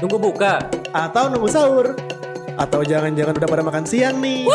Nunggu 0.00 0.20
buka. 0.20 0.60
Atau 0.92 1.32
nunggu 1.32 1.48
sahur. 1.48 1.96
Atau 2.56 2.84
jangan-jangan 2.84 3.36
udah 3.36 3.48
pada 3.48 3.62
makan 3.64 3.84
siang 3.88 4.20
nih. 4.20 4.48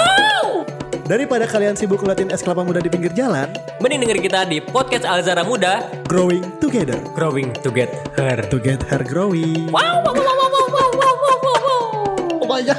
Daripada 1.05 1.43
kalian 1.49 1.73
sibuk 1.75 1.99
ngeliatin 2.01 2.29
es 2.29 2.39
kelapa 2.39 2.63
muda 2.63 2.79
di 2.79 2.87
pinggir 2.87 3.11
jalan 3.11 3.51
Mending 3.83 4.05
dengerin 4.07 4.23
kita 4.23 4.39
di 4.47 4.63
podcast 4.63 5.03
Alzara 5.03 5.43
Muda, 5.43 5.83
Growing 6.05 6.45
together. 6.63 7.01
Growing 7.17 7.51
to 7.65 7.73
Get 7.73 7.91
Her. 8.15 8.37
To 8.47 8.57
get 8.61 8.79
her 8.87 9.01
growing. 9.01 9.67
Wow, 9.73 10.05
wow, 10.05 10.13
wow, 10.13 10.23
wow, 10.23 10.49
wow, 10.53 10.67
wow, 10.71 10.89
wow, 10.93 11.15
wow, 11.17 11.37
wow, 11.41 11.59
wow. 11.65 12.39
Oh 12.39 12.47
banyak 12.47 12.77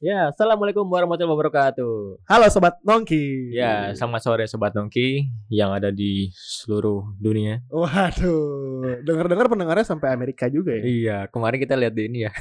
Ya, 0.00 0.32
assalamualaikum 0.32 0.88
warahmatullahi 0.88 1.28
wabarakatuh. 1.28 2.24
Halo 2.24 2.48
Sobat 2.48 2.80
Nongki 2.80 3.52
Ya, 3.52 3.92
selamat 3.92 4.20
sore 4.24 4.44
sobat 4.48 4.72
Nongki 4.72 5.28
yang 5.52 5.76
ada 5.76 5.92
di 5.92 6.32
seluruh 6.32 7.20
dunia. 7.20 7.60
Waduh 7.68 8.96
Dengar-dengar 9.04 9.52
pendengarnya 9.52 9.84
sampai 9.84 10.08
Amerika 10.08 10.48
juga 10.48 10.72
ya 10.72 10.84
Iya, 10.88 11.18
kemarin 11.28 11.60
kita 11.60 11.76
lihat 11.76 11.92
di 11.92 12.08
ini 12.08 12.24
ya. 12.24 12.32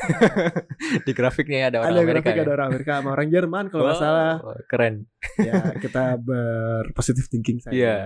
di 1.05 1.11
grafiknya 1.11 1.67
ada 1.67 1.84
orang 1.84 1.91
Ada 1.91 1.99
Amerika. 1.99 2.15
grafik 2.23 2.39
ya. 2.39 2.43
ada 2.48 2.51
orang 2.55 2.67
Amerika 2.71 2.91
sama 2.95 3.09
orang 3.11 3.27
Jerman 3.27 3.63
kalau 3.67 3.84
nggak 3.84 3.98
Oh, 3.99 4.03
salah 4.07 4.34
Keren. 4.63 4.95
Ya 5.35 5.55
kita 5.84 6.03
berpositif 6.15 7.27
thinking 7.27 7.59
saja 7.59 7.76
Iya. 7.76 7.98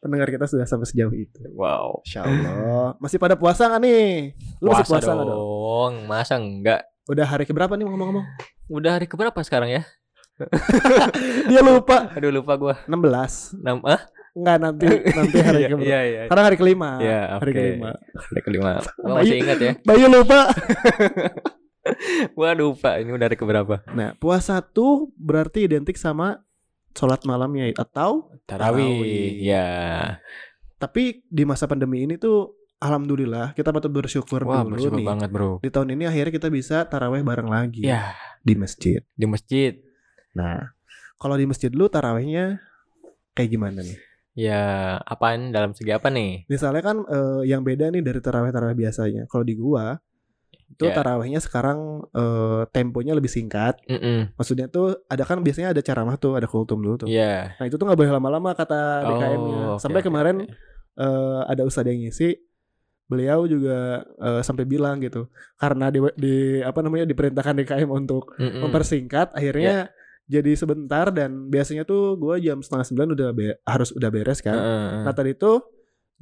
Pendengar 0.00 0.32
kita 0.32 0.48
sudah 0.48 0.64
sampai 0.64 0.88
sejauh 0.88 1.12
itu 1.12 1.44
Wow. 1.52 2.00
Insya 2.08 2.24
Allah 2.24 2.96
Masih 2.96 3.20
pada 3.20 3.36
puasa 3.36 3.68
nggak 3.68 3.84
nih? 3.84 4.32
Lu 4.64 4.72
masih 4.72 4.88
puasa 4.88 5.12
nggak 5.12 5.28
dong? 5.28 5.36
dong. 5.36 5.92
Masa 6.08 6.40
enggak? 6.40 6.88
Udah 7.04 7.28
hari 7.28 7.44
keberapa 7.44 7.76
nih 7.76 7.84
ngomong-ngomong? 7.84 8.24
Udah 8.68 8.98
hari 8.98 9.06
keberapa 9.06 9.36
sekarang 9.42 9.70
ya? 9.70 9.82
Dia 11.50 11.60
lupa 11.62 12.10
Aduh 12.14 12.32
lupa 12.32 12.56
gua. 12.56 12.74
16 12.86 13.58
Enam 13.58 13.78
ah? 13.84 14.00
Enggak 14.32 14.56
nanti 14.58 14.86
nanti 14.88 15.36
hari 15.38 15.58
Iya, 15.60 15.68
keberapa 15.68 15.84
Iya, 15.86 16.00
iya. 16.02 16.22
Karena 16.26 16.42
hari 16.48 16.56
kelima 16.56 16.90
Iya, 16.98 17.20
Hari 17.36 17.50
oke. 17.52 17.58
kelima 17.58 17.90
Hari 18.16 18.40
kelima. 18.42 18.70
Gua 18.96 19.12
masih 19.20 19.36
ingat 19.38 19.58
ya. 19.60 19.72
Bayu 19.88 20.06
lupa 20.08 20.40
Gua 22.32 22.50
lupa 22.54 22.90
ini 22.96 23.10
udah 23.10 23.26
hari 23.26 23.36
keberapa? 23.36 23.82
Nah 23.92 24.14
puasa 24.16 24.62
tuh 24.62 25.10
berarti 25.18 25.66
identik 25.66 25.98
sama 25.98 26.40
Sholat 26.92 27.24
malamnya 27.24 27.72
Atau 27.74 28.30
Tarawih. 28.44 28.84
Tarawih. 29.00 29.28
Ya. 29.40 29.68
Tapi 30.76 31.24
di 31.24 31.42
masa 31.44 31.64
pandemi 31.64 32.04
ini 32.04 32.16
tuh 32.16 32.52
Alhamdulillah 32.82 33.54
kita 33.54 33.70
patut 33.70 33.88
bersyukur 33.88 34.42
Wah, 34.42 34.66
dulu 34.66 34.74
bersyukur 34.74 34.98
nih 34.98 35.06
banget, 35.06 35.28
Bro. 35.30 35.62
Di 35.62 35.70
tahun 35.70 35.94
ini 35.94 36.04
akhirnya 36.04 36.32
kita 36.34 36.48
bisa 36.50 36.82
taraweh 36.84 37.22
bareng 37.22 37.46
lagi 37.46 37.86
Ya, 37.86 38.18
Di 38.42 38.58
masjid 38.58 39.06
di 39.14 39.24
masjid. 39.24 39.78
Nah 40.34 40.74
kalau 41.14 41.38
di 41.38 41.46
masjid 41.46 41.70
lu 41.70 41.86
tarawehnya 41.86 42.58
kayak 43.32 43.48
gimana 43.48 43.80
nih? 43.80 43.94
Ya, 44.32 44.64
apaan 44.98 45.52
dalam 45.52 45.70
segi 45.70 45.92
apa 45.92 46.08
nih? 46.08 46.48
Misalnya 46.48 46.82
kan 46.82 47.04
eh, 47.04 47.46
yang 47.46 47.62
beda 47.62 47.86
nih 47.88 48.00
dari 48.00 48.18
taraweh-taraweh 48.18 48.74
biasanya. 48.74 49.28
Kalau 49.28 49.44
di 49.44 49.54
gua 49.54 50.00
itu 50.72 50.88
Ya. 50.88 50.96
tarawehnya 50.96 51.36
sekarang 51.38 52.08
eh, 52.10 52.64
temponya 52.72 53.12
lebih 53.12 53.28
singkat. 53.28 53.78
Mm-mm. 53.86 54.32
Maksudnya 54.34 54.66
tuh 54.66 55.04
ada 55.06 55.22
kan 55.22 55.38
biasanya 55.38 55.70
ada 55.70 55.84
ceramah 55.84 56.16
tuh, 56.16 56.34
ada 56.34 56.48
kultum 56.48 56.80
dulu 56.80 57.04
tuh. 57.04 57.08
Iya. 57.12 57.54
Nah 57.60 57.64
itu 57.68 57.76
tuh 57.76 57.84
nggak 57.84 57.94
boleh 57.94 58.10
lama-lama 58.10 58.56
kata 58.56 59.04
DKM-nya. 59.04 59.60
oke, 59.76 59.78
Sampai 59.78 60.00
oke, 60.00 60.08
kemarin 60.08 60.36
oke. 60.42 60.56
eh, 60.96 61.40
ada 61.46 61.62
ustadz 61.62 61.86
yang 61.86 62.00
ngisi, 62.00 62.40
beliau 63.12 63.44
juga 63.44 64.00
eh, 64.00 64.40
sampai 64.40 64.64
bilang 64.64 64.96
gitu, 64.98 65.28
karena 65.60 65.92
di, 65.92 66.00
di 66.16 66.34
apa 66.64 66.80
namanya 66.80 67.04
diperintahkan 67.04 67.60
DKM 67.60 67.90
untuk 67.92 68.32
Mm-mm. 68.40 68.64
mempersingkat, 68.64 69.36
akhirnya 69.36 69.92
jadi 70.24 70.56
sebentar 70.56 71.12
dan 71.12 71.52
biasanya 71.52 71.84
tuh 71.84 72.16
gua 72.16 72.40
jam 72.40 72.64
setengah 72.64 72.88
sembilan 72.88 73.08
udah 73.12 73.28
be- 73.36 73.58
harus 73.68 73.92
udah 73.92 74.08
beres 74.08 74.40
kan. 74.40 74.56
Heeh. 74.56 75.04
Nah 75.04 75.12
tadi 75.12 75.36
tuh 75.36 75.60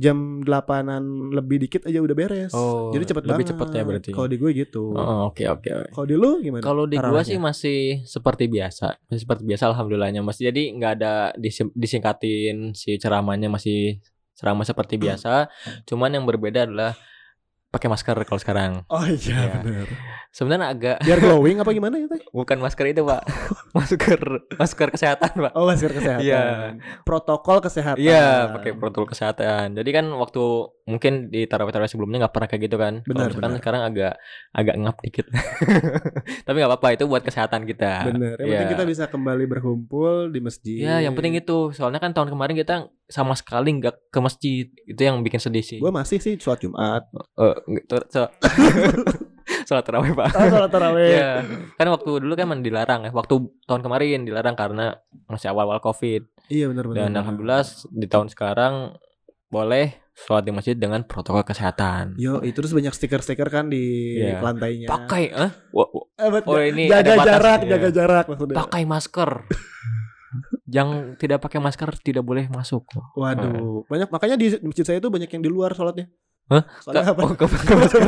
jam 0.00 0.40
delapanan 0.40 1.28
lebih 1.28 1.60
dikit 1.60 1.84
aja 1.84 2.00
udah 2.00 2.16
beres. 2.16 2.56
Oh, 2.56 2.88
Jadi 2.88 3.04
cepet 3.12 3.20
lebih 3.20 3.44
banget. 3.44 3.52
cepet 3.52 3.68
ya 3.76 3.82
berarti. 3.84 4.10
Kalau 4.16 4.28
di 4.32 4.36
gue 4.40 4.50
gitu. 4.56 4.96
Oh, 4.96 5.28
oke 5.28 5.44
oke. 5.44 5.92
Kalau 5.92 6.06
di 6.08 6.16
lu 6.16 6.40
gimana? 6.40 6.64
Kalau 6.64 6.88
di 6.88 6.96
gua 6.96 7.20
tarawehnya? 7.20 7.28
sih 7.28 7.38
masih 7.38 7.78
seperti 8.08 8.48
biasa, 8.48 8.96
masih 9.06 9.22
seperti 9.28 9.44
biasa 9.44 9.68
alhamdulillahnya. 9.68 10.24
Masih 10.24 10.48
jadi 10.48 10.62
nggak 10.72 10.92
ada 10.96 11.36
disingkatin 11.76 12.72
si 12.72 12.96
ceramahnya 12.96 13.52
masih 13.52 14.00
ceramah 14.40 14.64
seperti 14.64 14.96
Hmm. 14.96 15.04
biasa. 15.04 15.52
Cuman 15.84 16.16
yang 16.16 16.24
berbeda 16.24 16.64
adalah 16.64 16.96
pakai 17.70 17.86
masker 17.86 18.18
kalau 18.20 18.38
sekarang. 18.38 18.72
Oh 18.86 19.02
iya 19.02 19.38
Iya. 19.40 19.60
benar. 19.60 19.88
Sebenarnya 20.30 20.66
agak 20.68 20.96
Biar 21.00 21.18
glowing 21.18 21.58
apa 21.58 21.70
gimana 21.70 21.94
ya 21.96 22.06
teh? 22.12 22.22
bukan 22.28 22.58
masker 22.58 22.86
itu, 22.86 23.02
Pak. 23.02 23.22
masker 23.78 24.20
masker 24.52 24.88
kesehatan, 24.90 25.32
Pak. 25.40 25.52
Oh 25.54 25.64
masker 25.64 25.90
kesehatan. 25.90 26.22
Iya. 26.22 26.44
Protokol 27.02 27.58
kesehatan. 27.60 27.98
Iya, 27.98 28.50
pakai 28.52 28.74
protokol 28.74 29.06
kesehatan. 29.08 29.74
Jadi 29.74 29.90
kan 29.90 30.06
waktu 30.12 30.42
mungkin 30.84 31.30
di 31.30 31.46
tarawih-tarawih 31.46 31.86
sebelumnya 31.88 32.18
nggak 32.20 32.34
pernah 32.34 32.48
kayak 32.48 32.62
gitu 32.64 32.76
kan. 32.76 32.94
Benar, 33.02 33.30
benar. 33.30 33.54
sekarang 33.56 33.82
agak 33.84 34.12
agak 34.52 34.74
ngap 34.76 34.96
dikit. 35.00 35.26
Tapi 36.46 36.56
nggak 36.56 36.70
apa-apa 36.70 36.88
itu 36.92 37.04
buat 37.06 37.22
kesehatan 37.22 37.62
kita. 37.64 38.06
Bener. 38.06 38.34
Yang 38.36 38.46
Iya. 38.46 38.54
penting 38.56 38.72
kita 38.72 38.84
bisa 38.86 39.04
kembali 39.06 39.44
berkumpul 39.46 40.30
di 40.30 40.40
masjid. 40.40 40.78
Ya, 40.80 40.98
yang 41.00 41.14
penting 41.14 41.34
itu. 41.36 41.70
Soalnya 41.70 41.98
kan 41.98 42.10
tahun 42.10 42.28
kemarin 42.28 42.54
kita 42.54 42.76
sama 43.06 43.34
sekali 43.34 43.74
nggak 43.76 44.10
ke 44.10 44.18
masjid. 44.18 44.66
Itu 44.84 45.00
yang 45.00 45.22
bikin 45.22 45.38
sedih 45.38 45.62
sih. 45.62 45.78
Gue 45.78 45.90
masih 45.90 46.18
sih 46.18 46.34
sholat 46.36 46.58
Jumat. 46.60 47.06
So- 47.34 47.59
Sholat 49.66 49.84
tarawih, 49.88 50.12
Pak. 50.14 50.30
Oh, 50.30 50.46
sholat 50.48 50.70
tarawih. 50.70 51.10
Ya, 51.10 51.32
kan 51.74 51.86
waktu 51.88 52.10
dulu 52.20 52.32
kan 52.34 52.60
dilarang 52.60 53.00
ya. 53.04 53.10
Waktu 53.10 53.34
tahun 53.64 53.82
kemarin 53.82 54.22
dilarang 54.22 54.54
karena 54.54 54.98
masih 55.26 55.50
awal-awal 55.50 55.80
Covid. 55.80 56.26
Iya 56.46 56.70
benar 56.70 56.84
benar. 56.86 56.98
Dan 57.06 57.10
alhamdulillah 57.16 57.62
di 57.88 58.06
tahun 58.06 58.28
sekarang 58.28 58.94
boleh 59.46 59.98
sholat 60.14 60.44
di 60.44 60.52
masjid 60.52 60.74
dengan 60.74 61.02
protokol 61.02 61.42
kesehatan. 61.42 62.14
Yo, 62.14 62.38
itu 62.40 62.54
terus 62.54 62.70
banyak 62.70 62.92
stiker-stiker 62.92 63.48
kan 63.48 63.66
di 63.66 64.14
Iya. 64.20 64.38
lantainya. 64.38 64.86
Pakai, 64.86 65.24
eh? 65.26 65.50
Eh, 65.50 66.28
Oh, 66.44 66.60
ini 66.60 66.86
jaga 66.86 67.00
ada 67.00 67.12
batas, 67.16 67.26
jarak, 67.26 67.58
iya. 67.60 67.70
jaga 67.72 67.88
jarak 67.90 68.24
maksudnya. 68.28 68.56
pakai 68.60 68.82
masker. 68.84 69.30
Yang 70.70 70.88
tidak 71.18 71.42
pakai 71.42 71.58
masker 71.58 71.90
tidak 71.98 72.22
boleh 72.22 72.46
masuk. 72.46 72.86
Waduh, 73.16 73.82
banyak 73.90 74.06
makanya 74.06 74.36
di 74.38 74.54
masjid 74.62 74.86
saya 74.86 74.98
tuh 75.02 75.10
banyak 75.10 75.26
yang 75.26 75.42
di 75.42 75.50
luar 75.50 75.74
sholatnya. 75.74 76.06
Hah? 76.50 76.62
Soalnya 76.82 77.14
apa? 77.14 77.20
Oh. 77.22 77.30
Nggak 77.30 77.48
pakai 77.48 77.74
masker. 77.78 78.02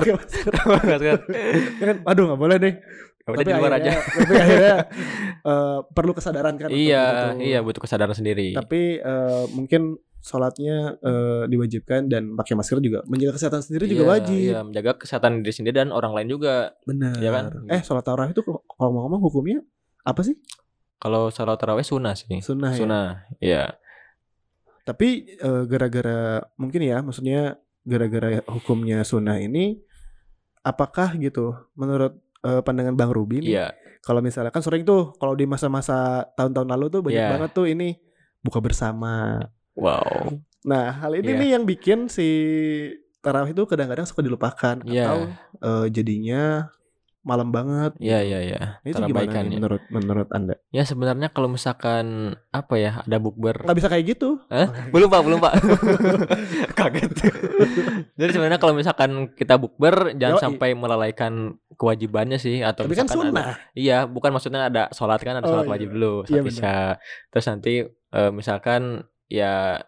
Ya 1.79 1.87
kan, 1.87 1.97
aduh 2.03 2.25
nggak 2.33 2.41
boleh 2.41 2.57
deh. 2.59 2.75
Ya 3.23 3.29
udah 3.31 3.45
di 3.47 3.55
luar 3.55 3.73
aja. 3.79 3.93
tapi 4.03 4.35
akhirnya 4.35 4.77
eh, 5.47 5.79
perlu 5.95 6.13
kesadaran 6.13 6.55
kan. 6.59 6.69
Iya, 6.75 7.39
iya 7.39 7.59
butuh 7.63 7.79
kesadaran 7.79 8.19
sendiri. 8.19 8.51
Tapi 8.51 8.99
eh, 8.99 9.45
mungkin 9.55 9.95
sholatnya 10.23 10.99
eh, 10.99 11.43
diwajibkan 11.47 12.11
dan 12.11 12.35
pakai 12.35 12.59
masker 12.59 12.83
juga 12.83 13.07
menjaga 13.07 13.39
kesehatan 13.39 13.63
sendiri 13.63 13.85
juga 13.91 14.03
Iya, 14.03 14.11
wajib. 14.11 14.39
Iya, 14.43 14.61
menjaga 14.67 14.91
kesehatan 14.99 15.47
diri 15.47 15.55
sendiri 15.55 15.75
dan 15.79 15.95
orang 15.95 16.11
lain 16.19 16.29
juga. 16.35 16.75
Benar. 16.83 17.15
Iya 17.23 17.31
kan? 17.31 17.45
Eh 17.71 17.81
sholat 17.87 18.03
tarawih 18.03 18.35
itu 18.35 18.43
kalau 18.43 18.91
mau 18.91 19.07
ngomong 19.07 19.23
hukumnya 19.23 19.63
apa 20.03 20.27
sih? 20.27 20.35
Kalau 20.99 21.31
sholat 21.31 21.59
tarawih 21.63 21.87
sunnah 21.87 22.19
sih. 22.19 22.27
Sunnah 22.43 22.75
ya. 22.75 22.79
Sunnah, 22.79 23.07
iya. 23.39 23.65
Tapi 24.83 25.39
eh, 25.39 25.63
gara-gara 25.71 26.43
mungkin 26.59 26.83
ya, 26.83 27.07
maksudnya 27.07 27.62
gara-gara 27.83 28.41
hukumnya 28.47 29.03
sunnah 29.03 29.39
ini, 29.39 29.79
apakah 30.63 31.15
gitu 31.19 31.55
menurut 31.75 32.15
eh, 32.43 32.63
pandangan 32.63 32.95
Bang 32.95 33.11
Ruby 33.15 33.43
nih, 33.43 33.55
Iya. 33.55 33.69
kalau 34.03 34.19
misalnya 34.19 34.51
kan 34.51 34.63
sering 34.63 34.83
tuh 34.83 35.15
kalau 35.17 35.35
di 35.35 35.47
masa-masa 35.47 36.27
tahun-tahun 36.35 36.69
lalu 36.71 36.87
tuh 36.91 37.01
banyak 37.07 37.23
Iya. 37.23 37.31
banget 37.39 37.51
tuh 37.55 37.67
ini 37.71 37.95
buka 38.43 38.59
bersama. 38.59 39.39
Wow. 39.79 40.43
Nah 40.67 40.91
hal 40.99 41.15
ini 41.15 41.31
Iya. 41.35 41.39
nih 41.39 41.51
yang 41.55 41.65
bikin 41.65 41.99
si 42.07 42.29
tarawih 43.23 43.55
itu 43.55 43.63
kadang-kadang 43.67 44.03
suka 44.03 44.23
dilupakan 44.23 44.83
Iya. 44.83 45.07
atau 45.07 45.19
eh, 45.63 45.87
jadinya 45.95 46.67
malam 47.23 47.49
banget. 47.49 47.95
Iya, 47.97 48.19
iya, 48.21 48.39
iya. 48.43 48.61
Nah, 48.83 48.87
itu 48.87 48.99
gimana 49.01 49.31
nih 49.31 49.47
ya. 49.47 49.57
menurut 49.57 49.83
menurut 49.89 50.29
anda? 50.31 50.55
Ya 50.69 50.83
sebenarnya 50.83 51.31
kalau 51.31 51.47
misalkan 51.47 52.07
apa 52.51 52.75
ya 52.75 53.01
ada 53.01 53.17
bukber 53.17 53.63
Nggak 53.63 53.79
bisa 53.79 53.89
kayak 53.89 54.05
gitu. 54.11 54.43
Hah? 54.47 54.91
Belum 54.91 55.07
pak, 55.07 55.23
belum 55.23 55.39
pak 55.39 55.55
Kaget 56.79 57.13
Jadi 58.15 58.31
sebenarnya 58.31 58.59
kalau 58.59 58.75
misalkan 58.75 59.11
kita 59.33 59.55
bukber 59.55 60.15
Jangan 60.15 60.37
Yoi. 60.37 60.43
sampai 60.43 60.69
melalaikan 60.73 61.33
kewajibannya 61.75 62.37
sih 62.37 62.61
Atau 62.61 62.85
Tapi 62.85 62.95
kan 62.95 63.07
misalkan 63.07 63.31
ada- 63.31 63.33
sunnah. 63.33 63.49
Iya 63.73 63.99
bukan 64.05 64.31
maksudnya 64.31 64.67
ada 64.67 64.83
sholat 64.91 65.21
kan 65.21 65.39
Ada 65.39 65.47
Oh, 65.47 65.51
sholat 65.53 65.67
iya. 65.67 65.73
wajib 65.73 65.89
dulu 65.93 66.15
Iya, 66.27 66.41
isya 66.43 66.79
Terus 67.29 67.47
nanti 67.47 67.75
eh, 67.89 68.31
misalkan 68.31 69.07
Ya 69.29 69.81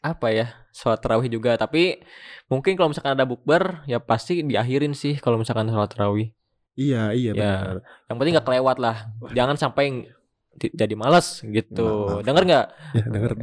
apa 0.00 0.32
ya 0.32 0.56
sholat 0.72 0.96
tarawih 0.98 1.28
juga 1.28 1.60
tapi 1.60 2.00
mungkin 2.48 2.72
kalau 2.72 2.88
misalkan 2.88 3.12
ada 3.12 3.28
bukber 3.28 3.84
ya 3.84 4.00
pasti 4.00 4.40
diakhirin 4.40 4.96
sih 4.96 5.20
kalau 5.20 5.36
misalkan 5.36 5.68
sholat 5.68 5.92
tarawih 5.92 6.32
Iya 6.80 7.12
iya 7.12 7.30
Ya. 7.30 7.34
benar. 7.36 7.76
yang 8.06 8.16
penting 8.16 8.32
nggak 8.34 8.46
kelewat 8.46 8.76
lah 8.78 8.96
jangan 9.30 9.54
sampai 9.54 10.06
di- 10.52 10.70
jadi 10.72 10.94
males 10.94 11.42
gitu 11.42 12.10
Maaf, 12.10 12.22
denger 12.22 12.42
nggak 12.42 12.66
Ya 12.96 13.02
denger. 13.06 13.32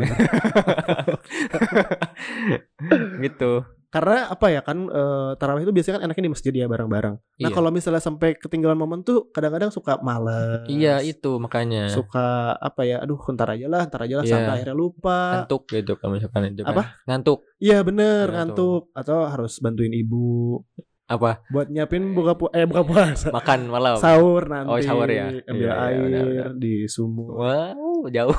gitu 3.19 3.51
Karena 3.87 4.27
apa 4.27 4.51
ya 4.51 4.59
kan 4.59 4.83
eh, 4.83 5.31
tarawih 5.35 5.63
itu 5.63 5.71
biasanya 5.71 5.97
kan 5.97 6.03
enaknya 6.03 6.21
di 6.21 6.29
masjid 6.29 6.51
ya 6.51 6.67
bareng-bareng. 6.67 7.15
Nah 7.15 7.23
Iya. 7.39 7.49
kalau 7.49 7.71
misalnya 7.71 7.99
sampai 7.99 8.35
ketinggalan 8.35 8.75
momen 8.75 8.99
tuh 8.99 9.31
kadang-kadang 9.31 9.71
suka 9.71 9.95
males. 10.01 10.67
Iya 10.67 10.99
itu 10.99 11.39
makanya 11.39 11.87
Suka 11.87 12.51
apa 12.53 12.83
ya? 12.83 12.99
Aduh, 12.99 13.15
ntar 13.31 13.47
aja 13.47 13.65
lah, 13.65 13.87
ntar 13.87 14.03
aja 14.03 14.19
lah 14.19 14.21
Iya. 14.21 14.29
sampai 14.35 14.51
akhirnya 14.53 14.75
lupa. 14.75 15.39
ngantuk 15.39 15.65
gitu 15.71 15.95
kalau 15.95 16.13
misalkan 16.13 16.51
itu 16.51 16.61
kan. 16.61 16.75
Apa? 16.75 16.83
Ngantuk 17.07 17.39
Iya 17.57 17.81
bener 17.81 18.27
Iya, 18.27 18.33
ngantuk 18.35 18.91
atau 18.91 19.17
harus 19.23 19.57
bantuin 19.57 19.89
ibu 19.89 20.61
apa? 21.07 21.39
buat 21.47 21.71
nyiapin 21.71 22.11
buka 22.11 22.35
pu 22.35 22.51
eh 22.51 22.67
buka 22.67 22.83
puasa. 22.83 23.31
Makan 23.31 23.71
malam. 23.71 23.95
Sahur 23.95 24.43
nanti. 24.51 24.67
Oh, 24.67 24.79
sahur 24.83 25.07
ya? 25.07 25.31
Ambil 25.47 25.67
Iya, 25.67 25.71
iya, 25.71 25.87
air 25.87 26.03
benar, 26.03 26.51
di 26.59 26.73
sumur. 26.91 27.31
Wow, 27.39 28.11
jauh. 28.11 28.35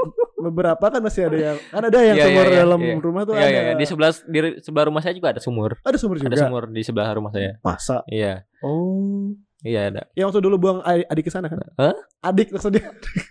Beberapa 0.46 0.84
kan 0.90 1.02
masih 1.02 1.26
ada 1.30 1.38
yang 1.38 1.58
kan 1.70 1.82
ada 1.86 1.98
yang 2.02 2.14
Iya, 2.14 2.22
iya, 2.22 2.26
sumur 2.30 2.46
iya, 2.46 2.58
dalam 2.62 2.80
iya. 2.82 2.94
rumah 2.98 3.22
tuh 3.26 3.34
Iya, 3.34 3.42
ada. 3.42 3.50
iya, 3.50 3.60
iya. 3.62 3.74
di 3.74 3.84
sebelah 3.86 4.10
di 4.26 4.38
sebelah 4.62 4.84
rumah 4.86 5.02
saya 5.02 5.14
juga 5.18 5.28
ada 5.34 5.42
sumur. 5.42 5.78
Ada 5.82 5.98
sumur 5.98 6.16
juga. 6.22 6.30
Ada 6.30 6.38
sumur 6.46 6.62
di 6.70 6.82
sebelah 6.86 7.08
rumah 7.10 7.30
saya. 7.34 7.58
Masa? 7.62 8.06
Iya. 8.06 8.46
Oh. 8.62 9.34
Iya 9.62 9.94
ada. 9.94 10.02
Yang 10.18 10.26
waktu 10.34 10.42
dulu 10.42 10.56
buang 10.58 10.78
adik, 10.82 11.06
adik 11.06 11.24
ke 11.26 11.30
sana 11.30 11.46
kan? 11.50 11.58
Hah? 11.78 11.94
Adik 12.22 12.50
maksudnya. 12.54 12.82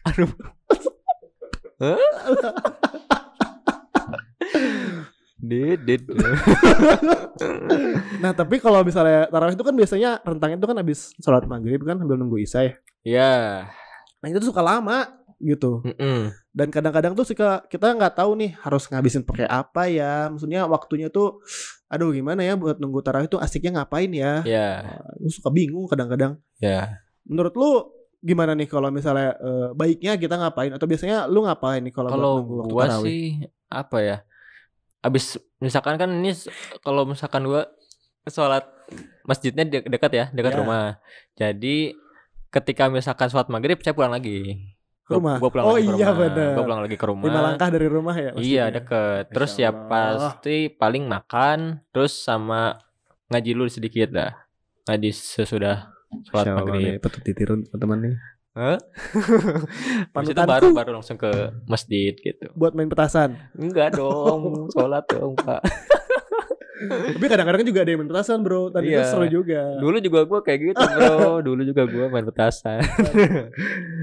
Aduh. 0.08 0.32
Hah? 1.84 2.00
Didit. 5.52 6.02
Nah, 8.22 8.38
tapi 8.38 8.62
kalau 8.62 8.86
misalnya 8.86 9.26
tarawih 9.34 9.58
itu 9.58 9.66
kan 9.66 9.74
biasanya 9.74 10.22
rentangnya 10.22 10.62
itu 10.62 10.70
kan 10.70 10.78
habis 10.78 11.00
sholat 11.18 11.42
maghrib 11.50 11.82
kan 11.82 11.98
sambil 11.98 12.14
nunggu 12.22 12.38
isya 12.38 12.70
ya. 12.70 12.74
Iya. 13.02 13.34
Nah, 14.22 14.28
itu 14.30 14.38
tuh 14.46 14.54
suka 14.54 14.62
lama 14.62 15.10
gitu. 15.42 15.82
Mm-mm. 15.82 16.30
Dan 16.54 16.70
kadang-kadang 16.70 17.18
tuh 17.18 17.26
suka 17.26 17.66
kita 17.66 17.98
nggak 17.98 18.22
tahu 18.22 18.38
nih 18.38 18.54
harus 18.62 18.86
ngabisin 18.88 19.26
pakai 19.26 19.50
apa 19.50 19.90
ya. 19.90 20.30
Maksudnya 20.30 20.70
waktunya 20.70 21.10
tuh 21.10 21.42
aduh 21.90 22.14
gimana 22.14 22.46
ya 22.46 22.54
buat 22.56 22.78
nunggu 22.78 23.02
tarawih 23.02 23.26
itu 23.26 23.42
asiknya 23.42 23.82
ngapain 23.82 24.12
ya? 24.14 24.46
Iya. 24.46 24.70
Lu 25.18 25.30
suka 25.34 25.50
bingung 25.50 25.90
kadang-kadang. 25.90 26.38
Iya. 26.62 27.02
Menurut 27.26 27.54
lu 27.58 27.90
gimana 28.22 28.54
nih 28.54 28.70
kalau 28.70 28.94
misalnya 28.94 29.34
eh, 29.42 29.68
baiknya 29.74 30.14
kita 30.22 30.38
ngapain 30.38 30.72
atau 30.78 30.86
biasanya 30.86 31.26
lu 31.26 31.42
ngapain 31.42 31.82
nih 31.82 31.94
kalau 31.94 32.14
nunggu 32.14 32.54
waktu 32.62 32.70
gua 32.70 32.84
tarawih? 32.86 33.10
sih 33.10 33.26
apa 33.66 33.98
ya? 34.06 34.18
Abis 35.02 35.38
misalkan 35.58 35.98
kan 35.98 36.10
ini 36.10 36.34
kalau 36.82 37.06
misalkan 37.06 37.42
gua 37.44 37.66
sholat 38.26 38.70
masjidnya 39.26 39.66
de- 39.66 39.88
dekat 39.90 40.12
ya, 40.14 40.26
dekat 40.30 40.54
Ya. 40.54 40.60
rumah. 40.62 40.86
Jadi 41.34 41.98
ketika 42.50 42.86
misalkan 42.86 43.28
sholat 43.28 43.50
maghrib 43.50 43.82
saya 43.82 43.98
pulang 43.98 44.14
lagi. 44.14 44.62
Ke 45.02 45.18
rumah? 45.18 45.42
Gua 45.42 45.50
pulang 45.50 45.66
Oh 45.66 45.76
lagi 45.76 45.90
ke 45.90 45.98
iya, 45.98 46.10
bener. 46.14 46.54
Gua 46.54 46.64
pulang 46.64 46.82
lagi 46.86 46.96
ke 46.98 47.06
rumah. 47.10 47.26
Lima 47.26 47.40
langkah 47.42 47.68
dari 47.74 47.88
rumah 47.90 48.14
ya? 48.14 48.32
Iya 48.32 48.34
masjidnya? 48.38 48.66
deket. 48.78 49.24
Terus 49.34 49.52
ya 49.58 49.70
pasti 49.74 50.58
paling 50.70 51.04
makan, 51.10 51.82
terus 51.90 52.14
sama 52.14 52.78
ngaji 53.28 53.50
dulu 53.58 53.68
sedikit 53.68 54.14
dah. 54.14 54.32
Ngaji 54.86 55.10
sesudah 55.10 55.90
sholat 56.30 56.46
maghrib. 56.54 56.78
nih, 56.78 56.94
patut 57.02 57.22
ditiru 57.26 57.58
teman-teman 57.66 57.98
nih. 58.06 58.16
Hah? 58.52 58.76
Habis 60.16 60.36
itu 60.36 60.42
baru 60.44 60.76
baru 60.76 60.92
langsung 61.00 61.16
ke 61.16 61.32
masjid 61.66 62.12
gitu. 62.12 62.52
Buat 62.52 62.76
main 62.76 62.92
petasan. 62.92 63.40
Enggak 63.56 63.96
dong, 63.96 64.42
sholat 64.76 65.08
dong 65.08 65.40
pak. 65.40 65.64
Tapi 66.82 67.26
kadang-kadang 67.30 67.62
juga 67.62 67.86
ada 67.86 67.94
yang 67.94 68.02
main 68.02 68.10
petasan 68.10 68.42
bro. 68.42 68.68
Tadi 68.68 68.90
Iya. 68.90 69.06
itu 69.06 69.08
seru 69.08 69.26
juga. 69.30 69.78
Dulu 69.78 70.02
juga 70.02 70.20
gua 70.26 70.42
kayak 70.42 70.60
gitu 70.66 70.82
bro. 70.84 71.14
Dulu 71.48 71.62
juga 71.64 71.86
gua 71.86 72.06
main 72.10 72.26
petasan. 72.26 72.82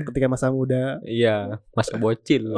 Ketika 0.08 0.30
masa 0.30 0.48
muda. 0.48 1.02
iya, 1.02 1.58
masa 1.74 1.98
bocil. 1.98 2.54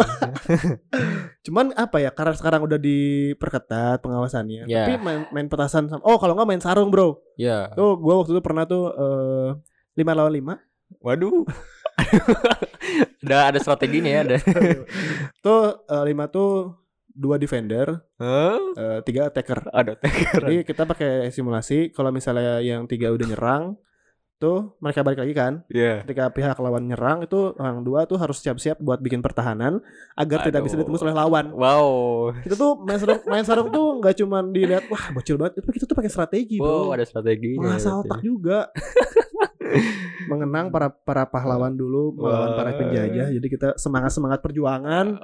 Cuman 1.40 1.72
apa 1.72 1.98
ya? 1.98 2.12
Karena 2.12 2.36
sekarang 2.36 2.68
udah 2.68 2.76
diperketat 2.76 3.98
pengawasannya. 3.98 4.68
Iya. 4.68 4.84
Tapi 4.86 4.94
main, 5.00 5.20
main 5.32 5.48
petasan 5.48 5.88
sama. 5.88 6.04
Oh 6.04 6.20
kalau 6.20 6.36
nggak 6.36 6.46
main 6.46 6.62
sarung 6.62 6.92
bro. 6.92 7.18
Iya. 7.34 7.72
Tuh 7.72 7.96
gue 7.96 8.14
waktu 8.14 8.36
itu 8.36 8.42
pernah 8.44 8.68
tuh 8.68 8.92
eh, 8.92 9.48
lima 9.96 10.12
lawan 10.12 10.36
lima. 10.36 10.54
Waduh. 11.00 11.48
Udah 13.24 13.40
ada 13.52 13.58
strateginya 13.60 14.10
ya, 14.10 14.20
ada. 14.26 14.36
Tuh 15.44 15.84
eh, 15.86 16.04
lima 16.08 16.26
tuh 16.26 16.74
dua 17.10 17.36
defender, 17.36 18.00
Hah? 18.16 18.56
eh, 18.56 18.98
tiga 19.04 19.28
attacker. 19.28 19.66
Ada 19.70 19.92
teker. 19.98 20.40
Jadi 20.46 20.56
kita 20.64 20.82
pakai 20.88 21.28
simulasi. 21.28 21.92
Kalau 21.92 22.08
misalnya 22.08 22.62
yang 22.64 22.88
tiga 22.88 23.12
udah 23.12 23.26
nyerang, 23.28 23.76
tuh 24.40 24.72
mereka 24.80 25.04
balik 25.04 25.20
lagi 25.20 25.36
kan. 25.36 25.52
Iya. 25.68 26.00
Ketika 26.08 26.32
pihak 26.32 26.56
lawan 26.56 26.88
nyerang 26.88 27.20
itu 27.28 27.52
orang 27.60 27.84
dua 27.84 28.08
tuh 28.08 28.16
harus 28.16 28.40
siap-siap 28.40 28.80
buat 28.80 28.96
bikin 29.04 29.20
pertahanan 29.20 29.84
agar 30.16 30.48
tidak 30.48 30.64
bisa 30.64 30.80
Aduh. 30.80 30.88
ditembus 30.88 31.04
oleh 31.04 31.12
lawan. 31.12 31.52
Wow. 31.52 32.32
Kita 32.40 32.56
tuh 32.56 32.80
main 32.80 32.96
sarung, 32.96 33.20
main 33.28 33.44
sarung 33.44 33.68
tuh 33.68 34.00
nggak 34.00 34.16
cuma 34.16 34.40
dilihat 34.40 34.88
wah 34.88 35.12
bocil 35.12 35.36
banget, 35.36 35.60
tapi 35.60 35.70
kita 35.76 35.84
tuh 35.84 35.92
pakai 35.92 36.08
strategi 36.08 36.56
Wow, 36.56 36.88
bro. 36.88 36.96
ada. 36.96 37.04
Mengasah 37.04 37.92
berarti. 37.92 38.08
otak 38.08 38.20
juga. 38.24 38.58
Mengenang 40.26 40.68
para 40.68 40.90
para 40.90 41.24
pahlawan 41.26 41.74
dulu 41.74 42.14
melawan 42.14 42.54
para 42.54 42.70
penjajah. 42.76 43.28
Jadi 43.32 43.46
kita 43.48 43.68
semangat 43.76 44.12
semangat 44.14 44.40
perjuangan. 44.40 45.16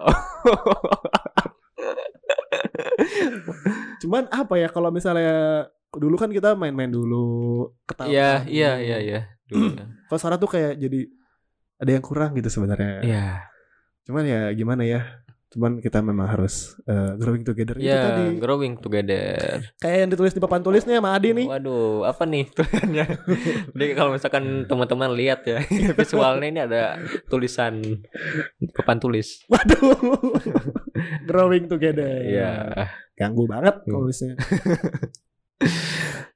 Cuman 4.02 4.28
apa 4.30 4.54
ya 4.60 4.68
kalau 4.70 4.90
misalnya 4.92 5.66
dulu 5.92 6.16
kan 6.20 6.30
kita 6.32 6.52
main-main 6.54 6.90
dulu. 6.92 7.70
ketawa 7.88 8.08
Iya, 8.08 8.30
dulu. 8.44 8.50
iya, 8.52 8.70
iya, 8.80 8.98
iya. 9.00 9.20
Ya. 9.48 9.84
Kalau 10.10 10.18
sekarang 10.18 10.38
tuh 10.42 10.50
kayak 10.50 10.72
jadi 10.78 11.00
ada 11.76 11.90
yang 11.92 12.04
kurang 12.04 12.30
gitu 12.36 12.48
sebenarnya. 12.50 13.02
Iya. 13.04 13.26
Cuman 14.06 14.24
ya 14.26 14.50
gimana 14.54 14.82
ya? 14.86 15.02
Cuman 15.46 15.78
kita 15.78 16.02
memang 16.02 16.26
harus 16.26 16.74
eh, 16.84 17.14
growing 17.14 17.40
together 17.40 17.76
itu 17.76 17.86
Iya, 17.86 18.02
tadi. 18.02 18.24
growing 18.36 18.74
together. 18.76 19.62
Kayak 19.78 19.96
yang 19.96 20.10
ditulis 20.10 20.34
di 20.34 20.42
papan 20.42 20.60
tulisnya 20.60 20.98
sama 20.98 21.14
Adi 21.14 21.30
nih. 21.32 21.46
Waduh, 21.46 22.02
apa 22.02 22.22
nih 22.24 22.50
tulisannya? 22.50 23.06
Jadi 23.72 23.84
kalau 23.94 24.10
misalkan 24.10 24.44
teman-teman 24.64 25.10
lihat 25.12 25.46
ya 25.46 25.62
visualnya 25.98 26.46
ini 26.46 26.60
ada 26.60 26.82
tulisan 27.26 27.78
papan 28.74 28.98
tulis. 28.98 29.46
Waduh. 29.46 29.94
growing 31.30 31.66
together. 31.66 32.10
Iya. 32.20 32.50
Ganggu 33.14 33.46
banget 33.46 33.80
Hmm. 33.82 34.02
tulisnya. 34.02 34.34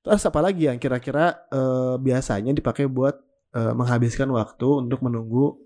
Terus 0.01 0.23
apa 0.25 0.41
lagi 0.41 0.65
yang 0.65 0.79
kira-kira 0.79 1.45
eh, 1.47 1.95
biasanya 1.99 2.55
dipakai 2.55 2.87
buat 2.87 3.21
eh, 3.53 3.75
menghabiskan 3.75 4.31
waktu 4.31 4.87
untuk 4.87 5.03
menunggu 5.03 5.59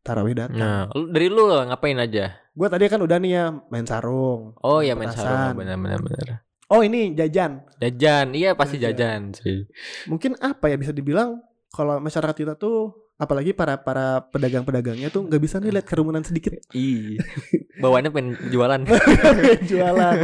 tarawih 0.00 0.34
datang? 0.34 0.56
Nah, 0.56 0.80
dari 0.90 1.26
lu 1.26 1.46
ngapain 1.46 1.96
aja? 1.96 2.34
Gue 2.50 2.66
tadi 2.66 2.86
kan 2.86 2.98
udah 2.98 3.16
nih 3.16 3.32
ya 3.32 3.44
main 3.68 3.84
sarung. 3.84 4.52
Oh 4.60 4.80
ya 4.80 4.92
main 4.92 5.08
sarung 5.08 5.54
benar-benar 5.54 6.00
benar. 6.00 6.26
Oh 6.66 6.80
ini 6.80 7.12
jajan. 7.12 7.66
Jajan, 7.78 8.30
iya 8.30 8.54
pasti 8.54 8.78
Jajan. 8.78 9.34
jajan 9.34 9.36
sih. 9.36 9.58
Mungkin 10.06 10.38
apa 10.38 10.70
ya 10.70 10.76
bisa 10.76 10.90
dibilang 10.90 11.42
kalau 11.68 11.98
masyarakat 11.98 12.36
kita 12.36 12.54
tuh 12.54 12.94
apalagi 13.16 13.52
para 13.52 13.76
para 13.76 14.24
pedagang-pedagangnya 14.32 15.12
tuh 15.12 15.28
nggak 15.28 15.42
bisa 15.42 15.60
nih 15.60 15.76
lihat 15.76 15.84
kerumunan 15.84 16.24
sedikit 16.24 16.56
Ih, 16.72 17.20
bawaannya 17.76 18.10
pengen 18.10 18.32
jualan. 18.48 18.80
jualan. 19.70 20.16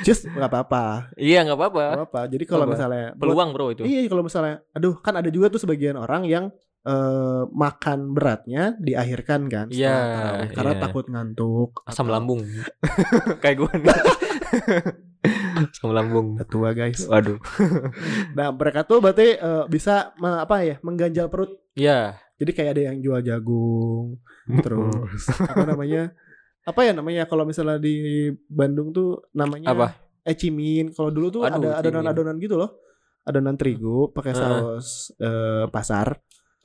Just 0.00 0.24
nggak 0.26 0.48
apa-apa. 0.48 1.12
iya 1.14 1.42
nggak 1.42 1.58
apa-apa. 1.58 1.84
Nggak 1.84 1.98
apa-apa. 2.06 2.20
Jadi 2.30 2.44
kalau 2.46 2.64
misalnya 2.64 3.04
buat- 3.12 3.20
Peluang 3.20 3.48
bro 3.52 3.66
itu. 3.70 3.82
Iya 3.84 4.06
kalau 4.06 4.22
misalnya 4.22 4.62
aduh 4.72 4.94
kan 4.98 5.14
ada 5.14 5.28
juga 5.28 5.50
tuh 5.50 5.60
sebagian 5.60 5.94
orang 5.94 6.24
yang 6.24 6.48
eh, 6.88 7.42
makan 7.52 8.16
beratnya 8.16 8.72
diakhirkan 8.80 9.44
kan 9.46 9.66
setelah 9.68 9.76
Iya, 9.76 9.98
tarawih, 10.16 10.50
karena 10.56 10.72
iya. 10.72 10.80
takut 10.80 11.04
ngantuk 11.06 11.70
Asam 11.84 12.08
atau- 12.08 12.14
lambung. 12.16 12.40
Kayak 13.44 13.56
gue 13.60 13.72
nih. 13.76 13.92
Asam 15.68 15.90
lambung. 15.92 16.38
Tua 16.48 16.70
guys. 16.72 17.04
Waduh. 17.04 17.36
Nah 18.36 18.48
mereka 18.54 18.82
tuh 18.82 18.98
berarti 18.98 19.36
eh, 19.36 19.64
bisa 19.68 20.14
apa 20.16 20.56
ya 20.64 20.76
mengganjal 20.80 21.28
perut. 21.28 21.52
Iya. 21.74 22.16
Jadi 22.38 22.50
kayak 22.54 22.70
ada 22.72 22.82
yang 22.94 23.02
jual 23.02 23.18
jagung, 23.18 24.14
terus 24.62 25.26
apa 25.42 25.66
namanya? 25.66 26.14
Apa 26.62 26.86
ya 26.86 26.94
namanya 26.94 27.26
kalau 27.26 27.42
misalnya 27.42 27.82
di 27.82 28.30
Bandung 28.46 28.94
tuh 28.94 29.26
namanya 29.34 29.74
Apa? 29.74 29.98
Ecimin. 30.22 30.94
Kalau 30.94 31.10
dulu 31.10 31.34
tuh 31.34 31.42
Aduh, 31.42 31.66
ada 31.66 31.82
adonan-adonan 31.82 32.38
gitu 32.38 32.54
loh. 32.54 32.78
Adonan 33.26 33.58
terigu 33.58 34.14
pakai 34.14 34.38
saus 34.38 35.10
eh, 35.18 35.66
pasar. 35.66 36.14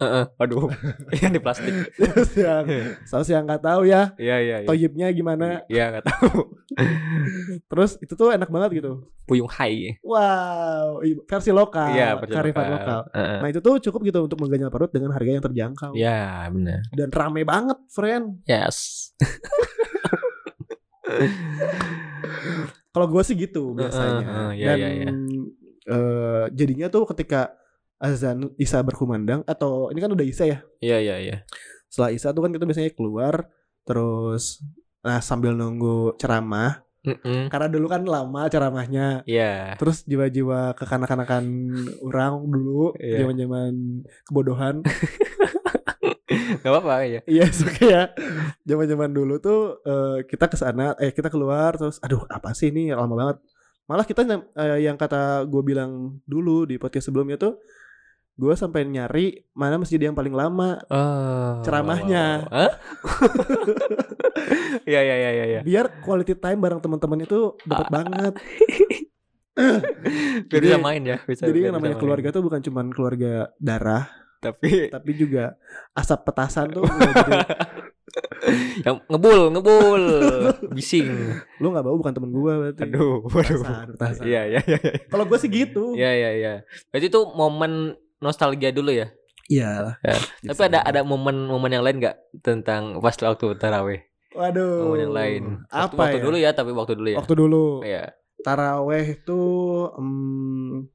Heeh. 0.03 0.25
Aduh. 0.37 0.67
Yang 1.15 1.31
di 1.37 1.41
plastik. 1.41 1.73
Terus 1.95 2.31
yang 2.35 2.65
saus 3.09 3.27
yang 3.27 3.47
nggak 3.47 3.63
tahu 3.63 3.87
ya 3.87 4.11
Iya 4.19 4.37
iya 4.37 4.55
iya. 4.61 4.67
toyibnya 4.67 5.07
gimana. 5.09 5.63
Iya 5.71 5.95
nggak 5.95 6.05
tahu. 6.05 6.51
Terus 7.71 7.95
itu 7.97 8.13
tuh 8.13 8.35
enak 8.35 8.51
banget 8.51 8.83
gitu. 8.83 9.07
Puyung 9.23 9.47
hai. 9.55 9.95
Wow, 10.03 10.99
versi 11.23 11.49
lokal, 11.49 11.95
Iya 11.95 12.19
versi 12.19 12.35
kearifan 12.35 12.67
lokal. 12.69 12.99
Heeh. 13.15 13.39
Nah 13.39 13.47
itu 13.47 13.59
tuh 13.59 13.79
cukup 13.79 13.99
gitu 14.03 14.19
untuk 14.27 14.37
mengganjal 14.43 14.67
perut 14.67 14.91
dengan 14.91 15.15
harga 15.15 15.31
yang 15.31 15.43
terjangkau 15.43 15.91
Ya 15.95 16.51
benar. 16.51 16.83
dan 16.91 17.07
rame 17.07 17.47
banget, 17.47 17.79
friend. 17.87 18.43
Yes. 18.43 19.09
Kalau 22.93 23.07
gue 23.09 23.21
sih 23.25 23.35
gitu 23.35 23.73
biasanya. 23.73 24.21
heeh, 24.21 24.49
iya, 24.59 24.67
dan 24.69 24.77
iya, 24.77 24.89
iya. 24.93 25.09
eh, 25.89 26.45
jadinya 26.53 26.87
tuh 26.87 27.09
ketika 27.09 27.57
azan 28.03 28.51
Isa 28.59 28.83
berkumandang 28.83 29.47
atau 29.47 29.87
ini 29.89 30.03
kan 30.03 30.11
udah 30.11 30.25
Isa 30.27 30.43
ya. 30.43 30.59
Iya 30.83 30.97
iya 30.99 31.15
iya. 31.23 31.37
Setelah 31.87 32.11
Isa 32.11 32.35
tuh 32.35 32.43
kan 32.43 32.51
kita 32.51 32.67
biasanya 32.67 32.91
keluar 32.91 33.47
terus 33.87 34.59
nah 34.99 35.19
sambil 35.19 35.55
nunggu 35.55 36.15
ceramah 36.19 36.83
Mm-mm. 37.03 37.51
Karena 37.51 37.67
dulu 37.67 37.91
kan 37.91 38.07
lama 38.07 38.47
ceramahnya. 38.47 39.27
Iya. 39.27 39.75
Terus 39.75 40.07
jiwa-jiwa 40.07 40.71
kekanak-kanakan 40.71 41.43
orang 41.99 42.47
dulu, 42.47 42.95
Iya. 42.95 43.27
zaman-zaman 43.27 43.71
kebodohan. 44.23 44.75
Gak 46.63 46.71
apa-apa 46.71 47.03
ya. 47.03 47.19
Iya, 47.27 47.45
suka 47.59 47.83
ya. 47.83 48.03
Zaman-zaman 48.63 49.11
dulu 49.11 49.35
tuh 49.43 49.83
eh, 49.83 50.23
kita 50.31 50.47
ke 50.47 50.55
sana, 50.55 50.95
eh 50.95 51.11
kita 51.11 51.27
keluar 51.27 51.75
terus 51.75 51.99
aduh 51.99 52.23
apa 52.31 52.55
sih 52.55 52.71
ini 52.71 52.95
lama 52.95 53.11
banget. 53.13 53.37
Malah 53.83 54.05
kita 54.07 54.23
eh, 54.23 54.79
yang 54.87 54.95
kata 54.95 55.43
gue 55.43 55.59
bilang 55.59 56.23
dulu 56.23 56.63
di 56.63 56.79
podcast 56.79 57.11
sebelumnya 57.11 57.35
tuh 57.35 57.59
gue 58.33 58.53
sampai 58.53 58.81
nyari 58.83 59.25
mana 59.51 59.77
masjid 59.77 59.99
yang 59.99 60.11
paling 60.11 60.31
lama 60.31 60.81
Oh. 60.87 61.61
Ceramahnya. 61.61 62.49
Hah? 62.49 62.71
Iya 64.83 64.99
iya 65.07 65.15
iya 65.15 65.29
iya. 65.31 65.45
iya. 65.47 65.61
biar 65.61 66.01
quality 66.01 66.33
time 66.33 66.57
bareng 66.57 66.79
teman-teman 66.79 67.21
itu 67.21 67.53
dapat 67.63 67.87
Ah. 67.87 67.91
banget. 67.93 68.33
Biar 69.53 70.49
Jadi- 70.49 70.65
bisa 70.65 70.81
main 70.81 71.01
ya. 71.03 71.17
Bisa, 71.21 71.45
Jadi 71.45 71.59
yang 71.63 71.77
namanya 71.77 71.93
keluarga 71.95 72.29
tuh 72.29 72.41
bukan 72.41 72.57
cuman 72.59 72.89
keluarga 72.89 73.53
darah. 73.57 74.09
Tapi 74.41 74.89
tapi 74.89 75.11
juga 75.13 75.55
asap 75.93 76.25
petasan 76.25 76.67
tuh 76.69 76.83
jadi, 77.15 77.31
yang 78.83 78.99
ngebul 79.07 79.55
ngebul 79.55 80.03
bising. 80.69 81.07
lu 81.57 81.71
nggak 81.71 81.79
bau 81.81 81.95
bukan 81.95 82.11
temen 82.11 82.27
gue 82.29 82.53
berarti. 82.59 82.81
Aduh, 82.83 83.23
waduh. 83.23 83.61
Petasan, 83.61 83.87
petasan. 83.95 84.23
Iya 84.25 84.41
iya 84.49 84.59
iya. 84.67 84.79
Kalau 85.07 85.23
gue 85.23 85.37
sih 85.37 85.47
gitu. 85.47 85.93
Iya 85.95 86.11
iya 86.11 86.29
iya. 86.33 86.53
Berarti 86.89 87.07
itu 87.07 87.21
momen 87.31 87.95
nostalgia 88.23 88.71
dulu 88.71 88.95
ya. 88.95 89.11
Iya. 89.51 89.99
Ya. 89.99 90.15
Tapi 90.47 90.61
ada 90.71 90.79
ada 90.81 91.03
momen-momen 91.03 91.67
yang 91.67 91.83
lain 91.83 91.99
nggak 91.99 92.17
tentang 92.39 93.03
pas 93.03 93.13
waktu 93.19 93.59
taraweh? 93.59 93.99
Waduh. 94.33 94.87
Momen 94.87 94.99
yang 95.03 95.13
lain. 95.13 95.43
Waktu, 95.67 95.93
Apa 95.93 95.99
waktu 95.99 96.17
ya? 96.17 96.23
dulu 96.23 96.37
ya, 96.39 96.51
tapi 96.55 96.71
waktu 96.71 96.93
dulu 96.95 97.09
ya. 97.11 97.17
Waktu 97.19 97.33
dulu. 97.35 97.65
Iya. 97.83 98.03
Taraweh 98.43 99.05
itu 99.19 99.41
em, 99.99 100.87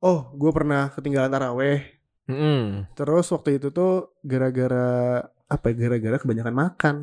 Oh, 0.00 0.30
gue 0.32 0.50
pernah 0.54 0.92
ketinggalan 0.94 1.32
taraweh. 1.32 1.82
Mm-mm. 2.30 2.90
Terus 2.94 3.26
waktu 3.30 3.58
itu 3.58 3.70
tuh 3.70 4.14
gara-gara 4.22 5.22
apa 5.46 5.64
ya? 5.70 5.74
Gara-gara 5.76 6.16
kebanyakan 6.18 6.54
makan. 6.54 6.94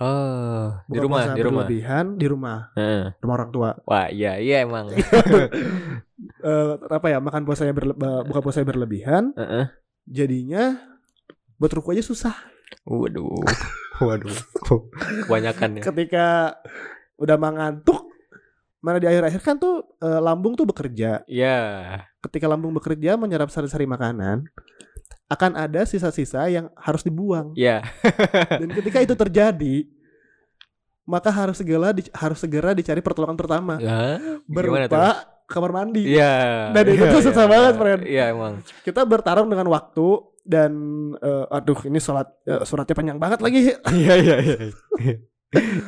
Oh, 0.00 0.80
di 0.88 0.96
rumah, 0.96 1.28
puasa 1.28 1.36
di 1.36 1.42
rumah. 1.44 1.60
berlebihan 1.60 2.04
di 2.16 2.24
rumah, 2.24 2.58
Heeh. 2.72 3.12
rumah 3.20 3.34
orang 3.36 3.50
tua. 3.52 3.70
Wah, 3.84 4.08
iya 4.08 4.40
iya 4.40 4.64
emang. 4.64 4.88
Eh, 6.40 6.72
apa 6.88 7.08
ya? 7.08 7.16
Makan 7.16 7.44
puasanya 7.44 7.72
berle- 7.72 7.96
eh, 7.96 8.22
buka 8.24 8.40
puasanya 8.40 8.68
berlebihan. 8.68 9.32
Heeh. 9.32 9.72
Jadinya 10.04 10.76
buat 11.56 11.72
ruku 11.72 11.92
aja 11.92 12.00
susah. 12.00 12.36
Waduh. 12.84 13.40
Waduh. 14.04 14.36
Kebanyakan 15.24 15.80
ya. 15.80 15.82
Ketika 15.84 16.26
udah 17.16 17.36
mengantuk, 17.36 18.08
mana 18.80 18.96
di 18.96 19.08
akhir-akhir 19.08 19.40
kan 19.40 19.56
tuh 19.56 19.96
eh, 19.96 20.20
lambung 20.20 20.56
tuh 20.56 20.64
bekerja. 20.64 21.24
Iya. 21.24 21.56
ketika 22.20 22.44
lambung 22.44 22.72
bekerja 22.72 23.16
menyerap 23.16 23.48
sari-sari 23.48 23.88
makanan 23.88 24.44
akan 25.30 25.54
ada 25.54 25.86
sisa-sisa 25.86 26.42
yang 26.46 26.66
harus 26.74 27.00
dibuang 27.00 27.54
Iya. 27.54 27.86
dan 28.60 28.68
ketika 28.74 28.98
itu 28.98 29.14
terjadi 29.14 29.76
maka 31.04 31.30
harus 31.30 31.56
segera 31.56 31.90
di- 31.90 32.10
harus 32.12 32.38
segera 32.38 32.70
dicari 32.70 32.98
pertolongan 32.98 33.34
pertama 33.34 33.78
Ya. 33.78 34.18
Berupa 34.44 35.22
kamar 35.46 35.70
mandi 35.72 36.06
Iya. 36.06 36.70
Dan 36.70 36.84
itu 36.88 37.04
tuh 37.04 37.18
iya, 37.18 37.26
susah 37.26 37.44
iya. 37.44 37.50
banget, 37.50 37.72
friend. 37.74 38.02
Iya, 38.04 38.24
emang. 38.30 38.52
kita 38.82 39.02
bertarung 39.02 39.46
dengan 39.46 39.66
waktu 39.66 40.06
dan 40.40 40.72
eh, 41.16 41.46
aduh 41.48 41.78
ini 41.84 41.98
sholat 41.98 42.26
eh, 42.44 42.62
suratnya 42.62 42.94
panjang 42.94 43.18
banget 43.18 43.38
lagi 43.38 43.60
Iya, 44.02 44.14
iya, 44.16 44.36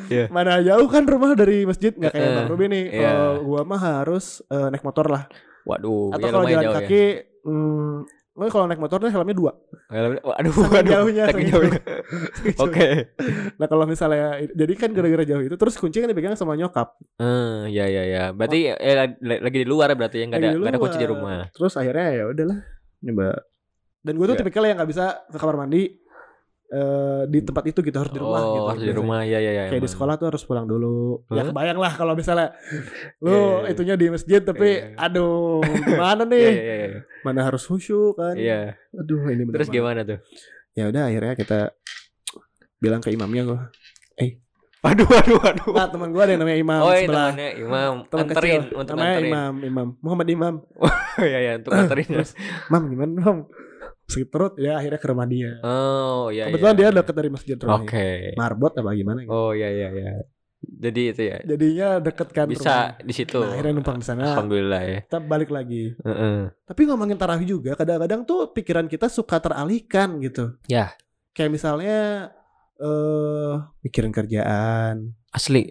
iya. 0.07 0.25
mana 0.29 0.59
jauh 0.61 0.87
kan 0.87 1.03
rumah 1.03 1.33
dari 1.33 1.63
masjid 1.63 1.91
nggak 1.91 2.11
kayak 2.11 2.23
Eh, 2.25 2.35
bang 2.37 2.47
Ruby 2.47 2.67
nih 2.69 2.85
iya. 2.91 3.11
kalau 3.11 3.33
gua 3.45 3.61
mah 3.63 3.81
harus 3.81 4.43
eh, 4.45 4.69
naik 4.69 4.83
motor 4.83 5.07
lah 5.07 5.25
Waduh, 5.63 6.11
atau 6.11 6.27
ya 6.27 6.33
kalau 6.33 6.45
jalan 6.45 6.65
jauh 6.65 6.75
kaki 6.77 7.05
hmm, 7.47 7.95
oh, 8.35 8.49
kalau 8.49 8.65
naik 8.65 8.79
motor 8.79 8.99
nih 8.99 9.11
helmnya 9.11 9.35
dua. 9.35 9.53
Waduh, 9.89 10.51
Saking 10.51 10.73
waduh. 10.73 10.89
jauhnya, 10.89 11.25
Saking 11.29 11.49
jauhnya. 11.49 11.81
Oke. 12.65 12.89
Nah 13.61 13.67
kalau 13.69 13.85
misalnya 13.85 14.41
jadi 14.51 14.73
kan 14.75 14.91
gara-gara 14.91 15.23
jauh 15.23 15.43
itu 15.43 15.55
terus 15.55 15.77
kunci 15.77 16.01
kan 16.01 16.09
dipegang 16.09 16.35
sama 16.35 16.57
nyokap. 16.57 16.97
Eh, 17.17 17.71
ya 17.71 17.87
ya 17.87 18.03
ya. 18.03 18.25
Berarti 18.31 18.69
eh, 18.69 18.95
lagi- 19.23 19.63
di 19.63 19.69
luar 19.69 19.93
berarti 19.93 20.19
ya 20.19 20.25
enggak 20.27 20.41
ada 20.41 20.49
enggak 20.53 20.73
ada 20.73 20.81
kunci 20.81 20.97
di 20.97 21.07
rumah. 21.07 21.47
Terus 21.53 21.73
akhirnya 21.77 22.09
ya 22.11 22.25
udahlah 22.27 22.59
nyoba. 23.01 23.29
Dan 24.03 24.19
gue 24.19 24.27
tuh 24.27 24.35
Ya. 24.35 24.41
tipikal 24.43 24.67
yang 24.67 24.77
nggak 24.77 24.91
bisa 24.91 25.05
ke 25.31 25.39
kamar 25.39 25.57
mandi 25.63 26.02
eh 26.73 27.23
di 27.29 27.45
tempat 27.45 27.69
itu 27.69 27.85
gitu 27.85 27.97
harus 28.01 28.09
di 28.09 28.17
rumah 28.17 28.41
oh, 28.41 28.49
gitu. 28.57 28.65
harus 28.73 28.83
di 28.89 28.95
rumah. 28.97 29.21
Ya 29.29 29.39
ya 29.45 29.53
ya. 29.53 29.63
Kayak 29.69 29.77
di 29.77 29.85
emang. 29.85 29.93
sekolah 29.93 30.15
tuh 30.17 30.27
harus 30.33 30.43
pulang 30.49 30.65
dulu. 30.65 31.21
Ya 31.29 31.45
Hah? 31.45 31.53
kebayang 31.53 31.79
lah 31.79 31.93
kalau 31.93 32.17
misalnya 32.17 32.57
lu 33.25 33.29
Iya, 33.29 33.37
iya, 33.37 33.61
iya. 33.61 33.71
itunya 33.77 33.95
di 34.01 34.07
masjid 34.09 34.41
tapi 34.41 34.69
Iya. 34.81 34.97
aduh 34.97 35.61
gimana 35.93 36.23
nih? 36.25 36.41
iya 36.49 36.63
iya. 36.65 36.75
iya. 36.97 37.01
Mana 37.21 37.45
harus 37.45 37.63
khusyuk 37.69 38.17
kan? 38.17 38.35
Iya. 38.41 38.81
Aduh 38.97 39.21
ini 39.29 39.45
bener 39.45 39.61
Terus 39.61 39.69
gimana 39.69 40.01
tuh? 40.03 40.19
Ya 40.73 40.89
udah 40.89 41.13
akhirnya 41.13 41.37
kita 41.37 41.59
bilang 42.81 43.05
ke 43.05 43.13
imamnya 43.13 43.45
gue. 43.45 43.61
Waduh 44.83 45.07
waduh 45.07 45.39
waduh. 45.39 45.71
Nah 45.79 45.87
teman 45.95 46.11
gue 46.11 46.23
ada 46.27 46.33
yang 46.35 46.43
namanya 46.43 46.59
imam 46.59 46.81
Oh, 46.83 46.91
iya, 46.91 47.07
sebelah. 47.07 47.31
temannya 47.31 47.49
Imam 47.55 47.93
Teman 48.11 48.23
anterin 48.27 48.51
kecil. 48.67 48.79
untuk 48.83 48.95
namanya 48.99 49.15
anterin. 49.15 49.31
imam, 49.31 49.53
imam 49.63 49.87
Muhammad 50.03 50.29
Imam. 50.29 50.55
Oh 51.13 51.27
iya 51.29 51.39
iya, 51.45 51.53
untuk 51.61 51.77
anterin. 51.77 52.09
Terus, 52.09 52.33
Mam 52.73 52.89
gimana 52.89 53.13
mam? 53.21 53.39
Sakit 54.13 54.29
perut 54.29 54.55
ya 54.61 54.77
akhirnya 54.77 55.01
ke 55.01 55.09
rumah 55.09 55.27
dia. 55.27 55.57
Oh 55.65 56.29
iya 56.29 56.53
Kebetulan 56.53 56.75
iya. 56.77 56.81
dia 56.81 56.89
deket 57.01 57.15
dari 57.17 57.31
masjid 57.33 57.57
rumahnya. 57.57 57.89
Oke. 57.89 58.11
Marbot 58.37 58.73
apa 58.77 58.91
gimana 58.93 59.19
gitu. 59.25 59.33
Oh 59.33 59.51
iya 59.57 59.69
iya 59.73 59.89
iya. 59.93 60.13
Jadi 60.63 61.03
itu 61.11 61.23
ya. 61.27 61.39
Jadinya 61.43 61.89
deket 61.99 62.29
kan 62.31 62.47
Bisa 62.47 62.95
di 63.03 63.11
situ. 63.11 63.43
Nah, 63.43 63.51
akhirnya 63.51 63.73
numpang 63.75 63.99
di 63.99 64.07
sana. 64.07 64.39
Alhamdulillah 64.39 64.83
ya. 64.87 64.99
Kita 65.03 65.19
balik 65.19 65.51
lagi. 65.51 65.91
Heeh. 65.99 66.55
Tapi 66.63 66.81
ngomongin 66.87 67.19
tarawih 67.19 67.47
juga 67.47 67.75
kadang-kadang 67.75 68.23
tuh 68.23 68.55
pikiran 68.55 68.87
kita 68.87 69.11
suka 69.11 69.43
teralihkan 69.43 70.23
gitu. 70.23 70.55
Ya. 70.71 70.95
Kayak 71.35 71.51
misalnya 71.59 71.99
eh 72.83 73.55
mikirin 73.83 74.11
kerjaan, 74.15 75.15
Asli. 75.31 75.71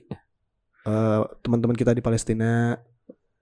eh 0.81 1.21
teman-teman 1.45 1.77
kita 1.77 1.93
di 1.93 2.01
Palestina 2.01 2.74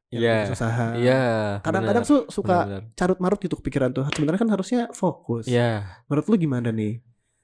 yang 0.09 0.21
Iya. 0.21 0.35
kesusahan. 0.45 0.91
Iya. 0.97 1.21
Kadang-kadang 1.61 2.01
benar, 2.01 2.11
tuh 2.11 2.21
suka 2.27 2.57
carut 2.93 3.19
marut 3.19 3.37
gitu 3.37 3.55
pikiran 3.55 3.89
tuh. 3.89 4.05
Sebenarnya 4.09 4.41
kan 4.41 4.49
harusnya 4.49 4.81
fokus. 4.91 5.45
Iya. 5.45 5.85
Menurut 6.09 6.25
lu 6.25 6.35
gimana 6.35 6.69
nih? 6.69 7.01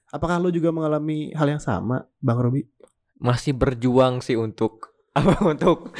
Apakah 0.08 0.38
lu 0.38 0.50
juga 0.50 0.70
mengalami 0.70 1.30
hal 1.32 1.46
yang 1.48 1.62
sama, 1.62 2.06
Bang 2.18 2.38
Robi? 2.38 2.66
Masih 3.16 3.54
berjuang 3.54 4.18
sih 4.20 4.34
untuk 4.34 4.92
apa 5.16 5.40
untuk 5.42 5.94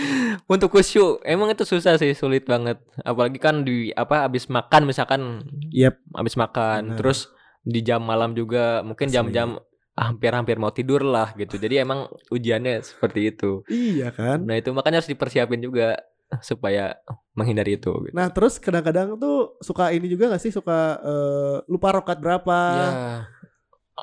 untuk 0.45 0.69
khusyuk. 0.71 1.23
Emang 1.23 1.49
itu 1.49 1.63
susah 1.63 1.97
sih, 1.97 2.13
sulit 2.13 2.45
banget. 2.45 2.77
Apalagi 3.01 3.39
kan 3.39 3.63
di 3.63 3.89
apa 3.91 4.27
habis 4.27 4.47
makan 4.47 4.85
misalkan 4.85 5.47
Yep. 5.71 5.95
habis 6.13 6.35
makan, 6.35 6.93
Benar. 6.93 6.99
terus 6.99 7.31
di 7.63 7.81
jam 7.81 8.03
malam 8.03 8.31
juga 8.33 8.83
mungkin 8.83 9.09
jam-jam 9.09 9.59
hampir-hampir 9.97 10.61
mau 10.61 10.71
tidur 10.71 11.01
lah 11.01 11.33
gitu. 11.35 11.57
Jadi 11.57 11.81
emang 11.81 12.05
ujiannya 12.29 12.85
seperti 12.85 13.33
itu. 13.33 13.65
Iya 13.67 14.13
kan? 14.13 14.45
Nah, 14.45 14.55
itu 14.55 14.69
makanya 14.71 15.01
harus 15.01 15.09
dipersiapin 15.09 15.59
juga 15.59 15.97
supaya 16.49 16.99
menghindari 17.33 17.76
itu 17.76 17.92
gitu. 18.04 18.14
Nah 18.14 18.28
terus 18.28 18.56
kadang-kadang 18.56 19.14
tuh 19.16 19.56
suka 19.61 19.90
ini 19.90 20.06
juga 20.06 20.30
gak 20.30 20.42
sih 20.42 20.50
suka 20.50 20.99
eh, 20.99 21.56
lupa 21.66 21.92
rokat 21.92 22.18
berapa? 22.18 22.59
Ya. 22.73 22.90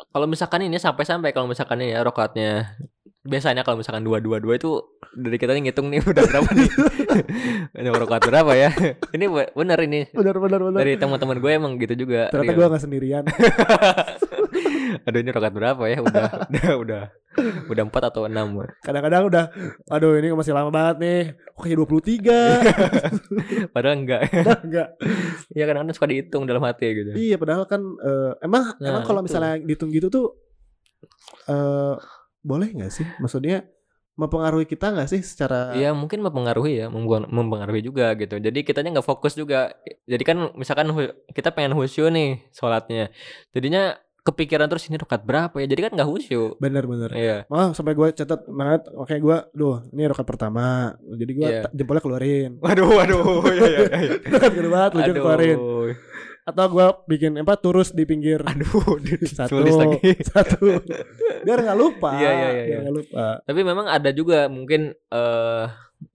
Kalau 0.10 0.26
misalkan 0.26 0.66
ini 0.66 0.78
sampai-sampai 0.78 1.30
kalau 1.32 1.46
misalkan 1.46 1.78
ini 1.78 1.94
ya 1.94 2.02
rokatnya 2.02 2.80
biasanya 3.24 3.64
kalau 3.64 3.80
misalkan 3.80 4.04
dua 4.04 4.20
dua 4.20 4.36
dua 4.36 4.60
itu 4.60 4.84
dari 5.16 5.40
kita 5.40 5.56
nih 5.56 5.72
ngitung 5.72 5.88
nih 5.88 6.04
udah 6.12 6.24
berapa 6.28 6.50
nih 6.52 6.70
ini 7.80 7.88
rokat 7.88 8.20
berapa 8.20 8.52
ya 8.52 8.70
ini 9.16 9.26
be- 9.32 9.54
bener 9.54 9.80
ini 9.80 10.12
Benar 10.12 10.36
benar 10.44 10.60
benar. 10.60 10.80
dari 10.84 11.00
teman-teman 11.00 11.40
gue 11.40 11.52
emang 11.54 11.74
gitu 11.80 11.94
juga 11.96 12.28
Ternyata 12.28 12.52
gue 12.52 12.66
gak 12.68 12.84
sendirian. 12.84 13.24
Aduh 15.06 15.20
ini 15.20 15.30
rokat 15.34 15.54
berapa 15.54 15.84
ya 15.90 15.98
udah 16.02 16.26
udah 16.54 16.72
udah 16.80 17.04
udah 17.66 17.84
empat 17.90 18.14
atau 18.14 18.30
enam 18.30 18.62
Kadang-kadang 18.86 19.26
udah, 19.26 19.46
aduh 19.90 20.14
ini 20.22 20.30
masih 20.38 20.54
lama 20.54 20.70
banget 20.70 20.96
nih. 21.02 21.22
Oke 21.58 21.74
23 21.74 22.30
padahal 23.74 23.96
enggak 24.06 24.22
Enggak. 24.62 24.88
ya 25.54 25.64
kadang-kadang 25.66 25.98
suka 25.98 26.08
dihitung 26.14 26.46
dalam 26.46 26.62
hati 26.62 26.94
gitu 26.94 27.10
Iya 27.18 27.42
padahal 27.42 27.66
kan 27.66 27.82
eh, 27.82 28.32
emang 28.46 28.78
Nah, 28.78 28.90
emang 28.90 29.04
kalau 29.06 29.26
misalnya 29.26 29.58
dihitung 29.58 29.90
gitu 29.90 30.14
tuh 30.14 30.28
eh 31.50 31.96
boleh 32.44 32.70
nggak 32.76 32.92
sih? 32.92 33.08
Maksudnya 33.24 33.64
mempengaruhi 34.14 34.70
kita 34.70 34.94
nggak 34.94 35.10
sih 35.10 35.26
secara 35.26 35.74
Iya 35.74 35.90
mungkin 35.98 36.22
mempengaruhi 36.22 36.86
ya, 36.86 36.88
mempengaruhi 37.34 37.82
juga 37.82 38.14
gitu. 38.14 38.38
Jadi 38.38 38.62
kitanya 38.62 39.00
nggak 39.00 39.08
fokus 39.08 39.34
juga. 39.34 39.74
Jadi 40.06 40.22
kan 40.22 40.38
misalkan 40.54 40.92
kita 41.34 41.50
pengen 41.50 41.74
khusyuk 41.74 42.14
nih 42.14 42.46
sholatnya, 42.54 43.10
jadinya 43.56 43.98
kepikiran 44.24 44.66
terus 44.66 44.88
ini 44.88 44.96
rokat 44.96 45.22
berapa 45.22 45.52
ya? 45.54 45.68
Jadi 45.68 45.82
kan 45.82 45.92
nggak 45.94 46.08
khusyuk. 46.08 46.56
bener-bener. 46.56 47.12
Iya. 47.12 47.38
Oh 47.46 47.72
sampai 47.72 47.92
gue 47.92 48.08
catat 48.10 48.44
banget, 48.46 48.88
oke 48.90 49.12
gue, 49.14 49.38
duh 49.52 49.84
ini 49.90 50.04
rokat 50.06 50.24
pertama, 50.24 50.96
jadi 50.98 51.32
gue 51.34 51.44
Iya. 51.46 51.62
jempolnya 51.70 52.02
keluarin. 52.02 52.52
Waduh, 52.58 52.88
waduh, 52.90 53.24
ya, 53.46 53.68
ya, 53.68 53.80
ya. 53.86 54.16
rokat 54.30 54.52
kedua, 54.54 54.80
telunjuk 54.90 55.16
keluarin. 55.18 55.58
atau 56.44 56.68
gua 56.68 57.00
bikin 57.06 57.40
apa 57.40 57.56
turus 57.56 57.92
di 57.92 58.04
pinggir 58.04 58.44
Aduh, 58.44 59.00
satu 59.32 59.64
lagi. 59.64 60.12
satu 60.28 60.76
biar 61.40 61.60
nggak 61.62 61.78
lupa 61.78 62.12
Iya, 62.14 62.30
iya, 62.30 62.36
iya, 62.36 62.50
biar 62.52 62.68
iya. 62.68 62.80
nggak 62.84 62.96
lupa 62.96 63.26
Tapi 63.44 63.60
memang 63.62 63.86
ada 63.88 64.12
juga 64.12 64.48
mungkin 64.48 64.92
eh 64.92 65.66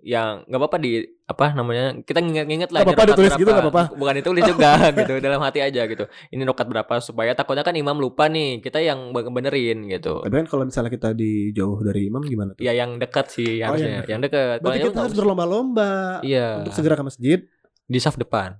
yang 0.04 0.44
nggak 0.48 0.60
apa-apa 0.60 0.78
di 0.80 1.18
apa 1.28 1.52
namanya 1.52 1.92
kita 2.08 2.24
nginget-nginget 2.24 2.72
lah 2.72 2.80
ini 2.80 2.88
apa-apa 2.88 3.04
ditulis 3.12 3.32
gitu, 3.36 3.44
berapa. 3.44 3.60
nggak 3.60 3.68
apa-apa. 3.68 3.84
bukan 4.00 4.14
ditulis 4.16 4.42
juga 4.48 4.70
gitu 5.04 5.14
dalam 5.20 5.40
hati 5.44 5.60
aja 5.60 5.82
gitu. 5.84 6.04
Ini 6.32 6.42
rokat 6.48 6.66
berapa 6.72 6.94
supaya 7.04 7.36
takutnya 7.36 7.60
kan 7.60 7.76
imam 7.76 8.00
lupa 8.00 8.32
nih 8.32 8.64
kita 8.64 8.80
yang 8.80 9.12
be- 9.12 9.28
benerin 9.28 9.84
gitu. 9.92 10.24
Tapi 10.24 10.34
kan 10.40 10.46
kalau 10.48 10.64
misalnya 10.64 10.88
kita 10.88 11.12
di 11.12 11.52
jauh 11.52 11.76
dari 11.84 12.08
imam 12.08 12.24
gimana 12.24 12.56
tuh? 12.56 12.64
Ya 12.64 12.72
yang 12.72 12.96
dekat 12.96 13.28
sih 13.28 13.60
Oh, 13.60 13.76
harusnya. 13.76 14.08
yang 14.08 14.18
yang 14.18 14.20
dekat. 14.24 14.64
Berarti 14.64 14.88
kita 14.88 15.00
harus 15.04 15.16
berlomba-lomba 15.16 16.24
iya. 16.24 16.64
untuk 16.64 16.72
segera 16.72 16.96
ke 16.96 17.04
masjid. 17.04 17.38
Di 17.84 17.98
saf 18.00 18.16
depan. 18.16 18.56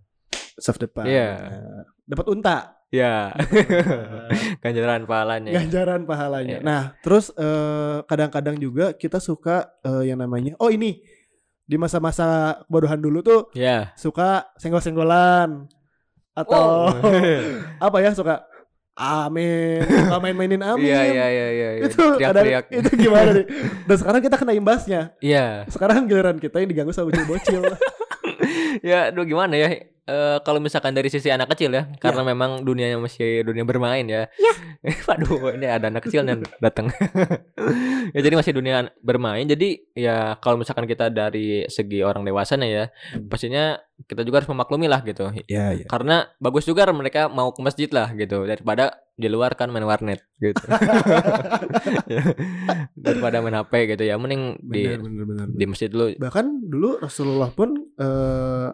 Saf 0.60 0.76
depan. 0.76 1.08
Iya. 1.08 1.28
Nah, 1.40 1.82
dapat 2.04 2.26
unta. 2.28 2.56
Ya 2.88 3.36
ganjaran 4.64 5.04
pahalanya. 5.04 5.52
Ganjaran 5.60 6.08
pahalanya. 6.08 6.58
Iya. 6.60 6.64
Nah, 6.64 6.82
terus 7.04 7.28
eh, 7.36 8.00
kadang-kadang 8.08 8.56
juga 8.56 8.96
kita 8.96 9.20
suka 9.20 9.76
eh, 9.84 10.08
yang 10.08 10.20
namanya 10.20 10.56
oh 10.56 10.72
ini 10.72 11.04
di 11.68 11.76
masa-masa 11.76 12.56
kebodohan 12.64 12.96
dulu 12.96 13.20
tuh 13.20 13.40
ya 13.52 13.92
suka 13.92 14.48
senggol-senggolan 14.56 15.68
atau 16.32 16.88
Oh. 16.88 17.12
apa 17.86 17.96
ya 18.00 18.16
suka 18.16 18.46
amin, 18.96 19.78
suka 19.84 20.18
main-mainin 20.18 20.58
amin. 20.58 20.82
iya 20.82 21.00
iya 21.06 21.26
iya 21.28 21.46
iya 21.52 21.68
iya. 21.78 21.82
Itu 21.86 22.18
kadang 22.18 22.42
teriak-teriak 22.42 22.82
itu 22.82 22.90
gimana 22.98 23.30
nih? 23.30 23.46
Dan 23.86 23.96
sekarang 23.96 24.20
kita 24.22 24.34
kena 24.34 24.52
imbasnya. 24.54 25.00
iya 25.20 25.62
Sekarang 25.70 26.10
giliran 26.10 26.38
kita 26.38 26.58
yang 26.58 26.66
diganggu 26.66 26.90
sama 26.90 27.12
bocil-bocil. 27.12 27.62
ya 28.82 29.10
aduh 29.10 29.24
gimana 29.24 29.54
ya? 29.54 29.68
Eh, 30.08 30.40
kalau 30.40 30.56
misalkan 30.56 30.96
dari 30.96 31.12
sisi 31.12 31.28
anak 31.28 31.52
kecil 31.52 31.68
ya 31.68 31.84
karena 32.00 32.24
memang 32.24 32.64
dunianya 32.64 32.96
masih 32.96 33.44
dunia 33.44 33.68
bermain 33.68 34.08
ya. 34.08 34.24
Waduh 35.04 35.52
ini 35.52 35.68
ada 35.68 35.92
anak 35.92 36.08
kecil 36.08 36.24
yang 36.24 36.40
datang. 36.58 36.88
Ya 38.08 38.24
jadi 38.24 38.40
masih 38.40 38.56
dunia 38.56 38.88
bermain. 39.04 39.44
Jadi 39.44 39.92
ya 39.92 40.40
kalau 40.40 40.56
misalkan 40.56 40.88
kita 40.88 41.12
dari 41.12 41.68
segi 41.68 42.00
orang 42.00 42.24
dewasa 42.24 42.56
nih 42.56 42.70
ya 42.72 42.84
Hmm. 43.12 43.28
pastinya 43.28 43.76
kita 44.08 44.24
juga 44.24 44.40
harus 44.40 44.48
memaklumi 44.48 44.88
lah 44.88 45.04
gitu. 45.04 45.28
Iya, 45.44 45.76
iya. 45.76 45.84
karena 45.84 46.24
bagus 46.40 46.64
juga 46.64 46.88
mereka 46.88 47.28
mau 47.28 47.52
ke 47.52 47.60
masjid 47.60 47.90
lah 47.92 48.08
gitu 48.16 48.48
daripada 48.48 48.96
di 49.12 49.28
luar 49.28 49.52
kan 49.60 49.68
main 49.68 49.84
warnet 49.84 50.24
gitu. 50.40 50.56
Daripada 52.96 53.40
main 53.42 53.56
HP 53.58 53.72
gitu 53.96 54.02
ya 54.04 54.16
mending 54.16 54.56
di 54.62 54.82
Benar, 54.88 55.02
benar, 55.04 55.24
benar. 55.26 55.46
di 55.52 55.64
masjid 55.66 55.88
dulu. 55.90 56.14
Bahkan 56.16 56.46
dulu 56.64 56.88
Rasulullah 57.02 57.50
pun 57.52 57.87
eh 57.98 58.68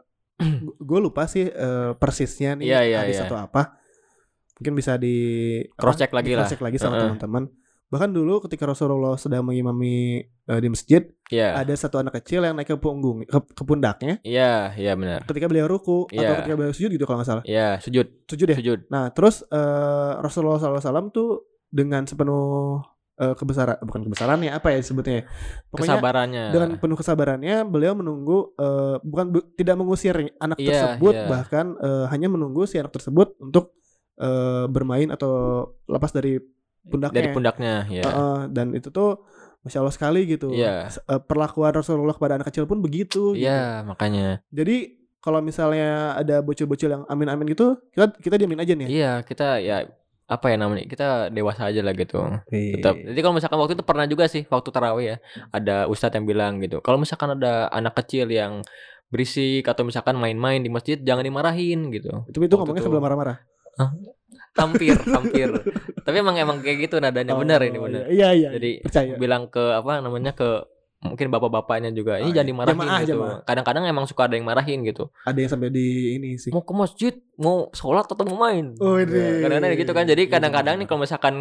gue 0.81 0.99
lupa 1.01 1.25
sih 1.25 1.47
eh, 1.47 1.91
persisnya 1.95 2.55
nih 2.55 2.67
Iya, 2.67 2.81
iya, 2.85 2.99
hadis 3.03 3.19
iya. 3.19 3.27
atau 3.27 3.39
apa. 3.39 3.81
Mungkin 4.55 4.75
bisa 4.75 4.95
di 4.95 5.17
Cross 5.75 5.99
check 5.99 6.13
lagi 6.13 6.33
lah 6.33 6.47
cross 6.47 6.53
check 6.53 6.63
lagi 6.63 6.77
sama 6.77 6.95
Heeh. 6.95 7.03
teman-teman. 7.11 7.45
Bahkan 7.85 8.11
dulu 8.11 8.43
ketika 8.43 8.67
Rasulullah 8.67 9.15
sedang 9.15 9.47
mengimami 9.47 10.19
eh, 10.25 10.61
di 10.61 10.69
masjid, 10.69 11.03
Iya 11.27 11.55
ada 11.57 11.71
satu 11.73 11.99
anak 11.99 12.19
kecil 12.19 12.43
yang 12.43 12.55
naik 12.55 12.67
ke 12.67 12.77
punggung 12.77 13.23
ke, 13.23 13.39
ke 13.51 13.63
pundaknya 13.63 14.19
Iya, 14.21 14.75
iya 14.75 14.93
benar. 14.95 15.23
ketika 15.25 15.47
beliau 15.47 15.67
ruku 15.67 16.07
atau 16.07 16.19
Iya. 16.19 16.39
ketika 16.43 16.55
beliau 16.55 16.75
sujud 16.75 16.91
gitu 16.91 17.05
kalau 17.05 17.23
nggak 17.23 17.31
salah. 17.31 17.45
Iya, 17.47 17.79
sujud, 17.79 18.07
Sujud 18.27 18.49
ya. 18.51 18.57
sujud. 18.59 18.79
Nah, 18.91 19.11
terus 19.11 19.47
eh, 19.47 20.13
Rasulullah 20.19 20.59
SAW 20.59 21.09
tuh 21.11 21.29
dengan 21.71 22.03
sepenuh 22.05 22.83
eh, 23.15 23.35
kebesaran 23.35 23.77
bukan 23.81 24.01
kebesaran 24.05 24.39
ya 24.41 24.59
apa 24.59 24.75
ya 24.75 24.79
disebutnya? 24.79 25.15
ya? 25.15 25.25
Pokoknya 25.69 25.97
Kesabarannya. 25.99 26.45
dengan 26.51 26.71
penuh 26.77 26.97
kesabarannya 26.97 27.57
beliau 27.65 27.95
menunggu 27.95 28.53
eh, 28.57 28.97
bukan 29.01 29.27
bu- 29.31 29.47
tidak 29.55 29.75
mengusir 29.77 30.15
anak 30.37 30.59
Iya, 30.59 30.69
tersebut 30.69 31.15
iya. 31.15 31.27
bahkan 31.27 31.67
eh, 31.79 32.05
hanya 32.11 32.29
menunggu 32.29 32.65
si 32.65 32.77
anak 32.77 32.91
tersebut 32.91 33.39
untuk 33.39 33.75
eh, 34.17 34.65
bermain 34.67 35.11
atau 35.11 35.33
lepas 35.87 36.11
dari 36.11 36.39
pundaknya 36.85 37.17
dari 37.17 37.29
pundaknya, 37.33 37.75
ya. 37.89 38.03
Heeh, 38.05 38.39
dan 38.53 38.77
itu 38.77 38.91
tuh 38.91 39.25
masya 39.63 39.81
Allah 39.81 39.95
sekali 39.95 40.29
gitu 40.29 40.53
Iya. 40.53 40.87
S- 40.89 41.01
eh, 41.01 41.19
perlakuan 41.19 41.73
Rasulullah 41.73 42.13
kepada 42.13 42.37
anak 42.37 42.51
kecil 42.51 42.67
pun 42.67 42.79
begitu 42.79 43.33
gitu. 43.33 43.41
Iya, 43.41 43.81
makanya. 43.83 44.45
jadi 44.51 44.93
kalau 45.19 45.41
misalnya 45.41 46.13
ada 46.15 46.39
bocil-bocil 46.39 46.93
yang 46.93 47.03
amin-amin 47.07 47.49
gitu 47.49 47.81
kita 47.91 48.13
kita 48.21 48.37
diamin 48.37 48.61
aja 48.61 48.77
nih 48.77 48.85
ya 48.85 48.91
Iya, 48.93 49.13
kita 49.25 49.47
ya 49.57 49.77
apa 50.25 50.47
ya 50.49 50.57
namanya? 50.57 50.85
Kita 50.85 51.09
dewasa 51.29 51.69
aja 51.69 51.81
lah 51.81 51.93
gitu. 51.93 52.17
Iya. 52.49 52.81
Tetap. 52.81 52.95
Jadi 52.97 53.21
kalau 53.21 53.35
misalkan 53.37 53.59
waktu 53.61 53.75
itu 53.77 53.85
pernah 53.85 54.07
juga 54.07 54.25
sih 54.25 54.43
waktu 54.47 54.69
tarawih 54.69 55.07
ya, 55.07 55.17
ada 55.51 55.85
ustadz 55.85 56.17
yang 56.17 56.25
bilang 56.25 56.59
gitu. 56.59 56.81
Kalau 56.81 56.97
misalkan 56.97 57.37
ada 57.37 57.69
anak 57.69 57.93
kecil 57.99 58.29
yang 58.29 58.65
berisik 59.09 59.63
atau 59.65 59.85
misalkan 59.85 60.17
main-main 60.17 60.59
di 60.59 60.69
masjid 60.69 60.97
jangan 60.97 61.23
dimarahin 61.23 61.93
gitu. 61.93 62.25
itu 62.27 62.35
itu 62.35 62.41
Waktu 62.41 62.57
ngomongnya 62.57 62.81
itu. 62.81 62.89
sebelum 62.89 63.03
marah-marah 63.05 63.37
Hampir, 64.55 64.95
hampir. 65.11 65.51
Tapi 66.07 66.17
emang 66.23 66.39
emang 66.39 66.63
kayak 66.63 66.87
gitu 66.87 67.03
nadanya 67.03 67.35
benar 67.35 67.59
ini 67.63 67.75
Oh, 67.75 67.91
benar. 67.91 68.07
iya 68.07 68.31
iya 68.31 68.55
Jadi 68.55 68.87
percaya 68.87 69.19
bilang 69.19 69.51
ke 69.51 69.59
apa 69.75 69.99
namanya 69.99 70.31
ke 70.31 70.63
mungkin 71.05 71.29
bapak-bapaknya 71.29 71.93
juga 71.93 72.17
ini 72.17 72.33
iya. 72.33 72.41
jangan 72.41 72.49
dimarahin 72.49 72.81
Jamaah, 72.81 73.01
gitu. 73.05 73.21
Kadang-kadang 73.45 73.85
emang 73.85 74.09
suka 74.09 74.25
ada 74.25 74.35
yang 74.41 74.49
marahin 74.49 74.81
gitu. 74.89 75.13
ada 75.29 75.37
yang 75.37 75.51
sampai 75.53 75.69
di 75.69 76.17
ini 76.17 76.41
sih 76.41 76.49
Mau 76.49 76.65
ke 76.65 76.73
masjid, 76.73 77.13
mau 77.37 77.69
sholat 77.77 78.09
atau 78.09 78.25
mau 78.25 78.49
main. 78.49 78.73
Oh, 78.81 78.97
Ya, 78.97 79.45
kadang-kadang 79.45 79.77
gitu 79.77 79.93
kan. 79.93 80.05
Jadi 80.09 80.23
Iya, 80.25 80.33
kadang-kadang 80.33 80.75
iya. 80.75 80.81
nih 80.81 80.87
kalau 80.89 81.01
misalkan 81.05 81.35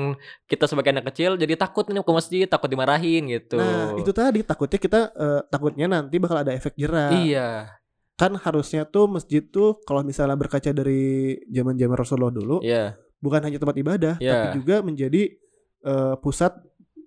kita 0.51 0.67
sebagai 0.67 0.91
anak 0.91 1.05
kecil 1.15 1.39
jadi 1.39 1.55
takut 1.55 1.87
nih 1.87 2.03
ke 2.03 2.11
masjid, 2.11 2.45
takut 2.45 2.67
dimarahin 2.67 3.23
gitu. 3.31 3.55
Nah 3.55 3.95
itu 3.95 4.11
tadi 4.11 4.43
takutnya 4.43 4.79
kita 4.83 4.99
eh, 5.15 5.41
takutnya 5.47 5.87
nanti 5.87 6.19
bakal 6.19 6.43
ada 6.43 6.51
efek 6.51 6.75
jerah. 6.75 7.15
Iya, 7.15 7.71
Kan 8.13 8.37
harusnya 8.37 8.85
tuh 8.85 9.09
masjid 9.09 9.41
tuh 9.41 9.81
kalau 9.89 10.05
misalnya 10.05 10.37
berkaca 10.37 10.69
dari 10.69 11.33
zaman 11.49 11.73
zaman 11.79 11.97
Rasulullah 11.97 12.29
dulu, 12.35 12.61
iya, 12.61 12.93
bukan 13.17 13.41
hanya 13.41 13.57
tempat 13.57 13.73
ibadah, 13.79 14.15
Iya. 14.21 14.31
tapi 14.35 14.47
juga 14.61 14.83
menjadi 14.85 15.33
eh, 15.83 16.15
pusat 16.23 16.55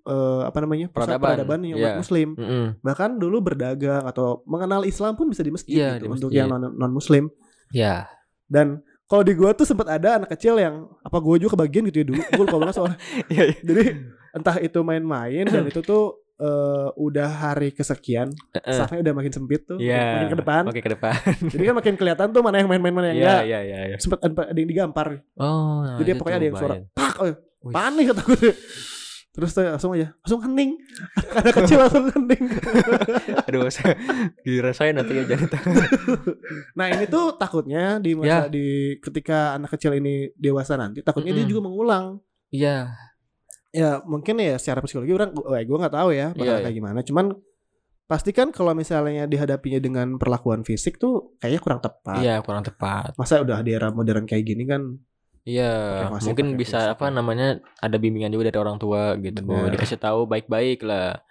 eh, 0.07 0.41
apa 0.43 0.57
namanya 0.59 0.87
pusat 0.87 1.03
Peradaban. 1.11 1.27
peradaban 1.35 1.59
yang 1.61 1.77
umat 1.77 1.91
Iya. 1.91 1.99
Muslim. 1.99 2.27
Mm-mm. 2.33 2.65
Bahkan 2.79 3.09
dulu 3.15 3.37
berdagang 3.43 4.03
atau 4.03 4.41
mengenal 4.43 4.81
Islam 4.83 5.13
pun 5.13 5.27
bisa 5.27 5.41
di 5.41 5.51
masjid 5.51 5.75
Iya, 5.75 5.89
gitu 5.95 6.03
di 6.03 6.09
untuk 6.09 6.29
yang 6.31 6.47
non 6.47 6.71
non 6.71 6.91
Muslim. 6.91 7.27
Iya. 7.69 8.07
Dan 8.45 8.79
kalau 9.03 9.21
di 9.21 9.33
gua 9.33 9.51
tuh 9.51 9.63
sempat 9.63 9.87
ada 9.87 10.17
anak 10.17 10.31
kecil 10.31 10.55
yang 10.55 10.87
apa 10.99 11.17
gua 11.17 11.35
juga 11.35 11.53
kebagian 11.53 11.83
gitu 11.85 11.97
ya 11.97 12.05
dulu. 12.05 12.21
Gua 12.31 12.43
lupa 12.45 12.57
banget 12.61 12.75
soalnya. 12.75 12.97
Iya, 13.31 13.43
iya. 13.45 13.57
Jadi 13.61 13.83
entah 14.33 14.57
itu 14.57 14.79
main-main 14.81 15.45
dan 15.45 15.63
itu 15.63 15.79
tuh 15.81 16.03
eh, 16.37 16.87
udah 16.95 17.25
hari 17.27 17.73
kesekian, 17.73 18.29
Heeh. 18.53 18.69
safnya 18.71 19.01
udah 19.01 19.13
makin 19.15 19.33
sempit 19.33 19.65
tuh, 19.65 19.81
Iya. 19.81 20.21
makin 20.21 20.29
ke 20.29 20.37
depan. 20.37 20.61
Oke 20.69 20.79
ke 20.79 20.91
depan. 20.91 21.17
Jadi 21.49 21.63
kan 21.65 21.75
makin 21.75 21.93
kelihatan 21.95 22.27
tuh 22.29 22.41
mana 22.41 22.55
yang 22.57 22.69
main-main 22.69 22.93
mana 22.93 23.07
yang 23.09 23.17
Iya, 23.17 23.25
enggak. 23.25 23.41
iya, 23.43 23.59
iya, 23.59 23.79
iya. 23.89 23.97
Sempet 23.97 24.19
ada 24.21 24.53
yang 24.53 24.69
digampar. 24.69 25.07
Oh, 25.33 25.81
nah, 25.81 25.97
Jadi 25.97 26.09
pokoknya 26.13 26.37
ada 26.37 26.45
yang 26.45 26.55
suara 26.55 26.75
pak, 26.93 27.13
oh, 27.17 27.27
panik 27.67 28.13
kata 28.13 28.21
gue. 28.23 28.53
Terus 29.37 29.53
tuh 29.53 29.69
langsung 29.69 29.93
aja, 29.93 30.17
langsung 30.17 30.41
hening. 30.41 30.81
Anak 31.37 31.53
kecil 31.53 31.77
langsung 31.77 32.09
hening. 32.09 32.43
Aduh, 33.47 33.69
saya, 33.69 33.93
saya 34.73 34.91
nanti 34.97 35.13
ya 35.13 35.29
jadi 35.29 35.45
Nah 36.77 36.85
ini 36.89 37.05
tuh 37.05 37.37
takutnya 37.37 38.01
di 38.01 38.17
masa 38.17 38.27
Ya. 38.27 38.39
di 38.49 38.97
ketika 38.97 39.53
anak 39.53 39.77
kecil 39.77 39.93
ini 39.93 40.33
dewasa 40.33 40.73
nanti, 40.73 41.05
takutnya 41.05 41.31
dia 41.31 41.45
Mm-mm. 41.45 41.51
juga 41.53 41.61
mengulang. 41.63 42.05
Iya, 42.49 42.97
Ya 43.69 44.01
mungkin 44.01 44.41
ya 44.41 44.57
secara 44.57 44.81
psikologi 44.81 45.13
orang, 45.13 45.37
gue 45.37 45.45
gue 45.45 45.77
nggak 45.77 45.93
tahu 45.93 46.09
ya 46.09 46.33
bakal 46.33 46.57
Iya, 46.57 46.63
kayak 46.65 46.75
gimana. 46.75 46.99
Cuman 47.05 47.25
pastikan 48.07 48.49
kalau 48.49 48.71
misalnya 48.73 49.27
dihadapinya 49.27 49.77
dengan 49.77 50.07
perlakuan 50.15 50.63
fisik 50.63 50.97
tuh 50.97 51.35
kayaknya 51.37 51.61
kurang 51.61 51.81
tepat. 51.83 52.23
iya 52.23 52.41
kurang 52.41 52.65
tepat. 52.65 53.13
Masa 53.19 53.43
udah 53.43 53.61
di 53.61 53.75
era 53.75 53.93
modern 53.93 54.25
kayak 54.25 54.47
gini 54.47 54.65
kan 54.65 54.97
Iya, 55.47 55.71
masih 56.11 56.27
mungkin 56.27 56.47
pakai 56.49 56.59
bisa 56.59 56.79
apa 56.91 57.07
ya. 57.07 57.15
namanya 57.15 57.47
ada 57.79 57.95
bimbingan 57.95 58.29
juga 58.29 58.51
dari 58.51 58.59
orang 58.59 58.75
tua 58.75 59.15
gitu. 59.15 59.39
Benar. 59.41 59.71
Dikasih 59.71 59.95
tahu 59.95 60.27
baik-baik 60.27 60.83
lah. 60.83 61.23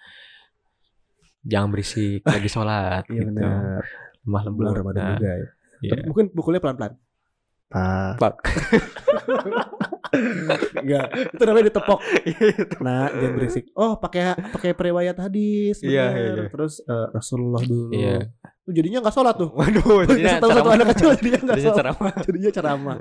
Jangan 1.42 1.68
berisik 1.68 2.24
lagi 2.26 2.48
sholat 2.48 3.04
Iya 3.06 3.12
gitu. 3.12 3.28
benar. 3.30 3.84
Lemah 4.24 4.42
lembut. 4.42 4.60
Bulan 4.64 4.74
Ramadan 4.74 5.02
Nah, 5.02 5.12
juga 5.14 5.30
ya. 5.30 5.46
Tapi 5.92 6.02
mungkin 6.08 6.26
pukulnya 6.32 6.58
pelan-pelan. 6.58 6.92
Pak. 7.66 8.14
Pak. 8.16 8.34
Enggak, 10.76 11.06
itu 11.34 11.42
namanya 11.42 11.66
ditepok. 11.68 11.98
Nah, 12.86 13.10
jangan 13.10 13.32
berisik. 13.34 13.64
Oh, 13.74 13.98
pakai 13.98 14.32
pakai 14.50 14.70
periwayat 14.72 15.16
hadis. 15.18 15.82
Iya, 15.82 16.04
benar. 16.06 16.16
iya, 16.16 16.30
iya. 16.32 16.44
Terus 16.48 16.74
eh, 16.80 17.06
Rasulullah 17.10 17.60
dulu. 17.60 17.90
Iya. 17.92 18.30
Tuh, 18.62 18.72
jadinya 18.72 18.98
nggak 19.02 19.14
sholat 19.14 19.34
tuh. 19.34 19.50
Waduh, 19.50 20.02
jadinya 20.08 20.38
Satu-satu 20.38 20.56
ceramah. 20.56 20.74
anak 20.74 20.86
kecil 20.94 21.08
jadinya 21.12 21.38
nggak 21.42 21.56
Jadinya 21.58 21.66
sholat. 21.68 21.78
ceramah. 21.82 22.12
Jadinya 22.22 22.50
ceramah. 22.50 22.96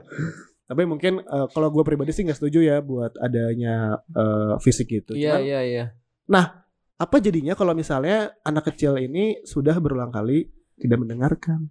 Tapi 0.66 0.84
mungkin 0.90 1.22
eh, 1.22 1.48
kalau 1.54 1.70
gue 1.70 1.84
pribadi 1.86 2.12
sih 2.14 2.26
nggak 2.26 2.38
setuju 2.42 2.60
ya 2.66 2.78
buat 2.82 3.14
adanya 3.22 4.02
eh, 4.14 4.56
fisik 4.62 4.90
gitu. 4.90 5.14
Iya, 5.14 5.42
iya, 5.42 5.62
iya. 5.62 5.86
apa 6.96 7.20
jadinya 7.20 7.60
kalau 7.60 7.76
misalnya 7.76 8.32
anak 8.48 8.72
kecil 8.72 8.96
ini 8.96 9.44
sudah 9.44 9.76
berulang 9.84 10.16
kali 10.16 10.48
tidak 10.80 11.04
mendengarkan? 11.04 11.70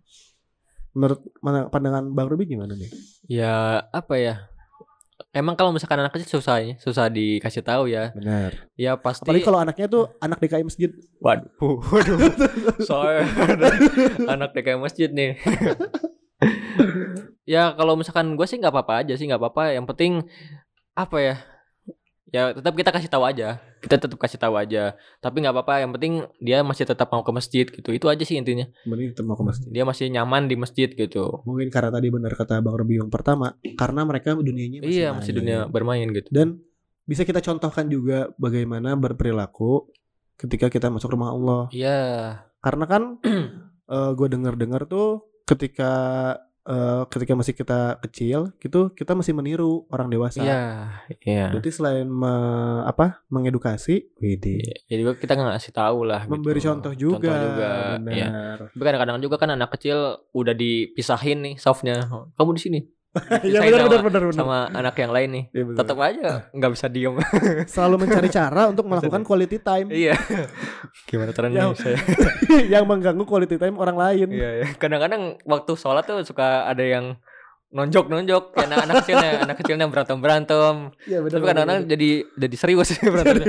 Menurut 0.94 1.26
pandangan 1.42 2.12
Bang 2.14 2.30
Ruby 2.30 2.46
gimana 2.46 2.76
nih? 2.76 2.92
Ya, 3.26 3.82
apa 3.90 4.14
ya? 4.14 4.46
Emang 5.34 5.58
kalau 5.58 5.74
misalkan 5.74 5.98
anak 5.98 6.14
kecil 6.14 6.38
susah 6.38 6.62
ya, 6.62 6.74
susah 6.78 7.10
dikasih 7.10 7.62
tahu 7.66 7.90
ya. 7.90 8.14
Benar. 8.14 8.70
Ya 8.78 8.94
pasti. 8.94 9.26
Apalagi 9.26 9.42
kalau 9.42 9.58
anaknya 9.58 9.86
tuh 9.90 10.14
anak 10.22 10.38
DKI 10.38 10.62
masjid. 10.62 10.90
Waduh, 11.18 11.82
waduh. 11.90 12.18
Soalnya 12.88 13.26
anak 14.34 14.54
DKI 14.54 14.78
masjid 14.78 15.10
nih. 15.10 15.34
Ya 17.44 17.76
kalau 17.76 17.96
misalkan 17.96 18.36
gue 18.36 18.46
sih 18.48 18.56
nggak 18.56 18.72
apa-apa 18.72 19.04
aja 19.04 19.14
sih 19.16 19.28
nggak 19.28 19.40
apa-apa. 19.40 19.76
Yang 19.76 19.86
penting 19.92 20.12
apa 20.96 21.16
ya? 21.20 21.36
Ya 22.34 22.50
tetap 22.50 22.74
kita 22.74 22.90
kasih 22.90 23.06
tahu 23.06 23.22
aja. 23.22 23.62
Kita 23.78 24.00
tetap 24.00 24.18
kasih 24.18 24.40
tahu 24.40 24.58
aja. 24.58 24.98
Tapi 25.20 25.44
nggak 25.44 25.54
apa-apa. 25.54 25.84
Yang 25.84 25.90
penting 26.00 26.12
dia 26.42 26.64
masih 26.66 26.88
tetap 26.88 27.12
mau 27.12 27.22
ke 27.22 27.30
masjid 27.30 27.62
gitu. 27.68 27.94
Itu 27.94 28.10
aja 28.10 28.24
sih 28.26 28.34
intinya. 28.34 28.66
Mending 28.88 29.14
tetap 29.14 29.28
mau 29.28 29.36
ke 29.38 29.44
masjid. 29.46 29.68
Dia 29.70 29.84
masih 29.86 30.10
nyaman 30.10 30.50
di 30.50 30.56
masjid 30.58 30.88
gitu. 30.90 31.44
Mungkin 31.46 31.70
karena 31.70 31.94
tadi 31.94 32.08
benar 32.10 32.32
kata 32.34 32.58
Bang 32.64 32.74
Robi 32.74 32.98
yang 32.98 33.12
pertama, 33.12 33.54
karena 33.78 34.02
mereka 34.02 34.34
dunianya 34.34 34.82
masih 34.82 34.90
iya 34.90 35.08
masih 35.14 35.32
dunia 35.36 35.58
bermain 35.70 36.10
gitu. 36.10 36.26
Dan 36.32 36.58
bisa 37.04 37.22
kita 37.22 37.44
contohkan 37.44 37.86
juga 37.92 38.32
bagaimana 38.40 38.96
berperilaku 38.96 39.92
ketika 40.40 40.72
kita 40.72 40.90
masuk 40.90 41.14
rumah 41.14 41.30
Allah. 41.30 41.62
Iya. 41.70 42.40
Karena 42.64 42.84
kan 42.88 43.02
gue 44.18 44.28
dengar-dengar 44.32 44.88
tuh 44.88 45.28
ketika 45.44 45.92
eh, 46.64 47.02
ketika 47.08 47.32
masih 47.32 47.52
kita 47.52 48.00
kecil 48.00 48.52
gitu 48.56 48.88
kita 48.90 49.12
masih 49.12 49.36
meniru 49.36 49.84
orang 49.88 50.08
dewasa. 50.08 50.40
Iya. 50.40 50.62
Iya. 51.20 51.46
Berarti 51.52 51.70
selain 51.70 52.08
me- 52.08 52.82
apa 52.84 53.20
mengedukasi, 53.28 54.08
widih, 54.16 54.64
Jadi 54.88 55.00
juga 55.04 55.14
kita 55.16 55.36
ngasih 55.36 55.72
tahu 55.72 56.08
lah. 56.08 56.24
memberi 56.24 56.60
gitu. 56.60 56.72
contoh 56.72 56.92
juga. 56.96 57.20
Contoh 57.20 57.36
juga. 57.36 57.70
Iya. 58.08 58.28
Benar. 58.28 58.56
Tapi 58.72 58.82
kadang-kadang 58.82 59.18
juga 59.20 59.36
kan 59.36 59.50
anak 59.52 59.70
kecil 59.76 59.98
udah 60.32 60.54
dipisahin 60.56 61.38
nih 61.44 61.54
softnya. 61.56 62.00
Kamu 62.34 62.50
di 62.56 62.62
sini 62.62 62.80
Iya 63.40 63.58
benar 63.60 63.86
benar 63.86 64.02
benar 64.02 64.22
benar. 64.24 64.34
sama 64.34 64.58
anak 64.68 64.94
yang 64.96 65.10
lain 65.10 65.28
nih. 65.30 65.44
Iya, 65.50 65.62
benar. 65.64 65.78
Tetap 65.80 65.98
aja 65.98 66.28
nggak 66.50 66.70
bisa 66.70 66.86
diem. 66.88 67.14
selalu 67.72 67.94
mencari 68.00 68.28
cara 68.28 68.62
untuk 68.66 68.84
melakukan 68.84 69.22
quality 69.22 69.58
time 69.58 69.86
iya. 69.88 70.18
Gimana 71.08 71.30
caranya 71.30 71.70
Ya. 71.70 71.74
saya? 71.74 71.98
yang 72.74 72.84
mengganggu 72.84 73.22
quality 73.22 73.54
time 73.54 73.76
orang 73.76 73.94
lain. 73.94 74.28
Iya, 74.28 74.50
iya. 74.56 74.66
Kadang-kadang 74.74 75.38
waktu 75.42 75.72
sholat 75.74 76.02
tuh 76.02 76.22
suka 76.22 76.66
ada 76.66 76.82
yang 76.82 77.14
nonjok-nonjok 77.70 78.54
kayak 78.54 78.66
anak, 78.68 78.78
anak 78.82 78.94
kecilnya, 79.02 79.30
anak 79.42 79.56
kecilnya 79.58 79.86
berantem-berantem. 79.88 80.74
Iya 81.04 81.18
benar. 81.20 81.32
Tapi 81.32 81.44
kadang-kadang 81.44 81.80
jadi 81.88 82.08
jadi 82.34 82.56
serius 82.56 82.88
berantemnya. 83.00 83.46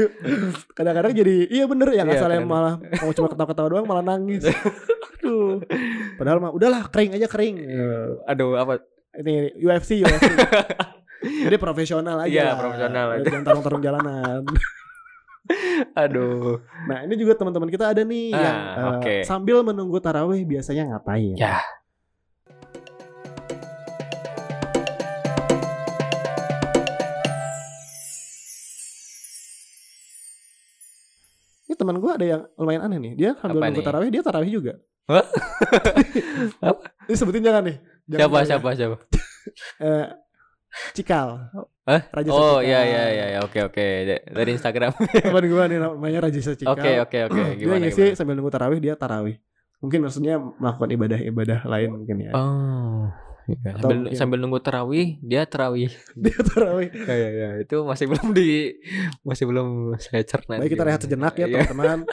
kadang-kadang 0.71 1.13
jadi 1.13 1.35
iya 1.47 1.65
bener 1.65 1.89
yang 1.89 2.05
Iya, 2.05 2.17
asalnya 2.19 2.41
kadang- 2.41 2.49
malah 2.49 2.73
mau 3.01 3.13
cuma 3.13 3.27
ketawa-ketawa 3.29 3.67
doang 3.69 3.85
malah 3.85 4.01
nangis. 4.03 4.45
Aduh. 5.21 5.61
Padahal 6.17 6.37
mah 6.39 6.49
udahlah 6.49 6.85
kering 6.89 7.13
aja 7.13 7.25
kering. 7.25 7.55
Aduh, 8.25 8.57
apa? 8.57 8.81
Ini 9.15 9.33
UFC 9.57 10.03
UFC. 10.03 10.23
Jadi 11.45 11.55
profesional 11.57 12.21
aja. 12.21 12.29
Iya, 12.29 12.47
profesional 12.53 13.07
aja. 13.15 13.23
Jangan 13.23 13.43
tarung-tarung 13.43 13.81
jalanan. 13.81 14.43
Aduh. 16.01 16.59
Nah, 16.85 17.05
ini 17.05 17.13
juga 17.15 17.33
teman-teman 17.33 17.69
kita 17.69 17.93
ada 17.93 18.01
nih 18.01 18.33
Ah, 18.33 18.41
yang 18.41 18.57
eh, 18.57 18.85
oke. 18.91 19.15
sambil 19.23 19.61
menunggu 19.61 19.97
tarawih 19.97 20.41
biasanya 20.43 20.89
ngapain? 20.91 21.33
Ya. 21.33 21.61
Ini 31.65 31.73
teman 31.73 31.97
gue 31.97 32.11
ada 32.11 32.25
yang 32.25 32.41
lumayan 32.55 32.85
aneh 32.85 32.99
nih. 33.01 33.13
Dia 33.17 33.29
sambil 33.35 33.57
Apa 33.57 33.65
nunggu 33.67 33.81
nih? 33.81 33.87
tarawih 33.89 34.09
dia 34.13 34.21
tarawih 34.21 34.51
juga. 34.53 34.73
Hah? 35.05 35.25
Ini 37.09 37.15
sebutin 37.17 37.41
jangan 37.41 37.63
nih. 37.65 37.77
Siapa 38.07 38.37
ya. 38.37 38.45
siapa 38.47 38.69
siapa? 38.71 38.97
Eh, 39.77 40.05
Cikal. 40.91 41.53
Hah? 41.85 42.01
Raja 42.09 42.29
Oh 42.29 42.57
iya 42.59 42.81
iya 42.81 43.03
iya 43.07 43.25
iya. 43.29 43.39
oke 43.39 43.61
oke 43.63 43.85
Da- 44.03 44.25
dari 44.33 44.51
Instagram. 44.51 44.91
Teman 45.23 45.43
gue 45.43 45.63
nih 45.69 45.79
namanya 45.79 46.19
Raja 46.25 46.39
Cikal. 46.41 46.73
Oke 46.73 46.91
oke 46.99 47.17
oke 47.29 47.41
dia 47.45 47.55
gimana 47.55 47.81
ngisi 47.83 48.01
gimana? 48.03 48.17
sambil 48.17 48.33
nunggu 48.35 48.51
tarawih 48.51 48.79
dia 48.79 48.93
tarawih. 48.93 49.37
Mungkin 49.79 49.99
maksudnya 50.01 50.35
melakukan 50.41 50.89
ibadah-ibadah 50.91 51.59
lain 51.63 51.89
mungkin 51.93 52.17
ya. 52.19 52.31
Oh. 52.33 53.05
Atau 53.45 53.77
Sambil, 53.77 53.97
mungkin- 54.01 54.17
sambil 54.17 54.37
nunggu 54.41 54.59
tarawih, 54.59 55.07
dia 55.21 55.45
tarawih. 55.45 55.93
Dia 56.17 56.39
tarawih. 56.41 56.89
Ya 56.89 57.13
ya 57.13 57.29
ya, 57.29 57.49
itu 57.61 57.77
masih 57.85 58.05
belum 58.09 58.27
di 58.33 58.73
masih 59.21 59.45
belum 59.45 59.67
saya 60.01 60.25
cerna. 60.25 60.57
Baik 60.57 60.73
kita 60.73 60.81
rehat 60.83 61.01
sejenak 61.05 61.37
ya 61.37 61.45
Iya. 61.45 61.61
teman-teman. 61.61 62.09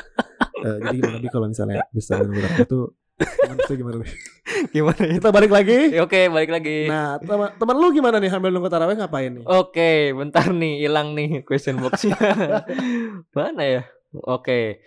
Eh, 0.62 0.76
jadi 0.78 0.94
gimana 0.94 1.18
Bi 1.18 1.28
kalau 1.32 1.48
misalnya 1.48 1.88
bisa 1.88 2.20
nunggu 2.20 2.36
tarawih 2.38 2.68
itu 2.68 2.80
itu 3.24 3.72
gimana 3.78 3.96
Bi? 4.02 4.08
Gimana 4.74 5.00
ya? 5.00 5.12
Kita 5.16 5.30
balik 5.30 5.52
lagi. 5.54 5.78
Oke, 6.02 6.28
balik 6.28 6.50
lagi. 6.50 6.90
Nah, 6.90 7.16
teman 7.22 7.54
teman 7.56 7.76
lu 7.78 7.88
gimana 7.94 8.16
nih 8.18 8.30
sambil 8.30 8.50
nunggu 8.50 8.68
tarawih 8.68 8.98
ngapain 8.98 9.40
nih? 9.40 9.44
Oke, 9.46 10.12
bentar 10.12 10.50
nih, 10.50 10.84
hilang 10.86 11.14
nih 11.14 11.46
question 11.46 11.78
boxnya. 11.80 12.18
Mana 13.36 13.62
ya? 13.64 13.82
Oke. 14.28 14.82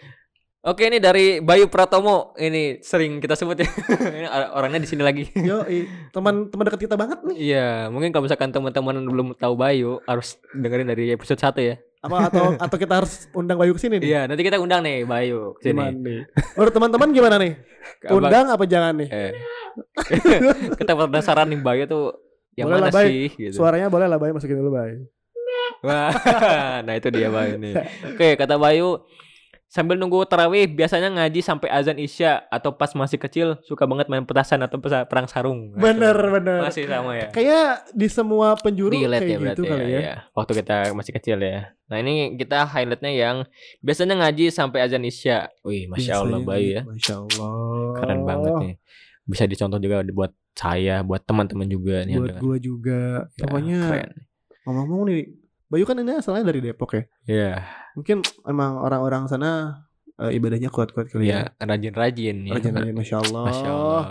Oke, 0.65 0.89
ini 0.89 0.98
dari 0.98 1.45
Bayu 1.45 1.69
Pratomo. 1.69 2.34
Ini 2.41 2.82
sering 2.82 3.21
kita 3.21 3.38
sebut 3.38 3.54
ya. 3.62 3.69
Ini 4.17 4.26
orangnya 4.50 4.82
di 4.82 4.89
sini 4.89 5.06
lagi. 5.06 5.30
Yo, 5.45 5.62
teman 6.10 6.50
teman 6.50 6.65
dekat 6.65 6.89
kita 6.89 6.98
banget 6.98 7.21
nih. 7.21 7.38
Iya, 7.38 7.69
mungkin 7.93 8.10
kalau 8.10 8.26
misalkan 8.26 8.50
teman-teman 8.50 8.98
belum 9.06 9.28
tahu 9.38 9.54
Bayu, 9.54 10.02
harus 10.10 10.41
dengerin 10.58 10.89
dari 10.89 11.13
episode 11.13 11.38
1 11.38 11.62
ya. 11.62 11.78
Apa 12.05 12.29
atau 12.29 12.45
atau 12.53 12.77
kita 12.77 12.93
harus 13.01 13.25
undang 13.33 13.57
Bayu 13.57 13.73
ke 13.73 13.81
sini 13.81 13.97
nih? 13.97 14.07
Iya, 14.07 14.21
nanti 14.29 14.41
kita 14.45 14.61
undang 14.61 14.85
nih 14.85 15.01
Bayu 15.09 15.57
ke 15.57 15.73
Gimana 15.73 15.89
sini. 15.89 16.05
nih? 16.05 16.19
Menurut 16.53 16.73
teman-teman 16.77 17.09
gimana 17.09 17.35
nih? 17.41 17.53
Undang 18.13 18.45
apa 18.53 18.63
jangan 18.69 18.93
nih? 19.01 19.09
Eh. 19.09 19.31
kita 20.79 20.91
penasaran 20.93 21.49
nih 21.49 21.59
Bayu 21.65 21.83
tuh 21.89 22.05
yang 22.55 22.69
Boleh 22.69 22.87
mana 22.87 22.93
lah, 22.93 23.03
sih 23.09 23.33
gitu. 23.33 23.57
Suaranya 23.57 23.89
boleh 23.89 24.05
lah 24.05 24.21
Bayu 24.21 24.37
masukin 24.37 24.61
dulu 24.61 24.77
Bayu. 24.77 25.09
Wah, 25.81 26.13
nah 26.85 26.93
itu 26.93 27.09
dia 27.09 27.27
Bayu 27.33 27.57
nih. 27.57 27.73
Oke, 28.13 28.37
kata 28.37 28.55
Bayu 28.55 29.01
sambil 29.75 29.99
nunggu 29.99 30.23
tarawih 30.23 30.71
biasanya 30.71 31.11
ngaji 31.11 31.43
sampai 31.43 31.67
azan 31.67 31.99
isya 31.99 32.47
atau 32.47 32.71
pas 32.71 32.88
masih 32.95 33.19
kecil 33.19 33.59
suka 33.67 33.83
banget 33.83 34.07
main 34.07 34.23
petasan 34.23 34.63
atau 34.63 34.79
perang 34.79 35.27
sarung. 35.27 35.75
Nah, 35.75 35.83
Bener 35.91 36.15
itu. 36.15 36.31
bener. 36.31 36.59
Masih 36.63 36.83
sama 36.88 37.11
ya. 37.19 37.27
Kayak 37.27 37.83
di 37.91 38.07
semua 38.07 38.55
penjuru 38.55 38.95
Relate 38.95 39.27
kayak 39.27 39.35
ya 39.35 39.47
gitu 39.51 39.61
kali 39.67 39.83
ya, 39.83 39.89
ya. 39.91 39.99
ya. 39.99 40.15
Waktu 40.31 40.51
kita 40.63 40.77
masih 40.95 41.11
kecil 41.19 41.38
ya. 41.43 41.75
Nah 41.91 41.97
ini 41.99 42.39
kita 42.39 42.63
highlightnya 42.63 43.11
yang 43.11 43.38
biasanya 43.83 44.15
ngaji 44.15 44.47
sampai 44.47 44.79
azan 44.79 45.03
isya. 45.03 45.51
Wih, 45.67 45.91
masya 45.91 46.23
Allah 46.23 46.39
Biasanya 46.39 46.47
Bayu 46.47 46.63
ya, 46.63 46.79
gitu. 46.79 46.91
Masya 46.95 47.13
Allah. 47.19 47.51
keren 47.99 48.19
banget 48.23 48.51
nih. 48.63 48.73
Bisa 49.27 49.43
dicontoh 49.43 49.79
juga 49.83 49.95
buat 50.07 50.31
saya, 50.55 51.03
buat 51.03 51.19
teman-teman 51.27 51.67
juga 51.67 52.07
nih. 52.07 52.15
Buat 52.15 52.39
gua 52.39 52.55
juga. 52.63 53.01
Ya, 53.35 53.43
Pokoknya 53.43 53.79
keren. 53.91 54.11
ngomong-ngomong 54.63 55.05
nih, 55.11 55.21
Bayu 55.67 55.83
kan 55.83 55.99
ini 55.99 56.15
asalnya 56.15 56.47
dari 56.47 56.63
Depok 56.63 56.95
ya. 56.95 57.03
Iya, 57.27 57.51
Mungkin 57.95 58.17
emang 58.45 58.77
orang-orang 58.79 59.25
sana 59.31 59.81
eh, 60.19 60.31
ibadahnya 60.36 60.71
kuat-kuat 60.71 61.12
kali 61.12 61.27
iya, 61.31 61.51
ya. 61.51 61.63
rajin-rajin 61.63 62.47
ya. 62.47 62.53
Rajin-rajin, 62.55 62.95
Masya 62.95 63.17
Allah. 63.23 63.45
Masya 63.51 63.69
Allah. 63.71 64.03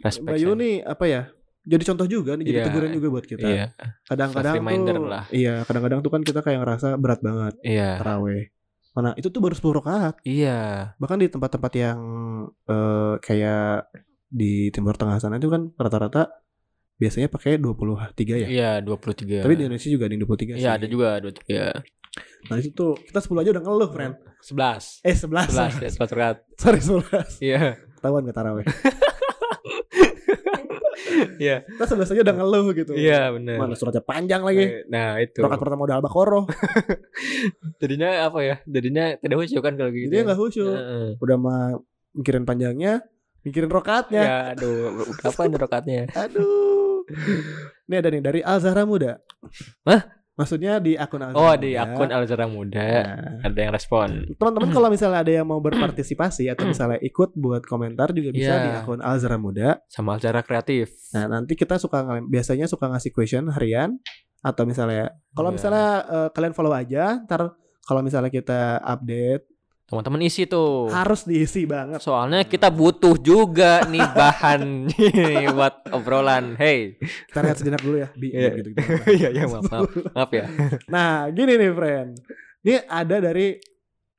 Respect. 0.00 0.30
Bayu 0.32 0.50
nih 0.56 0.74
apa 0.82 1.04
ya? 1.06 1.22
Jadi 1.60 1.82
contoh 1.92 2.06
juga 2.08 2.40
nih, 2.40 2.44
jadi 2.48 2.58
Iya. 2.58 2.66
teguran 2.72 2.90
juga 2.96 3.08
buat 3.12 3.26
kita. 3.28 3.44
Iya, 3.46 3.66
Kadang-kadang 4.08 4.54
tuh, 4.64 5.04
lah. 5.04 5.24
iya, 5.28 5.54
kadang-kadang 5.68 6.00
tuh 6.00 6.10
kan 6.10 6.22
kita 6.24 6.40
kayak 6.40 6.64
ngerasa 6.64 6.96
berat 6.96 7.20
banget 7.20 7.54
iya, 7.60 8.00
taraweh. 8.00 8.48
Mana 8.96 9.12
itu 9.20 9.28
tuh 9.28 9.38
baru 9.44 9.54
10 9.54 9.76
rakaat. 9.76 10.14
iya. 10.24 10.92
Bahkan 10.96 11.18
di 11.20 11.28
tempat-tempat 11.28 11.72
yang 11.76 11.98
eh, 12.64 13.14
kayak 13.20 13.92
di 14.32 14.72
Timur 14.72 14.96
Tengah 14.96 15.20
sana 15.20 15.36
itu 15.36 15.52
kan 15.52 15.68
rata-rata 15.76 16.32
biasanya 16.96 17.28
pakai 17.28 17.60
23 17.60 18.40
ya. 18.40 18.48
Iya, 18.48 18.70
23. 18.80 19.44
Tapi 19.44 19.54
di 19.54 19.62
Indonesia 19.68 19.88
juga 19.92 20.04
ada 20.08 20.12
yang 20.16 20.22
23 20.24 20.54
sih. 20.56 20.62
Iya, 20.64 20.70
ada 20.80 20.86
juga 20.88 21.08
23. 21.20 21.99
Nah 22.50 22.56
itu 22.58 22.74
tuh 22.74 22.98
kita 22.98 23.22
10 23.22 23.42
aja 23.42 23.50
udah 23.54 23.62
ngeluh, 23.62 23.90
friend. 23.92 24.14
11. 24.42 25.04
Eh 25.06 25.14
11. 25.14 25.52
11 25.52 25.84
ya, 25.84 25.90
11 25.92 26.14
rakaat. 26.16 26.36
Sorry 26.56 26.80
11. 26.80 27.38
Iya. 27.44 27.78
Ketahuan 27.98 28.26
gak 28.26 28.36
taraweh. 28.36 28.66
Iya. 31.40 31.64
Kita 31.64 31.96
11 31.96 32.12
aja 32.12 32.22
udah 32.22 32.36
ngeluh 32.36 32.66
gitu. 32.76 32.92
Iya, 32.96 33.32
benar. 33.32 33.56
Mana 33.56 33.74
suratnya 33.76 34.04
panjang 34.04 34.44
lagi. 34.44 34.84
Nah, 34.92 35.16
itu. 35.20 35.40
Rakaat 35.40 35.60
pertama 35.60 35.88
udah 35.88 35.96
Al-Baqarah. 36.00 36.44
Jadinya 37.80 38.28
apa 38.28 38.38
ya? 38.44 38.56
Jadinya 38.68 39.16
tidak 39.16 39.36
khusyuk 39.40 39.62
kan 39.64 39.74
kalau 39.76 39.90
gitu. 39.92 40.12
Jadi 40.12 40.16
ya. 40.16 40.24
nggak 40.28 40.38
khusyuk. 40.38 40.76
Heeh. 40.76 41.08
Udah 41.20 41.36
mah 41.40 41.62
mikirin 42.16 42.44
panjangnya, 42.44 43.04
mikirin 43.42 43.72
rokaatnya. 43.72 44.22
Ya, 44.22 44.38
aduh, 44.56 45.06
apa 45.24 45.40
ini 45.48 45.56
rakaatnya? 45.56 46.00
Aduh. 46.28 47.02
Ini 47.90 47.94
ada 47.98 48.08
nih 48.12 48.22
dari 48.22 48.40
Al 48.44 48.58
Zahra 48.62 48.86
Muda. 48.86 49.18
Hah? 49.88 50.19
Maksudnya 50.38 50.78
di 50.80 50.94
akun 50.94 51.20
Al 51.20 51.34
Oh, 51.34 51.52
di 51.58 51.74
akun 51.74 52.08
Alzara 52.08 52.46
Muda 52.46 52.80
Nah, 52.80 53.44
ada 53.44 53.58
yang 53.60 53.72
respon. 53.74 54.30
teman-teman 54.38 54.70
kalau 54.76 54.88
misalnya 54.88 55.20
ada 55.20 55.32
yang 55.32 55.44
mau 55.44 55.58
berpartisipasi 55.58 56.48
atau 56.48 56.64
misalnya 56.64 56.96
ikut 57.02 57.34
buat 57.34 57.66
komentar 57.66 58.14
juga 58.14 58.30
bisa 58.32 58.52
Iya. 58.54 58.64
di 58.64 58.70
akun 58.78 59.00
Al 59.02 59.18
Muda. 59.36 59.82
Sama 59.90 60.16
Alzara 60.16 60.40
kreatif. 60.40 60.94
Nah, 61.12 61.26
nanti 61.26 61.58
kita 61.58 61.76
suka 61.76 62.06
biasanya 62.24 62.70
suka 62.70 62.86
ngasih 62.88 63.10
question 63.10 63.50
harian 63.50 63.98
atau 64.40 64.64
misalnya 64.64 65.12
kalau 65.34 65.50
Iya. 65.52 65.56
misalnya 65.58 65.86
eh, 66.08 66.28
kalian 66.32 66.54
follow 66.54 66.72
aja, 66.72 67.20
ntar 67.26 67.52
kalau 67.84 68.00
misalnya 68.00 68.30
kita 68.30 68.78
update 68.80 69.49
Teman-teman 69.90 70.22
isi 70.22 70.46
tuh. 70.46 70.86
harus 70.86 71.26
diisi 71.26 71.66
banget. 71.66 71.98
Soalnya 71.98 72.46
kita 72.46 72.70
butuh 72.70 73.18
juga 73.18 73.82
nih 73.84 74.06
bahan 74.14 74.86
buat 75.50 75.90
obrolan. 75.90 76.54
Hey. 76.54 76.94
Kita 77.26 77.42
lihat 77.42 77.56
sejenak 77.58 77.82
dulu 77.82 77.98
ya. 77.98 78.08
Bi, 78.14 78.30
Iya. 78.30 78.50
gitu, 78.54 78.70
Iya, 79.10 79.28
iya, 79.34 79.44
maaf, 79.44 79.66
maaf. 79.66 79.90
Maaf 80.14 80.30
ya. 80.30 80.46
Nah, 80.86 81.26
gini 81.28 81.58
nih, 81.58 81.74
friend. 81.74 82.10
Ini 82.62 82.86
ada 82.86 83.16
dari 83.18 83.58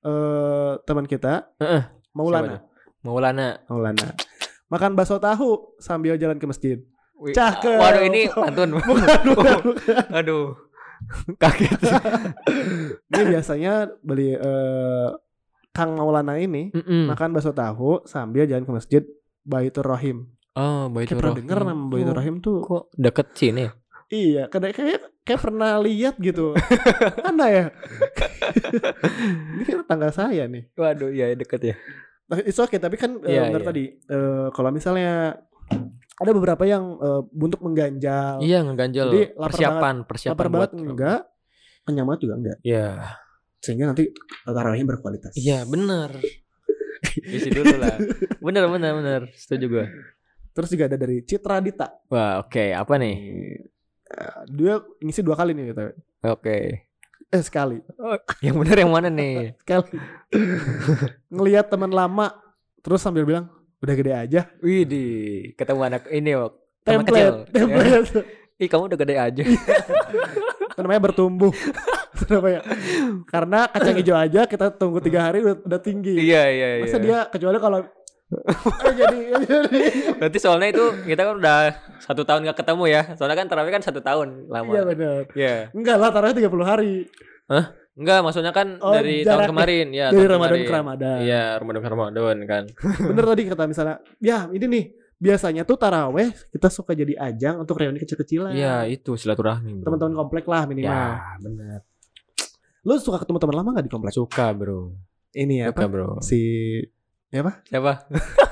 eh 0.02 0.72
teman 0.84 1.06
kita, 1.06 1.56
Heeh. 1.56 1.84
Siapa 1.88 2.12
Maulana. 2.12 2.56
Maulana. 3.02 3.48
Maulana. 3.66 4.08
Makan 4.68 4.92
bakso 4.92 5.16
tahu 5.18 5.80
sambil 5.80 6.20
jalan 6.20 6.36
ke 6.36 6.44
masjid. 6.44 6.78
Cakep. 7.16 7.80
Waduh 7.80 8.04
ini 8.04 8.28
pantun. 8.34 8.76
Bukan, 8.76 9.20
bukan, 9.24 9.58
bukan. 9.72 10.04
Aduh. 10.12 10.52
Kaget. 11.36 11.82
Ini 13.10 13.22
biasanya 13.28 13.90
beli 14.02 14.34
eh, 14.34 15.10
Kang 15.72 15.96
Maulana 15.96 16.36
ini 16.36 16.70
Mm-mm. 16.70 17.08
makan 17.08 17.32
bakso 17.32 17.52
tahu 17.52 18.04
sambil 18.04 18.44
jalan 18.44 18.64
ke 18.64 18.72
masjid 18.72 19.04
Baitur 19.42 19.84
Rahim. 19.84 20.28
Oh, 20.52 20.92
Baitur 20.92 21.18
pernah 21.18 21.32
Rahim. 21.32 21.40
denger 21.48 21.60
nama 21.64 21.84
Baitur 21.88 22.16
Rahim 22.16 22.36
tuh. 22.40 22.60
Kok 22.60 22.92
deket 22.94 23.28
sini? 23.34 23.66
Iya, 24.12 24.52
kayak 24.52 24.76
kayak 24.76 25.00
kayak 25.24 25.40
pernah 25.40 25.80
lihat 25.80 26.20
gitu. 26.20 26.52
Mana 27.26 27.48
ya? 27.48 27.66
Ini 29.56 29.64
kan 29.64 29.80
tangga 29.88 30.12
saya 30.12 30.44
nih. 30.46 30.68
Waduh, 30.76 31.08
iya 31.08 31.32
deket 31.32 31.62
ya. 31.64 31.76
It's 32.44 32.60
okay, 32.60 32.76
tapi 32.76 32.96
kan 32.96 33.20
eh, 33.24 33.36
Iya, 33.36 33.48
benar 33.48 33.64
iya. 33.64 33.68
tadi 33.68 33.84
eh, 33.92 34.48
kalau 34.52 34.70
misalnya 34.70 35.40
ada 36.16 36.32
beberapa 36.32 36.64
yang 36.64 37.00
eh, 37.00 37.22
untuk 37.34 37.64
mengganjal, 37.64 38.44
Iya, 38.44 38.64
ngeganjel. 38.64 39.08
Jadi, 39.10 39.24
lapar 39.32 39.48
persiapan, 39.48 39.96
persiapan 40.04 40.36
lapar 40.36 40.48
buat 40.48 40.60
banget 40.72 40.72
enggak, 40.76 41.20
kenyang 41.84 42.06
banget 42.06 42.22
juga 42.22 42.36
enggak. 42.36 42.58
Iya. 42.64 42.88
Sehingga 43.62 43.94
nanti 43.94 44.10
tarawihnya 44.44 44.88
berkualitas. 44.90 45.38
Iya, 45.38 45.64
bener. 45.70 46.18
Isi 47.38 47.50
dulu 47.54 47.78
lah. 47.78 47.96
Bener, 48.42 48.66
bener, 48.68 48.92
bener. 48.98 49.22
Setuju 49.38 49.66
gue. 49.70 49.86
Terus 50.52 50.70
juga 50.74 50.90
ada 50.90 50.98
dari 50.98 51.22
Citra 51.24 51.62
Dita. 51.62 51.88
Wah, 52.10 52.42
oke. 52.44 52.74
Apa 52.74 52.98
nih? 52.98 53.16
Eh, 54.12 54.40
Dia 54.52 54.82
ngisi 55.00 55.22
dua 55.22 55.38
kali 55.38 55.54
nih 55.54 55.72
gitu. 55.72 55.82
Oke. 56.28 56.58
Eh 57.32 57.44
sekali. 57.46 57.80
Yang 58.44 58.56
bener 58.60 58.78
yang 58.84 58.92
mana 58.92 59.08
nih? 59.08 59.54
Sekali. 59.64 59.96
Ngelihat 61.32 61.72
teman 61.72 61.88
lama 61.88 62.36
terus 62.84 63.00
sambil 63.00 63.24
bilang, 63.24 63.48
"Udah 63.80 63.96
gede 63.96 64.12
aja." 64.12 64.52
Wih, 64.60 64.84
di 64.84 65.04
ketemu 65.56 65.82
anak 65.88 66.12
ini, 66.12 66.36
Wak. 66.36 66.52
Teman 66.84 67.08
kecil. 67.08 67.48
Template, 67.48 67.56
template. 67.56 68.22
Ih, 68.62 68.68
kamu 68.70 68.84
udah 68.92 69.00
gede 69.00 69.16
aja. 69.16 69.44
Namanya 70.76 71.02
bertumbuh. 71.08 71.56
Itu 72.22 72.32
namanya. 72.32 72.62
Karena 73.26 73.60
kacang 73.68 73.96
hijau 73.96 74.16
aja 74.16 74.42
kita 74.46 74.66
tunggu 74.72 75.00
tiga 75.00 75.26
hari 75.26 75.42
udah, 75.42 75.58
udah 75.60 75.80
tinggi. 75.80 76.16
iya, 76.16 76.46
iya, 76.48 76.68
iya. 76.78 76.84
Masa 76.84 76.98
dia 76.98 77.26
kecuali 77.26 77.58
kalau 77.58 77.80
Eh, 78.32 78.94
jadi 78.96 79.18
jadi 79.44 79.80
Berarti 80.16 80.40
soalnya 80.40 80.72
itu 80.72 80.86
kita 81.04 81.22
kan 81.22 81.36
udah 81.36 81.58
satu 82.00 82.24
tahun 82.24 82.48
gak 82.48 82.64
ketemu 82.64 82.84
ya. 82.88 83.02
Soalnya 83.14 83.36
kan 83.36 83.48
terawih 83.48 83.72
kan 83.72 83.84
satu 83.84 84.00
tahun 84.00 84.48
lama. 84.48 84.72
Iya 84.72 84.82
benar. 84.86 85.22
Iya. 85.34 85.56
Enggak 85.72 85.96
lah 85.98 86.10
taruhnya 86.10 86.36
30 86.40 86.64
hari. 86.64 86.94
Enggak, 87.92 88.24
maksudnya 88.24 88.56
kan 88.56 88.80
Oh, 88.80 88.96
dari 88.96 89.22
tahun 89.22 89.36
jaraknya. 89.36 89.52
kemarin. 89.52 89.88
Ya, 89.92 90.08
Dari 90.08 90.16
tahun 90.18 90.32
Ramadan 90.32 90.48
kemarin. 90.50 90.64
ke 90.64 90.74
Ramadan. 90.74 91.18
Iya, 91.20 91.44
Ramadan 91.60 91.82
ke 91.82 91.90
Ramadan 91.92 92.38
kan. 92.48 92.64
Bener 93.12 93.24
tadi 93.28 93.42
kata 93.46 93.64
misalnya, 93.68 93.96
ya 94.18 94.48
ini 94.48 94.66
nih 94.66 94.86
biasanya 95.22 95.62
tuh 95.62 95.76
taraweh 95.76 96.32
kita 96.50 96.68
suka 96.68 96.96
jadi 96.96 97.14
ajang 97.14 97.60
untuk 97.60 97.76
reuni 97.76 98.00
kecil-kecilan. 98.00 98.56
Iya, 98.56 98.88
itu 98.88 99.14
silaturahmi. 99.14 99.84
Teman-teman 99.84 100.16
komplek 100.18 100.48
lah 100.48 100.64
minimal. 100.64 100.88
Ya, 100.88 101.36
benar. 101.38 101.80
Lu 102.82 102.98
suka 102.98 103.22
ketemu 103.22 103.38
teman 103.38 103.56
lama 103.62 103.70
gak 103.78 103.86
di 103.86 103.94
komplek? 103.94 104.14
Suka, 104.14 104.50
Bro. 104.54 104.98
Ini 105.32 105.54
ya 105.64 105.66
Suka, 105.70 105.86
apa? 105.86 105.90
Bro. 105.90 106.10
Si 106.26 106.40
apa? 107.32 107.62
Siapa? 107.64 107.94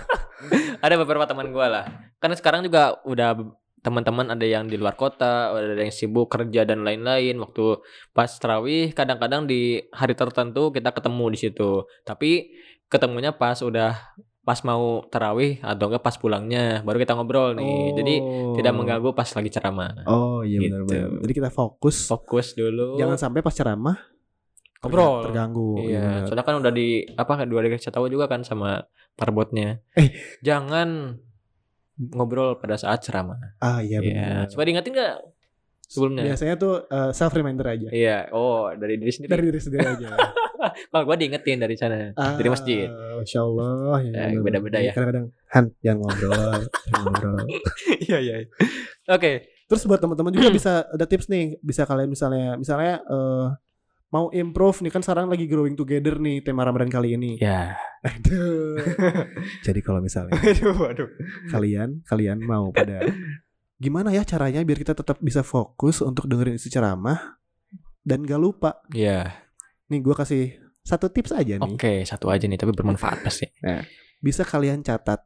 ada 0.86 0.96
beberapa 0.96 1.26
teman 1.26 1.50
gua 1.52 1.68
lah. 1.68 1.86
Karena 2.22 2.36
sekarang 2.38 2.62
juga 2.63 3.02
udah 3.04 3.36
teman-teman 3.80 4.28
ada 4.30 4.44
yang 4.44 4.68
di 4.68 4.76
luar 4.76 4.96
kota, 4.96 5.56
ada 5.56 5.80
yang 5.82 5.92
sibuk 5.92 6.30
kerja 6.30 6.63
dan 6.63 6.86
lain-lain. 6.86 7.36
Waktu 7.42 7.82
pas 8.13 8.30
terawih, 8.30 8.94
kadang-kadang 8.94 9.50
di 9.50 9.82
hari 9.92 10.13
tertentu 10.13 10.70
kita 10.70 10.94
ketemu 10.94 11.26
di 11.34 11.38
situ. 11.39 11.72
Tapi 12.06 12.54
ketemunya 12.88 13.34
pas 13.34 13.60
udah 13.60 13.98
pas 14.39 14.60
mau 14.65 15.04
terawih 15.12 15.60
atau 15.62 15.92
enggak 15.92 16.02
pas 16.02 16.15
pulangnya, 16.15 16.82
baru 16.82 16.98
kita 16.98 17.13
ngobrol 17.13 17.54
nih. 17.54 17.98
Jadi 17.98 18.15
tidak 18.56 18.74
mengganggu 18.78 19.10
pas 19.12 19.28
lagi 19.28 19.50
ceramah. 19.52 20.06
Oh 20.08 20.42
iya 20.42 20.58
Gitu. 20.63 20.72
benar-benar. 20.72 21.10
Jadi 21.28 21.34
kita 21.36 21.50
fokus. 21.52 22.08
Fokus 22.08 22.56
dulu. 22.56 22.96
Jangan 22.96 23.18
sampai 23.20 23.44
pas 23.44 23.54
ceramah 23.54 24.00
Ngobrol. 24.80 25.28
terganggu. 25.28 25.70
Iya, 25.84 26.24
soalnya 26.24 26.46
kan 26.46 26.56
udah 26.58 26.72
di 26.72 27.04
apa 27.13 27.44
dua 27.44 27.60
dikasih 27.62 27.92
tahu 27.92 28.08
juga 28.08 28.26
kan 28.26 28.42
sama 28.42 28.84
parbotnya. 29.13 29.84
Eh. 29.94 30.15
jangan 30.39 31.20
ngobrol 32.00 32.56
pada 32.56 32.80
saat 32.80 33.04
ceramah. 33.04 33.36
Ah 33.60 33.84
iya 33.84 34.00
Iya, 34.00 34.46
benar. 34.46 34.48
coba 34.48 34.62
diingetin 34.63 34.92
nggak 34.96 35.15
sebelumnya? 35.84 36.24
Biasanya 36.32 36.56
tuh 36.56 36.74
self 37.12 37.34
reminder 37.34 37.68
aja. 37.68 37.88
Iya, 37.92 38.32
oh 38.32 38.72
dari 38.72 38.96
diri 38.96 39.12
sendiri. 39.12 39.30
Dari 39.30 39.44
diri 39.52 39.60
sendiri 39.60 39.84
aja. 39.86 40.10
Kalau 40.92 41.04
gua 41.04 41.15
diingetin 41.15 41.56
dari 41.56 41.76
sana, 41.76 42.12
dari 42.12 42.48
masjid. 42.48 42.88
Ah, 42.88 43.20
Masya 43.20 43.39
Allah. 43.42 44.00
Ya, 44.00 44.12
Ya, 44.12 44.24
benar. 44.30 44.44
beda-beda 44.44 44.80
ya. 44.80 44.92
Kadang-kadang 44.92 45.26
Han 45.50 45.65
jangan 45.82 45.98
ngobrol, 46.04 46.52
jangan 46.86 47.04
ngobrol. 47.06 47.38
Iya 48.08 48.18
iya. 48.22 48.36
Oke. 49.08 49.32
Terus 49.68 49.84
buat 49.86 50.00
teman-teman 50.00 50.32
juga 50.32 50.50
bisa 50.50 50.84
ada 50.84 51.06
tips 51.06 51.28
nih, 51.28 51.60
bisa 51.60 51.84
kalian 51.84 52.08
misalnya 52.08 52.56
misalnya 52.56 53.00
eh, 53.02 53.46
mau 54.10 54.34
improve 54.34 54.82
nih 54.82 54.91
kan 54.91 55.06
sekarang 55.06 55.30
lagi 55.30 55.45
growing 55.45 55.78
together 55.78 56.17
nih 56.17 56.41
tema 56.41 56.65
Ramadan 56.65 56.89
kali 56.89 57.13
ini. 57.13 57.38
Ya. 57.38 57.78
Aduh. 58.02 58.80
Jadi 59.62 59.80
kalau 59.86 60.02
misalnya 60.02 60.34
Aduh, 60.41 60.88
aduh. 60.89 61.10
kalian 61.54 62.02
kalian 62.08 62.41
mau 62.41 62.74
pada 62.74 63.06
gimana 63.80 64.12
ya 64.12 64.26
caranya 64.28 64.60
biar 64.65 64.80
kita 64.82 64.91
tetap 64.98 65.22
bisa 65.22 65.45
fokus 65.45 66.02
untuk 66.02 66.26
dengerin 66.28 66.58
isi 66.58 66.67
ceramah 66.74 67.38
dan 68.02 68.26
gak 68.26 68.41
lupa. 68.41 68.82
Iya. 68.91 69.30
Nih 69.93 70.00
gue 70.02 70.15
kasih 70.17 70.58
satu 70.82 71.13
tips 71.13 71.38
aja 71.38 71.62
nih. 71.62 71.69
Oke, 71.69 72.02
satu 72.02 72.34
aja 72.34 72.50
nih 72.50 72.58
tapi 72.58 72.74
bermanfaat 72.74 73.22
pasti. 73.22 73.45
Bisa 74.17 74.41
kalian 74.41 74.82
catat. 74.82 75.22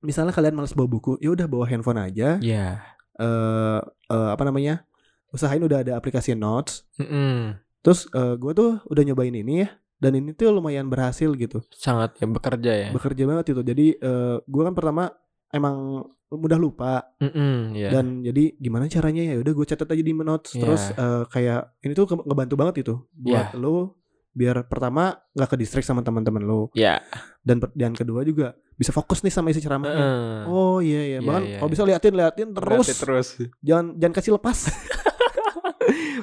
Misalnya 0.00 0.30
kalian 0.32 0.54
males 0.54 0.72
bawa 0.72 0.88
buku, 0.88 1.18
ya 1.18 1.34
udah 1.34 1.44
bawa 1.50 1.68
handphone 1.68 2.00
aja. 2.00 2.38
Iya. 2.38 2.80
eh 3.18 3.80
eh, 4.08 4.28
apa 4.30 4.42
namanya? 4.46 4.86
Usahain 5.30 5.60
udah 5.60 5.80
ada 5.80 5.92
aplikasi 5.94 6.32
notes. 6.32 6.88
Mm-mm. 6.96 7.56
Terus 7.80 8.08
eh, 8.10 8.34
gue 8.34 8.52
tuh 8.52 8.70
udah 8.84 9.02
nyobain 9.02 9.32
ini 9.32 9.62
ya. 9.62 9.68
Dan 9.98 10.14
ini 10.14 10.30
tuh 10.30 10.50
lumayan 10.50 10.86
berhasil 10.86 11.26
gitu. 11.32 11.58
Sangat 11.70 12.14
ya 12.16 12.26
bekerja 12.26 12.72
ya. 12.72 12.88
Bekerja 12.90 13.22
banget 13.24 13.50
itu. 13.50 13.60
Jadi 13.62 13.86
eh, 13.94 14.36
gue 14.40 14.62
kan 14.62 14.72
pertama 14.72 15.10
emang 15.50 16.06
mudah 16.28 16.60
lupa 16.60 17.08
Mm-mm, 17.24 17.72
iya. 17.72 17.88
dan 17.88 18.20
jadi 18.20 18.52
gimana 18.60 18.84
caranya 18.84 19.32
ya 19.32 19.40
udah 19.40 19.48
gue 19.48 19.64
catat 19.64 19.88
aja 19.88 20.04
di 20.04 20.12
notes 20.12 20.52
Iya. 20.52 20.60
terus 20.60 20.82
eh, 20.92 21.24
kayak 21.24 21.80
ini 21.80 21.96
tuh 21.96 22.04
ngebantu 22.04 22.52
banget 22.52 22.74
itu 22.84 23.00
buat 23.16 23.56
lo 23.56 23.96
biar 24.36 24.68
pertama 24.68 25.16
nggak 25.32 25.48
ke 25.48 25.56
distract 25.56 25.88
sama 25.88 26.04
teman-teman 26.04 26.44
lo 26.44 26.68
Ya. 26.76 27.00
dan 27.40 27.64
dan 27.72 27.96
kedua 27.96 28.28
juga 28.28 28.52
bisa 28.76 28.92
fokus 28.92 29.24
nih 29.24 29.32
sama 29.32 29.48
isi 29.48 29.64
ceramahnya 29.64 29.96
Heeh. 29.96 30.40
oh 30.46 30.84
iya 30.84 31.00
iya 31.00 31.08
Iya, 31.16 31.18
bahkan 31.24 31.42
iya, 31.48 31.56
kalau 31.56 31.64
iya. 31.64 31.72
bisa 31.72 31.82
liatin 31.88 32.12
liatin 32.12 32.48
terus 32.52 32.76
Berarti 32.84 33.00
terus. 33.00 33.26
jangan 33.64 33.86
jangan 33.96 34.14
kasih 34.20 34.32
lepas 34.36 34.58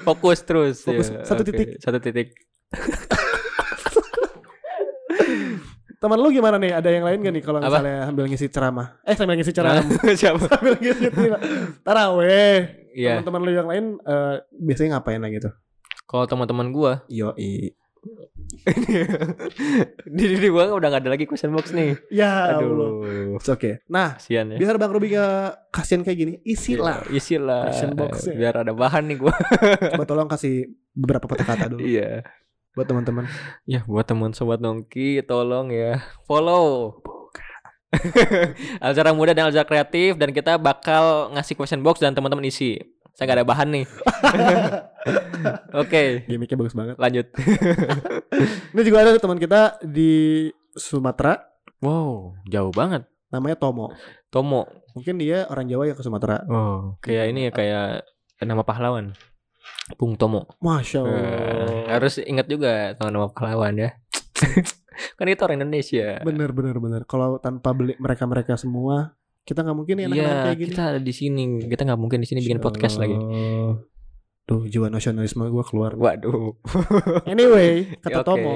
Fokus 0.02 0.40
terus. 0.42 0.82
Fokus, 0.82 1.10
ya. 1.10 1.22
satu 1.24 1.42
Oke, 1.42 1.50
titik. 1.50 1.68
Satu 1.80 1.98
titik. 1.98 2.28
teman 5.96 6.22
lu 6.22 6.30
gimana 6.30 6.60
nih 6.60 6.70
ada 6.70 6.90
yang 6.92 7.02
lain 7.02 7.18
gak 7.18 7.34
nih 7.34 7.42
kalau 7.42 7.58
misalnya 7.58 8.06
sambil 8.06 8.26
ngisi 8.30 8.48
ceramah 8.52 8.88
eh 9.02 9.16
sambil 9.16 9.34
ngisi 9.40 9.54
ceramah 9.56 9.82
Siapa? 10.20 10.44
sambil 10.46 10.74
ngisi 10.78 11.06
taraweh 11.82 12.58
Iya. 12.96 13.20
teman-teman 13.20 13.42
lu 13.42 13.52
yang 13.52 13.68
lain 13.68 13.86
eh, 14.00 14.36
biasanya 14.56 15.00
ngapain 15.00 15.20
lagi 15.20 15.42
tuh 15.42 15.52
Kalau 16.06 16.30
teman-teman 16.30 16.70
gua 16.70 17.02
yo 17.10 17.34
i 17.36 17.74
di 20.08 20.24
diri 20.28 20.48
gua 20.48 20.72
udah 20.72 20.88
gak 20.88 21.02
ada 21.02 21.12
lagi 21.12 21.26
question 21.26 21.52
box 21.52 21.72
nih. 21.72 21.98
ya 22.10 22.56
Allah 22.56 22.62
Aduh. 22.62 23.36
It's 23.36 23.48
okay 23.48 23.82
nah 23.86 24.16
Kasian 24.16 24.54
ya. 24.54 24.58
biar 24.58 24.76
bang 24.76 24.90
Robi 24.90 25.12
gak 25.12 25.70
kasihan 25.70 26.02
kayak 26.02 26.18
gini 26.18 26.34
isi 26.42 26.76
lah 26.76 27.02
Iya, 27.06 27.16
Isi 27.16 27.36
lah. 27.38 27.68
Question 27.68 27.92
box 27.94 28.14
ya. 28.26 28.34
Biar 28.34 28.56
ada 28.58 28.72
bahan 28.72 29.04
nih 29.06 29.18
gua. 29.18 29.34
coba 29.92 30.06
tolong 30.06 30.28
kasih 30.28 30.66
beberapa 30.92 31.26
kata-kata 31.28 31.68
dulu 31.68 31.82
Iya. 31.82 32.24
buat 32.72 32.86
teman-teman 32.86 33.26
Ya 33.64 33.82
buat 33.84 34.04
teman 34.04 34.32
sobat 34.32 34.60
nongki 34.60 35.24
tolong 35.24 35.70
ya 35.70 36.04
follow 36.24 37.00
Alzara 38.84 39.12
Muda 39.12 39.32
dan 39.32 39.48
Alzara 39.48 39.64
Kreatif 39.64 40.16
dan 40.16 40.30
kita 40.30 40.58
bakal 40.58 41.32
ngasih 41.32 41.56
question 41.56 41.80
box 41.80 41.98
dan 41.98 42.12
teman-teman 42.12 42.44
isi. 42.44 42.76
Saya 43.16 43.26
gak 43.26 43.38
ada 43.40 43.48
bahan 43.48 43.70
nih. 43.72 43.86
Oke, 45.82 46.26
gimmicknya 46.26 46.58
bagus 46.58 46.76
banget 46.76 46.96
lanjut. 46.98 47.28
ini 48.74 48.82
juga 48.84 48.98
ada 49.02 49.16
teman 49.16 49.38
kita 49.38 49.80
di 49.82 50.48
Sumatera 50.72 51.40
Wow, 51.80 52.36
jauh 52.46 52.72
banget. 52.72 53.08
namanya 53.26 53.58
Tomo 53.58 53.92
Tomo. 54.30 54.64
mungkin 54.92 55.20
dia 55.20 55.44
orang 55.48 55.68
Jawa 55.68 55.84
ya 55.86 55.94
ke 55.94 56.00
Sumatera 56.00 56.48
Oh, 56.48 56.96
kayak 57.00 57.26
ini 57.30 57.48
ya 57.48 57.52
kayak 57.52 57.88
nama 58.42 58.64
pahlawan. 58.64 59.12
Bung 59.96 60.16
Tomo. 60.16 60.48
masya 60.60 61.00
Eh, 61.00 61.08
Allah 61.08 61.20
harus 61.90 62.16
ingat 62.20 62.48
juga 62.48 62.96
sama 62.96 63.12
nama 63.12 63.28
pahlawan 63.28 63.76
ya. 63.76 63.92
kan 65.20 65.28
itu 65.28 65.42
orang 65.42 65.60
Indonesia. 65.60 66.20
bener 66.22 66.52
bener 66.52 66.80
bener 66.80 67.02
kalau 67.04 67.36
tanpa 67.38 67.72
beli 67.72 67.96
mereka 67.98 68.24
mereka 68.24 68.56
semua 68.56 69.16
kita 69.46 69.62
nggak 69.62 69.78
mungkin 69.78 69.96
ya 70.02 70.06
anak-anak 70.10 70.26
Iya, 70.26 70.44
kayak 70.44 70.58
gini 70.58 70.70
kita 70.74 70.84
ada 70.90 71.00
di 71.02 71.14
sini. 71.14 71.44
Kita 71.70 71.82
nggak 71.86 72.00
mungkin 72.02 72.20
di 72.20 72.28
sini 72.28 72.40
bikin 72.42 72.58
Masya 72.58 72.66
podcast 72.66 72.96
lagi. 72.98 73.16
Tuh 74.46 74.62
jiwa 74.70 74.94
nasionalisme 74.94 75.46
gue 75.50 75.64
keluar. 75.66 75.98
Waduh. 75.98 76.54
Anyway, 77.32 77.98
kata 78.02 78.22
Oke. 78.22 78.28
Tomo, 78.30 78.56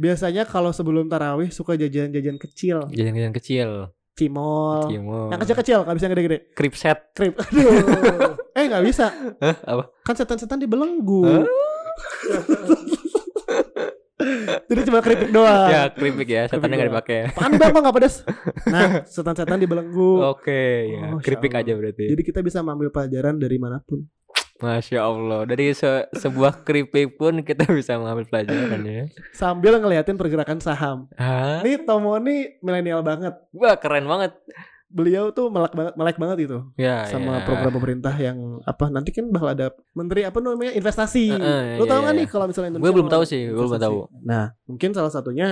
biasanya 0.00 0.48
kalau 0.48 0.72
sebelum 0.72 1.08
tarawih 1.08 1.52
suka 1.52 1.76
jajan-jajan 1.76 2.36
kecil. 2.40 2.88
Jajan-jajan 2.92 3.32
kecil. 3.36 3.68
cimol. 4.12 4.92
Cimol. 4.92 5.32
Yang 5.32 5.40
kecil-kecil, 5.48 5.78
nggak 5.88 5.96
bisa 5.96 6.06
gede-gede. 6.12 6.38
Krip 6.52 6.74
set. 6.76 6.98
Krip. 7.16 7.32
Aduh. 7.32 7.72
eh 8.60 8.64
nggak 8.68 8.84
bisa. 8.84 9.08
Hah? 9.40 9.56
Apa? 9.64 9.88
Kan 10.04 10.14
setan-setan 10.16 10.60
dibelenggu. 10.60 11.24
Hah? 11.24 11.44
Jadi 14.64 14.80
cuma 14.84 14.98
keripik 14.98 15.30
doang. 15.30 15.68
Ya, 15.68 15.82
keripik 15.88 16.26
ya. 16.26 16.42
Keripik 16.44 16.52
Setannya 16.52 16.76
nggak 16.76 16.88
doang. 16.88 16.96
dipakai. 16.98 17.18
Bang, 17.32 17.72
bang, 17.72 17.82
nggak 17.82 17.96
pedas? 17.96 18.14
Nah, 18.64 18.88
setan-setan 19.04 19.58
dibelenggu. 19.58 20.22
Oke, 20.28 20.62
ya. 20.88 21.02
Oh, 21.08 21.18
keripik 21.18 21.52
aja 21.52 21.72
berarti. 21.72 22.08
Jadi 22.08 22.22
kita 22.22 22.40
bisa 22.40 22.60
mengambil 22.60 22.88
pelajaran 22.88 23.36
dari 23.36 23.56
mana 23.56 23.78
pun. 23.78 24.06
Masya 24.58 25.02
Allah. 25.02 25.42
Dari 25.42 25.74
se- 25.74 26.06
sebuah 26.12 26.62
keripik 26.62 27.16
pun 27.16 27.42
kita 27.42 27.66
bisa 27.68 27.98
mengambil 27.98 28.24
pelajaran 28.24 28.78
ya. 28.80 29.04
Sambil 29.32 29.74
ngeliatin 29.76 30.14
pergerakan 30.14 30.62
saham. 30.62 31.10
Hah? 31.14 31.58
Nih 31.60 31.82
Tomo 31.82 32.14
nih 32.16 32.62
milenial 32.62 33.02
banget. 33.02 33.34
Wah, 33.50 33.74
keren 33.74 34.06
banget. 34.06 34.38
Beliau 34.92 35.32
tuh 35.32 35.48
melek 35.48 35.72
banget, 35.72 35.94
melek 35.96 36.16
banget 36.16 36.38
itu 36.44 36.58
Ya, 36.76 37.08
sama 37.08 37.40
ya. 37.40 37.44
program 37.44 37.72
pemerintah 37.72 38.12
yang 38.12 38.60
apa 38.62 38.86
nanti 38.86 39.08
kan 39.08 39.24
bakal 39.28 39.48
ada 39.50 39.66
menteri 39.90 40.22
apa 40.22 40.36
namanya 40.38 40.70
investasi. 40.70 41.32
Heeh, 41.32 41.80
Lu 41.80 41.84
iya, 41.84 41.90
tahu 41.90 41.98
nggak 41.98 42.12
iya. 42.12 42.20
nih 42.20 42.26
kalau 42.28 42.44
misalnya 42.44 42.68
Gue 42.68 42.76
Indonesia 42.76 42.94
belum 42.94 43.06
mau 43.08 43.14
tahu 43.16 43.24
sih, 43.24 43.42
gue 43.46 43.56
belum 43.58 43.80
tahu. 43.80 43.98
Nah, 44.22 44.44
mungkin 44.64 44.90
salah 44.92 45.08
satunya 45.08 45.48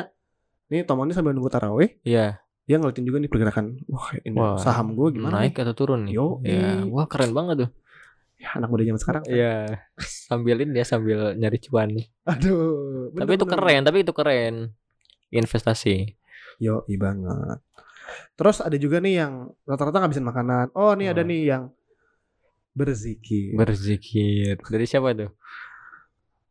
nih 0.69 0.85
Tomo 0.85 1.03
ini 1.03 1.13
sambil 1.13 1.33
nunggu 1.33 1.49
taraweh, 1.49 1.99
Iya. 2.03 2.39
dia 2.63 2.77
ngeliatin 2.77 3.03
juga 3.03 3.19
nih 3.19 3.27
pergerakan. 3.27 3.81
Wah, 3.89 4.13
ini 4.21 4.37
Wah, 4.37 4.55
saham 4.55 4.93
gue 4.93 5.09
gimana? 5.11 5.41
Naik 5.41 5.53
nih? 5.53 5.65
atau 5.65 5.75
turun 5.75 6.05
nih? 6.05 6.13
Yo, 6.15 6.39
Ya, 6.41 6.85
wah 6.87 7.09
keren 7.09 7.33
banget 7.33 7.67
tuh. 7.67 7.71
Ya, 8.37 8.55
anak 8.55 8.69
muda 8.69 8.83
zaman 8.83 8.97
sekarang. 8.97 9.23
Iya. 9.27 9.85
Sambilin 10.01 10.71
dia 10.71 10.81
sambil 10.83 11.33
nyari 11.35 11.59
cuan 11.61 11.93
nih. 11.93 12.07
Aduh. 12.25 13.13
Tapi 13.13 13.35
itu 13.35 13.43
bener-bener. 13.43 13.53
keren, 13.53 13.81
tapi 13.83 13.99
itu 14.01 14.13
keren. 14.13 14.55
Investasi. 15.29 16.17
Yo, 16.57 16.85
iya 16.87 16.99
banget. 16.99 17.59
Terus 18.35 18.61
ada 18.61 18.77
juga 18.77 18.99
nih 18.99 19.15
yang 19.21 19.33
rata-rata 19.63 20.01
ngabisin 20.01 20.25
makanan. 20.25 20.67
Oh, 20.73 20.93
nih 20.93 21.11
ada 21.11 21.23
Oh. 21.23 21.29
nih 21.29 21.41
yang 21.47 21.63
berzikir. 22.71 23.55
Berzikir. 23.55 24.57
Dari 24.61 24.87
siapa 24.87 25.13
tuh? 25.13 25.31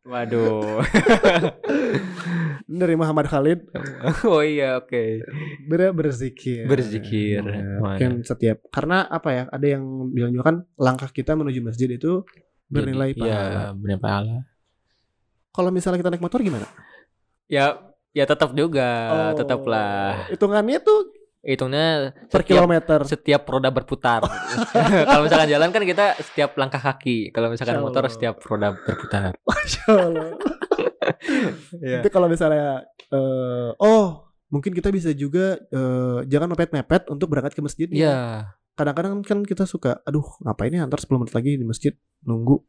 Waduh. 0.00 0.80
Dari 2.70 2.94
Muhammad 2.94 3.26
Khalid 3.26 3.66
oh 4.30 4.40
iya, 4.40 4.78
oke. 4.78 5.26
ber 5.66 5.90
berzikir. 5.92 6.64
Berzikir. 6.64 7.42
Ya. 7.42 7.78
Mungkin 7.82 8.22
setiap 8.22 8.62
karena 8.70 9.04
apa 9.04 9.28
ya? 9.30 9.44
Ada 9.50 9.66
yang 9.76 9.84
bilang 10.08 10.30
juga 10.30 10.44
kan 10.48 10.56
langkah 10.78 11.10
kita 11.10 11.34
menuju 11.34 11.60
masjid 11.60 11.90
itu 11.90 12.22
bernilai 12.70 13.12
Jadi, 13.12 13.20
Iya, 13.20 13.34
pahala. 13.34 13.62
bernilai 13.74 14.00
pahala. 14.00 14.36
Kalau 15.50 15.70
misalnya 15.74 15.98
kita 15.98 16.10
naik 16.14 16.22
motor 16.22 16.40
gimana? 16.40 16.66
Ya, 17.50 17.74
ya 18.14 18.24
tetap 18.24 18.54
juga, 18.54 18.88
Oh, 19.10 19.32
tetaplah. 19.34 20.30
Hitungannya 20.30 20.78
tuh 20.78 21.10
Hitungnya 21.40 22.12
per 22.28 22.44
setiap 22.44 22.68
kilometer. 22.68 22.98
setiap 23.08 23.42
roda 23.48 23.72
berputar. 23.72 24.20
Kalau 25.08 25.22
misalkan 25.24 25.48
jalan 25.48 25.72
kan 25.72 25.82
kita 25.88 26.20
setiap 26.20 26.52
langkah 26.60 26.80
kaki. 26.80 27.32
Kalau 27.32 27.48
misalkan 27.48 27.80
Masya 27.80 27.86
motor 27.88 28.04
Allah. 28.04 28.12
setiap 28.12 28.36
roda 28.44 28.68
berputar. 28.76 29.32
Masya 29.48 29.84
Allah. 29.88 30.28
Iya. 31.80 31.98
Itu 32.04 32.08
kalau 32.12 32.28
misalnya 32.28 32.84
eh, 33.08 33.70
oh 33.80 34.28
mungkin 34.52 34.76
kita 34.76 34.92
bisa 34.92 35.16
juga 35.16 35.56
eh, 35.72 36.18
jangan 36.28 36.52
mepet-mepet 36.52 37.08
untuk 37.08 37.32
berangkat 37.32 37.56
ke 37.56 37.62
masjid. 37.64 37.88
Iya. 37.88 38.52
Kadang-kadang 38.76 39.24
kan 39.24 39.40
kita 39.44 39.64
suka, 39.64 40.00
aduh 40.04 40.24
ngapain 40.44 40.72
ya 40.72 40.84
antar 40.84 41.00
10 41.00 41.20
menit 41.20 41.34
lagi 41.36 41.56
di 41.56 41.64
masjid 41.64 41.92
nunggu. 42.24 42.60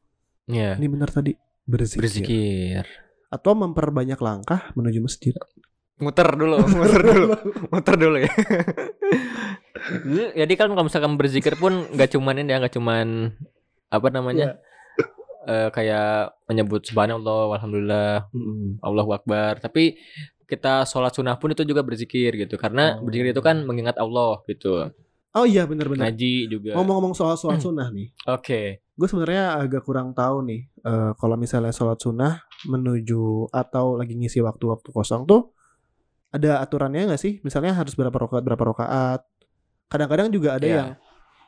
Iya. 0.48 0.80
Ini 0.80 0.88
benar 0.88 1.12
tadi 1.12 1.36
berzikir. 1.68 2.08
Berzikir. 2.08 2.84
Atau 3.28 3.52
memperbanyak 3.56 4.20
langkah 4.20 4.72
menuju 4.80 5.04
masjid. 5.04 5.36
Muter 6.02 6.28
dulu, 6.34 6.58
muter 6.82 7.02
dulu, 7.06 7.26
muter 7.70 7.96
dulu 7.96 8.18
ya. 8.18 8.34
Jadi 10.36 10.54
kan 10.56 10.68
kalau 10.68 10.84
misalkan 10.84 11.14
berzikir 11.14 11.54
pun 11.56 11.86
nggak 11.88 12.10
cuman 12.12 12.42
ini 12.42 12.50
ya, 12.50 12.58
nggak 12.58 12.74
cuman 12.74 13.32
apa 13.88 14.08
namanya? 14.10 14.58
eh, 15.42 15.70
kayak 15.70 16.38
menyebut 16.46 16.86
subhanallah, 16.86 17.58
alhamdulillah, 17.58 18.30
Mm-mm. 18.30 18.78
Allahu 18.80 19.10
akbar. 19.12 19.58
Tapi 19.58 19.98
kita 20.46 20.86
sholat 20.86 21.10
sunnah 21.12 21.34
pun 21.38 21.50
itu 21.50 21.64
juga 21.64 21.82
berzikir 21.82 22.34
gitu. 22.36 22.58
Karena 22.58 22.98
Oh. 22.98 23.06
berzikir 23.06 23.34
itu 23.34 23.42
kan 23.42 23.66
mengingat 23.66 23.98
Allah 23.98 24.38
gitu. 24.46 24.94
Oh 25.32 25.46
iya 25.48 25.66
benar-benar. 25.66 26.12
Ngaji 26.14 26.34
juga. 26.46 26.78
Ngomong-ngomong 26.78 27.16
soal 27.16 27.34
sholat 27.36 27.58
Hmm. 27.58 27.66
sunnah 27.72 27.88
nih, 27.90 28.14
Oke. 28.28 28.84
gue 28.86 29.08
sebenarnya 29.08 29.58
agak 29.58 29.82
kurang 29.82 30.14
tahu 30.14 30.46
nih 30.46 30.62
eh, 30.82 31.12
kalau 31.16 31.34
misalnya 31.34 31.72
sholat 31.72 31.98
sunnah 31.98 32.38
menuju 32.68 33.50
atau 33.50 33.98
lagi 33.98 34.14
ngisi 34.14 34.42
waktu-waktu 34.42 34.90
kosong 34.90 35.26
tuh 35.26 35.50
ada 36.32 36.60
aturannya 36.60 37.12
nggak 37.12 37.22
sih? 37.22 37.40
Misalnya 37.44 37.76
harus 37.76 37.94
berapa 37.94 38.16
rakaat 38.16 38.44
berapa 38.44 38.64
rakaat? 38.72 39.22
Kadang-kadang 39.88 40.32
juga 40.32 40.56
ada 40.56 40.64
Iya. 40.66 40.76
yang 40.76 40.90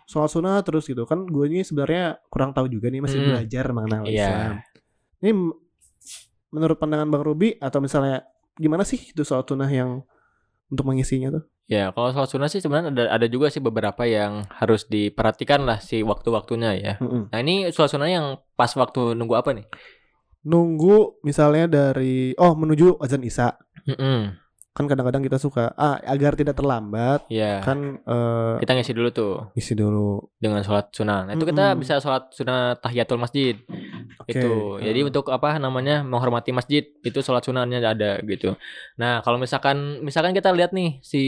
sholat 0.04 0.30
sunnah 0.30 0.60
terus 0.62 0.84
gitu 0.84 1.08
kan. 1.08 1.24
Gue 1.24 1.48
ini 1.48 1.64
sebenarnya 1.64 2.20
kurang 2.28 2.52
tahu 2.52 2.68
juga 2.68 2.92
nih 2.92 3.00
masih 3.00 3.20
Hmm. 3.20 3.28
belajar 3.32 3.66
mengenal 3.72 4.04
Iya. 4.04 4.12
Islam. 4.28 4.52
Ini 5.24 5.32
menurut 6.52 6.78
pandangan 6.78 7.08
Bang 7.08 7.24
Ruby 7.24 7.56
atau 7.58 7.80
misalnya 7.80 8.28
gimana 8.54 8.84
sih 8.84 9.00
itu 9.00 9.24
sholat 9.24 9.48
sunnah 9.48 9.72
yang 9.72 10.04
untuk 10.68 10.84
mengisinya 10.86 11.32
tuh? 11.32 11.44
Ya, 11.66 11.96
kalau 11.96 12.12
sholat 12.12 12.28
sunnah 12.28 12.50
sih 12.52 12.60
sebenarnya 12.60 12.92
ada 12.92 13.04
ada 13.16 13.28
juga 13.32 13.48
sih 13.48 13.64
beberapa 13.64 14.04
yang 14.04 14.44
harus 14.52 14.84
diperhatikan 14.86 15.64
lah 15.64 15.80
si 15.80 16.04
waktu-waktunya 16.04 16.76
ya. 16.76 16.94
Mm-mm. 17.00 17.32
Nah 17.32 17.40
ini 17.40 17.72
sholat 17.72 17.88
sunnah 17.90 18.12
yang 18.12 18.26
pas 18.54 18.70
waktu 18.76 19.16
nunggu 19.16 19.40
apa 19.40 19.56
nih? 19.56 19.64
Nunggu 20.44 21.24
misalnya 21.24 21.72
dari 21.72 22.36
oh 22.36 22.52
menuju 22.52 23.00
azan 23.00 23.24
isya 23.24 23.56
Mm-mm. 23.88 24.43
Kan 24.74 24.90
kadang-kadang 24.90 25.22
kita 25.22 25.38
suka 25.38 25.70
ah 25.78 26.02
agar 26.02 26.34
tidak 26.34 26.58
terlambat 26.58 27.30
Ya, 27.30 27.62
kan 27.62 28.02
eh 28.02 28.58
kita 28.58 28.74
ngisi 28.74 28.94
dulu 28.98 29.10
tuh 29.14 29.34
isi 29.54 29.78
dulu 29.78 30.34
dengan 30.42 30.66
sholat 30.66 30.90
sunnah. 30.90 31.30
Nah 31.30 31.38
itu 31.38 31.46
kita 31.46 31.78
Mm-mm. 31.78 31.82
bisa 31.86 32.02
sholat 32.02 32.34
sunnah 32.34 32.74
tahiyatul 32.82 33.22
masjid. 33.22 33.54
Oke. 34.18 34.34
Itu. 34.34 34.82
Jadi 34.82 35.00
eh, 35.00 35.06
untuk 35.06 35.30
apa 35.30 35.62
namanya 35.62 36.02
menghormati 36.02 36.50
masjid 36.50 36.82
itu 36.82 37.20
sholat 37.22 37.46
sunnahnya 37.46 37.86
ada 37.86 38.18
gitu. 38.26 38.58
Nah 38.98 39.22
kalau 39.22 39.38
misalkan 39.38 40.02
misalkan 40.02 40.34
kita 40.34 40.50
lihat 40.50 40.74
nih 40.74 40.98
si 41.06 41.22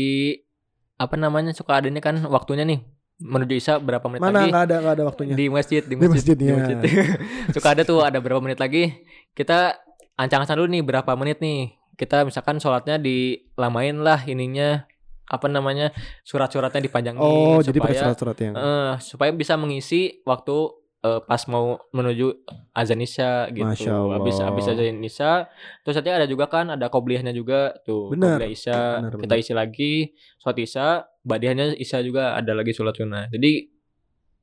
apa 0.97 1.13
namanya 1.13 1.53
suka 1.53 1.77
ada 1.77 1.88
ini 1.91 2.01
kan 2.01 2.17
waktunya 2.25 2.65
nih 2.65 2.81
menuju 3.15 3.53
isya 3.55 3.73
berapa 3.79 4.03
menit 4.12 4.25
mana 4.25 4.43
lagi 4.43 4.51
nggak 4.51 4.63
ada 4.67 4.75
nggak 4.84 4.95
ada 4.99 5.03
waktunya 5.08 5.34
di 5.39 5.45
masjid 5.47 5.81
di 5.84 5.95
Di 5.95 6.08
masjid, 6.08 6.36
masjid, 6.36 6.77
ya. 6.84 7.03
suka 7.55 7.67
ada 7.71 7.88
tuh 7.88 8.03
ada 8.03 8.19
berapa 8.19 8.43
menit 8.43 8.60
lagi 8.60 8.91
kita 9.31 9.75
ancang-ancang 10.19 10.60
dulu 10.60 10.67
nih 10.71 10.84
berapa 10.84 11.12
menit 11.15 11.39
nih 11.39 11.75
kita 11.95 12.23
misalkan 12.23 12.58
sholatnya 12.58 12.95
dilamain 12.97 13.95
lah 13.97 14.19
ininya 14.23 14.84
apa 15.25 15.47
namanya 15.47 15.89
surat-suratnya 16.21 16.79
dipanjangin 16.79 17.17
oh 17.17 17.58
jadi 17.58 17.75
pakai 17.75 17.95
supaya 17.95 18.03
surat-surat 18.05 18.38
yang 18.38 18.53
eh, 18.53 18.91
supaya 18.99 19.31
bisa 19.31 19.55
mengisi 19.55 20.21
waktu 20.21 20.58
eh, 21.01 21.21
pas 21.23 21.41
mau 21.47 21.65
menuju 21.89 22.45
azan 22.71 22.99
isya 22.99 23.49
gitu 23.49 23.65
Masya 23.65 23.89
Allah. 23.91 24.15
habis 24.15 24.38
habis 24.38 24.65
azan 24.67 25.01
isya 25.01 25.49
terus 25.81 25.97
nanti 25.97 26.12
ada 26.12 26.25
juga 26.25 26.45
kan 26.45 26.69
ada 26.69 26.86
qobliyahnya 26.88 27.31
juga 27.31 27.73
tuh 27.81 28.13
Benar. 28.13 28.38
qobliyah 28.38 28.51
isya 28.51 28.79
Benar, 29.01 29.12
kita 29.17 29.34
benar. 29.34 29.41
isi 29.41 29.53
lagi 29.53 29.93
sholat 30.38 30.58
isya 30.60 30.88
badiahnya 31.23 31.65
isya 31.75 31.97
juga 31.99 32.38
ada 32.38 32.51
lagi 32.53 32.71
sholat 32.71 32.93
sunnah 32.93 33.25
jadi 33.27 33.65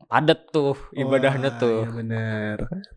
padat 0.03 0.51
tuh 0.51 0.75
ibadahnya 0.93 1.47
Wah, 1.49 1.61
tuh 1.63 1.79
iya 1.79 1.91
benar 1.95 2.57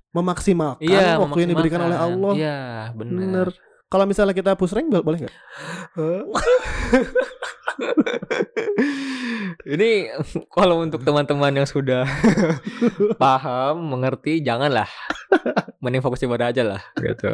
memaksimalkan 0.09 0.81
Iya, 0.81 1.19
waktu 1.19 1.37
yang 1.37 1.51
diberikan 1.51 1.79
oleh 1.81 1.91
memaksimalkan. 1.91 2.17
Allah 2.17 2.33
Iya, 2.33 2.59
benar. 2.95 3.13
bener 3.19 3.47
kalau 3.85 4.05
misalnya 4.05 4.33
kita 4.33 4.53
push 4.53 4.73
rank 4.73 4.89
bo- 4.89 5.05
boleh 5.05 5.23
nggak 5.23 5.35
Ini 9.65 9.89
kalau 10.47 10.79
untuk 10.79 11.01
teman-teman 11.01 11.51
yang 11.51 11.67
sudah 11.67 12.05
paham, 13.21 13.81
mengerti, 13.91 14.39
janganlah. 14.39 14.87
Mending 15.81 16.01
fokus 16.01 16.23
ibadah 16.23 16.49
aja 16.53 16.63
lah, 16.63 16.81
gitu. 16.97 17.29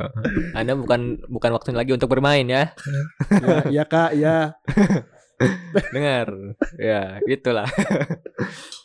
Anda 0.55 0.75
bukan 0.75 1.21
bukan 1.27 1.51
waktunya 1.53 1.79
lagi 1.79 1.91
untuk 1.93 2.09
bermain 2.09 2.47
ya. 2.47 2.71
ya, 3.29 3.57
ya 3.69 3.83
kak 3.85 4.11
ya 4.15 4.55
Dengar. 5.93 6.27
Ya, 6.77 7.19
gitulah. 7.25 7.67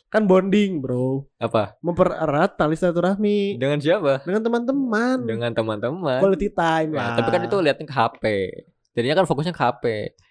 Kan 0.06 0.22
bonding 0.24 0.78
bro 0.78 1.26
Apa? 1.36 1.74
mempererat 1.80 2.54
tali 2.54 2.74
silaturahmi 2.74 3.56
Dengan 3.56 3.76
siapa? 3.76 4.22
dengan 4.22 4.40
teman-teman 4.40 5.16
Dengan 5.22 5.50
teman-teman. 5.50 6.18
quality 6.18 6.48
time 6.48 6.90
Ya, 6.90 6.98
lah 7.00 7.08
tapi 7.16 7.28
kan 7.28 7.42
itu 7.42 7.56
liatnya 7.56 7.84
ke 7.84 7.92
HP. 7.92 8.24
Jadinya 8.92 9.14
kan 9.14 9.26
fokusnya 9.26 9.50
ke 9.50 9.60
HP. 9.60 9.84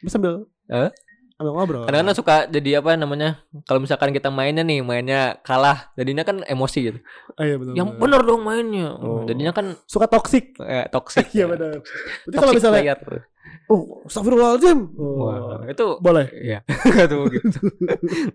Sambil 0.06 0.48
Eh? 0.66 0.90
Sambil 1.36 1.52
ngobrol 1.52 1.84
Kadang-kadang 1.84 2.15
suka 2.15 2.36
jadi 2.48 2.80
apa 2.80 2.95
namanya? 2.95 3.43
Kalau 3.68 3.84
misalkan 3.84 4.16
kita 4.16 4.32
mainnya 4.32 4.64
nih, 4.64 4.80
mainnya 4.80 5.36
kalah, 5.43 5.91
jadinya 5.99 6.24
kan 6.24 6.39
emosi 6.47 6.80
gitu. 6.80 6.99
Ah, 7.36 7.43
iya, 7.43 7.55
betul, 7.60 7.76
Yang 7.76 7.88
bener 7.99 8.22
dong 8.24 8.41
mainnya. 8.47 8.95
Oh. 8.95 9.28
Jadinya 9.28 9.51
kan 9.51 9.76
suka 9.84 10.07
toxic 10.07 10.55
eh, 10.64 10.88
toxic. 10.88 11.28
iya 11.36 11.43
ya. 11.43 11.51
benar 11.51 11.84
Berarti 12.24 12.36
kalau 12.39 12.53
misalnya 12.55 12.95
player. 12.95 13.28
oh 13.66 14.01
astagfirullahaladzim 14.05 14.80
oh, 14.97 15.26
Wah, 15.26 15.66
itu 15.70 15.86
boleh 16.01 16.26
Iya, 16.34 16.60
tuh 17.12 17.28
gitu. 17.30 17.60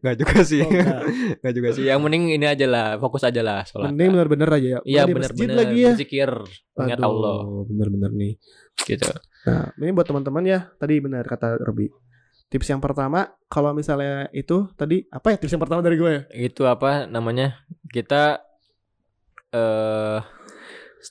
Nggak 0.05 0.17
juga 0.21 0.37
sih, 0.45 0.61
Oh, 0.61 0.69
enggak. 0.69 1.01
nggak 1.41 1.55
juga 1.57 1.69
sih. 1.75 1.83
Yang 1.89 1.99
mending 2.05 2.25
ini 2.37 2.47
aja 2.47 2.67
lah, 2.69 2.87
fokus 3.01 3.23
aja 3.25 3.41
lah 3.41 3.65
sholat. 3.65 3.91
mending 3.91 4.09
bener-bener 4.13 4.49
aja 4.53 4.69
ya 4.77 4.79
Iya 4.85 5.03
benar-benar 5.09 5.57
lagi 5.57 5.79
ya 5.81 5.93
berzikir, 5.97 6.31
ingat 6.77 7.01
Allah, 7.01 7.39
bener-bener 7.65 8.11
nih 8.13 8.33
gitu. 8.81 9.09
nah 9.45 9.73
ini 9.77 9.93
buat 9.93 10.05
teman-teman 10.09 10.45
ya 10.45 10.59
tadi 10.77 11.01
benar 11.01 11.25
kata 11.25 11.57
Robi 11.61 11.89
tips 12.51 12.67
yang 12.67 12.83
pertama 12.83 13.31
kalau 13.47 13.71
misalnya 13.71 14.27
itu 14.31 14.67
tadi 14.75 15.07
apa 15.07 15.33
ya 15.33 15.37
tips 15.39 15.55
yang 15.55 15.63
pertama 15.63 15.81
dari 15.81 15.97
gue 15.97 16.11
ya? 16.11 16.23
Itu 16.51 16.67
apa 16.67 17.07
namanya? 17.07 17.63
Kita 17.87 18.43
eh 19.51 20.19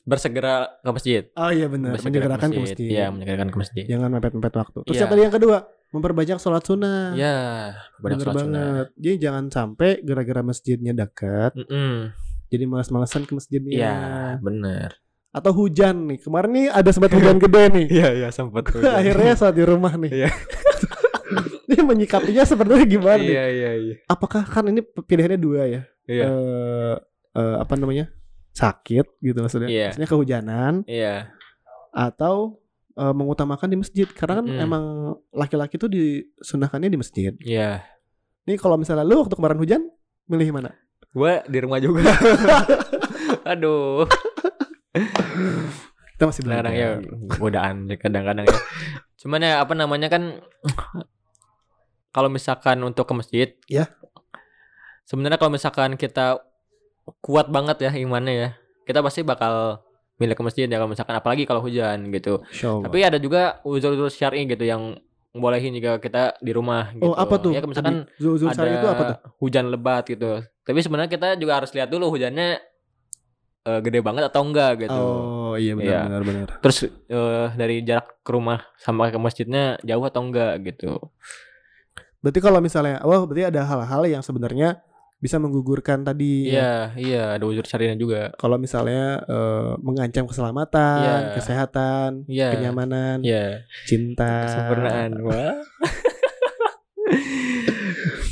bersegera 0.05 0.69
ke 0.79 0.89
masjid. 0.93 1.23
Oh 1.33 1.49
iya 1.49 1.65
benar, 1.65 1.97
menyegerakan 1.97 2.49
ke 2.53 2.59
masjid. 2.61 2.77
Iya, 2.77 3.05
menyegerakan 3.09 3.49
ke 3.49 3.57
masjid. 3.57 3.83
Jangan 3.89 4.09
mepet-mepet 4.13 4.53
waktu. 4.53 4.79
Terus 4.85 4.95
Iya. 4.95 5.01
yang 5.01 5.09
tadi 5.09 5.21
yang 5.25 5.33
kedua, 5.33 5.57
memperbanyak 5.89 6.37
sholat 6.37 6.61
sunnah. 6.61 7.17
Ya, 7.17 7.73
banyak 7.97 8.21
sholat 8.21 8.35
sunnah. 8.37 8.65
banget. 8.69 8.87
Jadi 9.01 9.15
jangan 9.17 9.43
sampai 9.49 9.89
gara-gara 10.05 10.41
masjidnya 10.45 10.93
dekat, 10.93 11.57
Mm-mm. 11.57 12.13
jadi 12.47 12.63
malas-malasan 12.69 13.25
ke 13.25 13.33
masjidnya. 13.33 13.71
Iya, 13.73 13.95
bener. 14.39 14.93
Atau 15.33 15.57
hujan 15.57 16.05
nih. 16.05 16.21
Kemarin 16.21 16.51
nih 16.53 16.67
ada 16.69 16.89
sempat 16.93 17.09
hujan 17.09 17.37
gede 17.49 17.63
nih. 17.73 17.85
Iya, 17.89 18.07
iya 18.13 18.29
sempat. 18.29 18.69
Akhirnya 19.01 19.33
saat 19.33 19.57
di 19.57 19.65
rumah 19.65 19.97
nih. 19.97 20.11
Iya. 20.13 20.29
Dia 21.79 21.85
menyikapinya 21.95 22.43
sebenarnya 22.43 22.85
gimana 22.85 23.15
nih? 23.17 23.31
Iya, 23.31 23.45
iya, 23.47 23.71
iya. 23.79 23.95
Apakah 24.05 24.43
kan 24.43 24.67
ini 24.67 24.83
pilihannya 24.83 25.39
dua 25.39 25.63
ya? 25.63 25.81
Iya. 26.05 26.25
Eh, 26.27 26.95
eh, 27.33 27.55
apa 27.63 27.73
namanya? 27.79 28.11
Sakit 28.51 29.23
gitu 29.23 29.39
maksudnya. 29.39 29.71
Iya. 29.71 29.95
Maksudnya 29.95 30.09
kehujanan 30.11 30.73
Iya. 30.83 31.31
atau 31.89 32.59
eh, 32.93 33.13
mengutamakan 33.15 33.71
di 33.71 33.77
masjid 33.79 34.07
karena 34.11 34.43
kan 34.43 34.45
Mm-mm. 34.51 34.59
emang 34.59 34.83
laki-laki 35.31 35.79
tuh 35.79 35.87
disunahkannya 35.87 36.91
di 36.91 36.99
masjid. 36.99 37.31
Iya. 37.39 37.79
Nih 38.43 38.59
kalau 38.59 38.75
misalnya 38.75 39.07
lu 39.07 39.23
waktu 39.23 39.39
kemarin 39.39 39.55
hujan 39.55 39.81
milih 40.27 40.51
mana? 40.51 40.75
Gua 41.15 41.41
di 41.47 41.57
rumah 41.63 41.79
juga. 41.79 42.03
Aduh. 43.55 44.03
Kita 46.13 46.23
masih 46.27 46.43
belajar. 46.43 46.67
Kadang 46.67 46.75
ya 46.75 46.89
godaan 47.39 47.75
kadang-kadang 47.95 48.45
ya. 48.45 48.57
Cuman 49.15 49.39
ya 49.39 49.53
apa 49.63 49.73
namanya 49.73 50.11
kan 50.11 50.43
kalau 52.09 52.27
misalkan 52.27 52.77
untuk 52.81 53.05
ke 53.05 53.13
masjid, 53.13 53.47
Ya. 53.67 53.89
Sebenarnya 55.03 55.37
kalau 55.37 55.49
misalkan 55.49 55.97
kita 55.97 56.37
kuat 57.19 57.49
banget 57.49 57.81
ya 57.81 57.91
imannya 57.91 58.33
ya, 58.35 58.49
kita 58.85 59.01
pasti 59.01 59.25
bakal 59.25 59.81
milih 60.17 60.35
ke 60.35 60.43
masjid 60.43 60.65
ya 60.65 60.77
kalau 60.77 60.91
misalkan 60.91 61.15
apalagi 61.15 61.43
kalau 61.43 61.63
hujan 61.63 62.11
gitu. 62.11 62.45
Allah. 62.61 62.85
Tapi 62.85 62.97
ada 63.01 63.17
juga 63.17 63.57
uzur-uzur 63.63 64.11
syar'i 64.11 64.45
gitu 64.45 64.61
yang 64.61 65.01
bolehin 65.31 65.73
juga 65.73 65.97
kita 65.97 66.37
di 66.37 66.51
rumah 66.51 66.93
gitu. 66.93 67.05
oh 67.05 67.15
apa 67.15 67.35
tuh? 67.39 67.53
Ya 67.53 67.61
misalkan 67.63 68.05
Zul-zul 68.17 68.49
ada 68.49 68.65
itu 68.65 68.87
apa 68.87 69.03
tuh? 69.05 69.17
hujan 69.39 69.65
lebat 69.69 70.03
gitu. 70.05 70.45
Tapi 70.61 70.79
sebenarnya 70.81 71.09
kita 71.09 71.27
juga 71.37 71.57
harus 71.57 71.73
lihat 71.73 71.89
dulu 71.89 72.13
hujannya 72.13 72.59
eh, 73.65 73.79
gede 73.81 73.99
banget 74.05 74.29
atau 74.29 74.41
enggak 74.45 74.85
gitu. 74.85 74.93
Oh 74.93 75.53
iya 75.57 75.73
benar 75.73 75.89
Iya. 75.89 76.01
benar 76.05 76.21
benar. 76.21 76.47
Terus 76.61 76.77
eh, 76.85 77.47
dari 77.57 77.81
jarak 77.81 78.21
ke 78.21 78.29
rumah 78.29 78.61
sama 78.77 79.09
ke 79.09 79.17
masjidnya 79.17 79.81
jauh 79.81 80.05
atau 80.05 80.21
enggak 80.21 80.61
gitu. 80.67 80.97
Berarti 82.19 82.39
kalau 82.39 82.59
misalnya, 82.59 82.99
wah 83.01 83.23
berarti 83.23 83.47
ada 83.47 83.61
hal-hal 83.63 84.03
yang 84.05 84.19
sebenarnya 84.19 84.83
bisa 85.17 85.35
menggugurkan 85.35 86.03
tadi. 86.03 86.47
ya. 86.47 86.55
Iya, 86.55 86.73
iya 86.95 87.23
ada 87.35 87.43
uzur 87.43 87.63
syari'nya 87.63 87.95
juga. 87.95 88.31
Kalau 88.35 88.55
misalnya 88.55 89.19
eh, 89.21 89.71
mengancam 89.79 90.23
keselamatan, 90.25 90.99
Iya. 90.99 91.33
kesehatan, 91.35 92.09
Iya. 92.27 92.47
kenyamanan, 92.53 93.17
Iya, 93.19 93.63
cinta, 93.83 94.47
kesempurnaan. 94.47 95.11
Wah. 95.27 95.59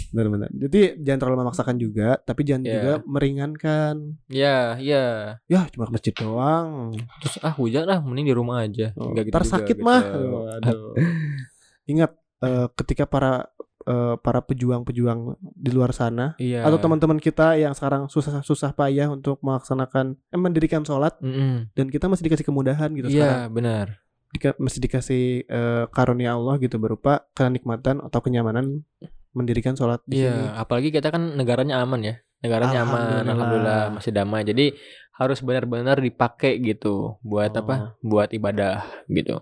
Benar-benar. 0.08 0.50
Jadi 0.50 0.80
jangan 1.04 1.20
terlalu 1.20 1.38
memaksakan 1.44 1.78
juga, 1.78 2.10
tapi 2.24 2.42
jangan 2.44 2.64
Iya. 2.64 2.74
juga 2.74 2.94
meringankan. 3.04 3.96
Iya, 4.28 4.58
iya. 4.80 5.06
Ya 5.46 5.68
cuma 5.70 5.86
ke 5.86 5.94
masjid 5.94 6.14
doang. 6.16 6.96
Terus 7.22 7.36
ah 7.44 7.54
hujan 7.54 7.84
lah 7.86 8.00
mending 8.00 8.32
di 8.32 8.36
rumah 8.36 8.64
aja. 8.64 8.96
Oh, 8.96 9.12
Enggak 9.12 9.28
gitu 9.30 9.38
sakit 9.44 9.78
gitu. 9.78 9.84
mah. 9.86 10.02
Waduh. 10.02 10.96
Ingat 11.92 12.12
eh, 12.40 12.68
ketika 12.76 13.04
para 13.06 13.52
eh, 13.88 14.16
para 14.18 14.44
pejuang-pejuang 14.44 15.20
di 15.40 15.72
luar 15.72 15.92
sana 15.92 16.36
Iya. 16.36 16.62
atau 16.62 16.78
teman-teman 16.78 17.18
kita 17.18 17.56
yang 17.56 17.72
sekarang 17.72 18.06
susah-susah 18.06 18.72
payah 18.72 19.08
untuk 19.08 19.40
melaksanakan 19.40 20.20
eh, 20.20 20.36
mendirikan 20.38 20.84
sholat 20.84 21.16
Mm-mm. 21.18 21.72
dan 21.72 21.88
kita 21.88 22.06
masih 22.06 22.28
dikasih 22.28 22.44
kemudahan 22.44 22.92
gitu 22.92 23.08
sekarang 23.08 23.40
Iya, 23.40 23.48
benar. 23.48 23.86
Dika- 24.28 24.58
masih 24.58 24.80
dikasih 24.82 25.24
eh, 25.44 25.86
karunia 25.90 26.36
Allah 26.36 26.60
gitu 26.60 26.76
berupa 26.76 27.24
kenikmatan 27.32 28.04
atau 28.04 28.20
kenyamanan 28.20 28.84
mendirikan 29.32 29.72
sholat 29.72 30.04
di 30.04 30.20
sini. 30.20 30.28
Iya, 30.28 30.58
apalagi 30.58 30.90
kita 30.90 31.08
kan 31.08 31.34
negaranya 31.34 31.80
aman 31.80 32.02
ya. 32.02 32.16
Negaranya 32.38 32.84
aman, 32.84 32.92
Alhamdulillah. 32.92 33.32
alhamdulillah 33.32 33.82
masih 33.94 34.12
damai. 34.12 34.42
Jadi 34.44 34.66
harus 35.14 35.40
benar-benar 35.42 35.98
dipakai 35.98 36.58
gitu 36.60 37.18
buat 37.22 37.54
Oh. 37.54 37.62
apa? 37.62 37.76
Buat 38.02 38.34
ibadah 38.34 38.82
gitu. 39.08 39.42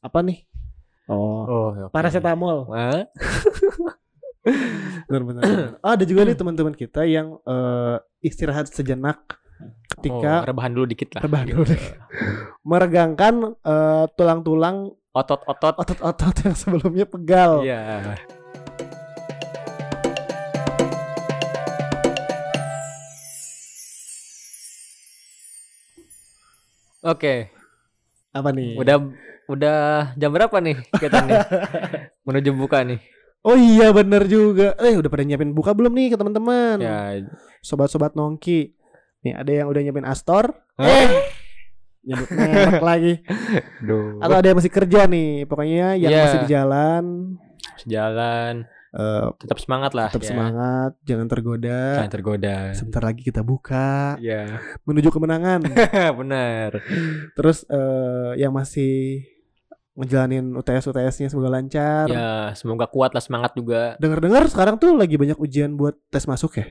Apa 0.00 0.22
nih? 0.22 0.45
Oh, 1.06 1.46
Oh, 1.46 1.66
oke. 1.86 1.94
paracetamol. 1.94 2.66
Wah, 2.66 3.06
Benar-benar. 5.06 5.42
Oh, 5.82 5.90
ada 5.94 6.04
juga 6.04 6.22
nih 6.22 6.34
teman-teman 6.34 6.74
kita 6.74 7.06
yang 7.06 7.38
eh, 7.42 7.96
istirahat 8.20 8.66
sejenak 8.68 9.18
oh, 9.26 9.70
ketika 9.96 10.42
rebahan 10.44 10.74
dulu 10.74 10.86
dikit 10.86 11.14
lah. 11.14 11.22
Rebahan 11.22 11.46
gitu. 11.46 11.62
dulu 11.62 11.74
meregangkan 12.62 13.34
eh, 13.54 14.04
tulang-tulang 14.14 14.94
Otot-otot. 15.10 15.80
otot-otot 15.80 16.34
yang 16.44 16.52
sebelumnya 16.52 17.06
pegal. 17.08 17.64
Iya. 17.64 18.20
Oke, 27.02 27.48
Apa 28.36 28.52
nih? 28.52 28.76
udah 28.76 28.96
udah 29.46 29.78
jam 30.14 30.30
berapa 30.30 30.56
nih 30.58 30.76
kita 30.92 31.16
nih? 31.22 31.38
Menuju 32.26 32.50
buka 32.52 32.82
nih. 32.82 32.98
Oh 33.40 33.54
iya 33.54 33.94
bener 33.94 34.26
juga. 34.26 34.74
Eh 34.76 34.98
udah 34.98 35.06
pada 35.06 35.22
nyiapin 35.22 35.54
buka 35.54 35.70
belum 35.70 35.94
nih 35.94 36.12
ke 36.12 36.16
teman-teman? 36.18 36.76
Ya, 36.78 37.22
Sobat-sobat 37.62 38.12
nongki. 38.12 38.74
Nih 39.22 39.32
ada 39.32 39.48
yang 39.48 39.70
udah 39.70 39.80
nyiapin 39.80 40.02
Astor. 40.02 40.50
Hah? 40.74 40.82
Eh 40.84 41.10
nyebut 42.02 42.28
merek 42.30 42.82
lagi. 42.82 43.12
Duh. 43.86 44.18
Atau 44.18 44.36
ada 44.36 44.46
yang 44.46 44.58
masih 44.58 44.70
kerja 44.70 45.06
nih. 45.06 45.46
Pokoknya 45.46 45.94
yang 45.94 46.10
Iya. 46.10 46.22
masih 46.26 46.38
di 46.42 46.50
jalan 46.50 47.04
Sejalan, 47.76 48.64
eh, 48.96 49.28
tetap 49.44 49.60
semangat 49.60 49.92
lah. 49.92 50.08
tetap 50.08 50.24
ya. 50.24 50.30
semangat, 50.32 50.90
jangan 51.04 51.26
tergoda. 51.28 51.80
Jangan 52.00 52.12
tergoda. 52.12 52.56
Sebentar 52.72 53.02
lagi 53.04 53.22
kita 53.22 53.44
buka 53.44 54.16
Ya, 54.18 54.58
menuju 54.88 55.12
kemenangan. 55.12 55.60
benar. 56.20 56.80
Terus 57.36 57.68
eh, 57.68 58.40
yang 58.40 58.56
masih 58.56 59.22
ngejalanin 59.96 60.52
UTS 60.52 60.92
UTS-nya 60.92 61.28
semoga 61.32 61.48
lancar. 61.52 62.04
Ya, 62.08 62.52
semoga 62.52 62.84
kuat 62.88 63.16
lah 63.16 63.24
semangat 63.24 63.56
juga. 63.56 63.96
Dengar-dengar 63.96 64.44
sekarang 64.48 64.76
tuh 64.76 64.92
lagi 64.92 65.16
banyak 65.16 65.40
ujian 65.40 65.76
buat 65.76 65.96
tes 66.12 66.28
masuk 66.28 66.60
ya. 66.60 66.66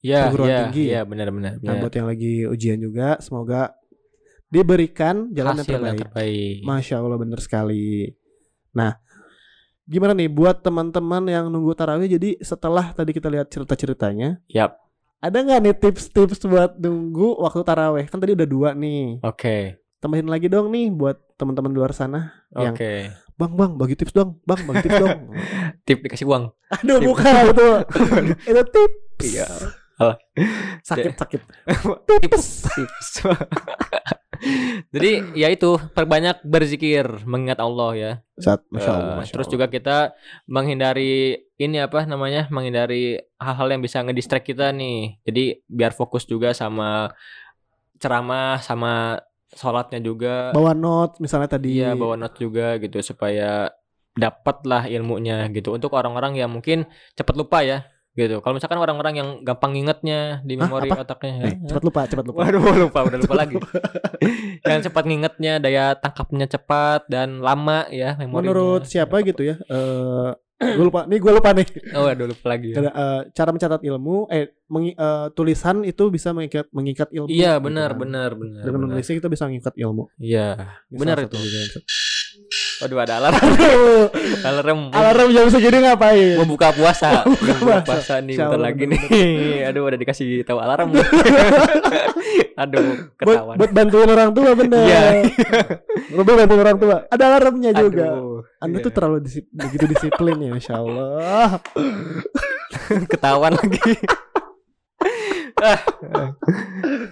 Ya, 0.00 0.20
Perguruan 0.32 0.48
ya, 0.48 0.58
tinggi 0.64 0.84
ya, 0.88 1.04
benar-benar. 1.04 1.60
Nah, 1.60 1.76
buat 1.76 1.92
yang 1.92 2.08
lagi 2.08 2.48
ujian 2.48 2.80
juga 2.80 3.20
semoga 3.20 3.76
diberikan 4.48 5.28
jalan 5.30 5.60
yang 5.60 5.68
Hasil 5.68 5.76
yang 5.76 6.00
terbaik. 6.00 6.00
terbaik. 6.08 6.56
Masya 6.64 6.94
Allah 7.04 7.18
bener 7.20 7.40
sekali. 7.44 8.10
Nah, 8.72 8.96
gimana 9.90 10.14
nih 10.14 10.30
buat 10.30 10.62
teman-teman 10.62 11.26
yang 11.26 11.50
nunggu 11.50 11.74
tarawih? 11.74 12.06
Jadi 12.06 12.38
setelah 12.38 12.94
tadi 12.94 13.10
kita 13.10 13.26
lihat 13.26 13.50
cerita-ceritanya, 13.50 14.38
Yap. 14.46 14.78
ada 15.18 15.36
nggak 15.42 15.58
nih 15.66 15.74
tips-tips 15.74 16.46
buat 16.46 16.78
nunggu 16.78 17.42
waktu 17.42 17.60
tarawih? 17.66 18.06
Kan 18.06 18.22
tadi 18.22 18.38
udah 18.38 18.46
dua 18.46 18.70
nih. 18.78 19.18
Oke. 19.26 19.82
Tambahin 19.98 20.30
lagi 20.30 20.46
dong 20.46 20.70
nih 20.70 20.94
buat 20.94 21.18
teman-teman 21.34 21.74
luar 21.74 21.90
sana. 21.90 22.46
Yang 22.54 22.78
Oke. 22.78 22.92
bang 23.34 23.52
bang 23.58 23.72
bagi 23.74 23.94
tips 23.98 24.14
dong, 24.14 24.38
bang 24.46 24.62
bagi 24.64 24.86
tips 24.86 24.98
dong. 25.02 25.18
Tip 25.90 25.98
dikasih 26.06 26.24
uang. 26.30 26.54
Aduh 26.70 26.96
Tip. 27.02 27.08
bukan 27.10 27.42
itu, 27.50 27.68
itu 28.54 28.62
tips. 28.70 29.26
Iya. 29.26 29.48
Sakit 30.80 31.12
sakit. 31.18 31.42
tips 32.08 32.46
tips 32.72 33.08
jadi 34.88 35.10
ya 35.34 35.48
itu 35.48 35.76
perbanyak 35.90 36.40
berzikir 36.42 37.04
mengingat 37.22 37.58
Allah 37.58 37.90
ya 37.92 38.12
Saat, 38.36 38.64
masya 38.68 38.86
Eh, 38.86 38.94
Allah. 38.94 39.16
masya 39.18 39.32
terus 39.32 39.46
Allah. 39.46 39.54
juga 39.54 39.66
kita 39.68 39.96
menghindari 40.46 41.12
ini 41.54 41.76
apa 41.76 42.04
namanya 42.04 42.48
menghindari 42.48 43.20
hal-hal 43.36 43.68
yang 43.68 43.80
bisa 43.80 44.00
ngedistract 44.00 44.44
kita 44.44 44.70
nih 44.70 45.20
jadi 45.22 45.44
biar 45.64 45.92
fokus 45.92 46.24
juga 46.24 46.50
sama 46.50 47.12
ceramah 47.96 48.58
sama 48.58 49.20
sholatnya 49.50 49.98
juga 49.98 50.50
bawa 50.50 50.72
note 50.72 51.18
misalnya 51.18 51.50
tadi. 51.50 51.76
iya 51.76 51.92
bawa 51.92 52.14
note 52.16 52.38
juga 52.38 52.78
gitu 52.78 53.02
supaya 53.02 53.68
dapatlah 54.12 54.86
ilmunya 54.86 55.46
gitu 55.50 55.70
untuk 55.70 55.92
orang-orang 55.92 56.34
yang 56.34 56.48
mungkin 56.48 56.86
cepat 57.12 57.34
lupa 57.34 57.60
ya 57.60 57.89
gitu 58.10 58.42
kalau 58.42 58.58
misalkan 58.58 58.78
orang-orang 58.78 59.14
yang 59.14 59.28
gampang 59.40 59.78
ingetnya 59.78 60.42
di 60.42 60.58
Hah, 60.58 60.66
memori 60.66 60.90
apa? 60.90 61.06
otaknya 61.06 61.46
Eh, 61.46 61.54
cepat 61.62 61.82
lupa, 61.86 62.00
cepat 62.10 62.24
lupa. 62.26 62.38
Waduh 62.42 62.62
lupa 62.84 62.98
udah 63.06 63.18
lupa 63.22 63.34
lagi. 63.38 63.56
Yang 64.66 64.90
cepat 64.90 65.04
ngingetnya, 65.08 65.52
daya 65.56 65.96
tangkapnya 65.96 66.44
cepat 66.44 67.08
dan 67.08 67.40
lama 67.40 67.88
ya 67.88 68.18
memorinya. 68.18 68.52
Menurut 68.52 68.82
siapa 68.84 69.24
gitu 69.24 69.40
ya? 69.40 69.56
Eh, 69.56 70.28
gue 70.60 70.84
lupa. 70.84 71.08
Nih 71.08 71.16
gue 71.16 71.32
lupa 71.32 71.56
nih. 71.56 71.64
Oh, 71.96 72.04
aduh 72.04 72.28
lupa 72.28 72.46
lagi. 72.50 72.76
Ada, 72.76 72.90
eh, 72.92 73.20
cara 73.32 73.50
mencatat 73.50 73.80
ilmu, 73.80 74.28
eh 74.28 74.52
mengi- 74.68 74.92
eh, 74.92 75.26
tulisan 75.32 75.80
itu 75.82 76.12
bisa 76.12 76.36
mengikat 76.36 76.68
mengikat 76.70 77.08
ilmu. 77.08 77.32
Iya, 77.32 77.56
gitu 77.56 77.64
benar, 77.72 77.96
kan. 77.96 77.98
benar, 78.04 78.30
benar. 78.36 78.62
Dengan 78.66 78.80
benar. 78.84 78.88
menulisnya 78.92 79.16
kita 79.16 79.28
bisa 79.32 79.44
mengikat 79.48 79.74
ilmu. 79.74 80.04
Iya, 80.20 80.76
benar 80.92 81.16
itu. 81.24 81.38
juga 81.38 81.60
Waduh 82.80 82.98
ada 83.04 83.14
alarm. 83.20 83.36
Alarm. 84.40 84.80
alarm 84.90 85.28
jam 85.36 85.46
segini 85.52 85.84
ngapain? 85.84 86.40
Mau 86.40 86.48
buka 86.48 86.72
puasa. 86.72 87.28
Mau 87.28 87.36
buka 87.36 87.54
puasa. 87.60 87.84
puasa 87.84 88.14
nih 88.24 88.34
Insya 88.34 88.48
bentar 88.48 88.60
lagi 88.60 88.84
nih. 88.88 89.02
Aduh 89.68 89.84
udah 89.84 89.98
dikasih 90.00 90.42
tahu 90.48 90.58
alarm. 90.58 90.96
Aduh 92.60 92.92
buat, 93.16 93.16
ketahuan. 93.16 93.56
buat 93.56 93.70
bantuin 93.72 94.08
orang 94.08 94.30
tua 94.36 94.50
bener. 94.52 94.84
Iya. 94.84 95.02
Lebih 96.12 96.34
bantuin 96.44 96.60
orang 96.60 96.78
tua. 96.80 96.96
Ada 97.08 97.24
alarmnya 97.36 97.70
juga. 97.72 98.06
Aduh, 98.16 98.44
Anda 98.60 98.76
iya. 98.80 98.84
tuh 98.84 98.92
terlalu 98.92 99.18
disip, 99.24 99.44
begitu 99.48 99.84
disiplin 99.88 100.36
ya, 100.36 100.50
Masya 100.52 100.74
Allah. 100.76 101.48
ketahuan 103.12 103.56
lagi. 103.56 103.92
Ah. 105.60 105.76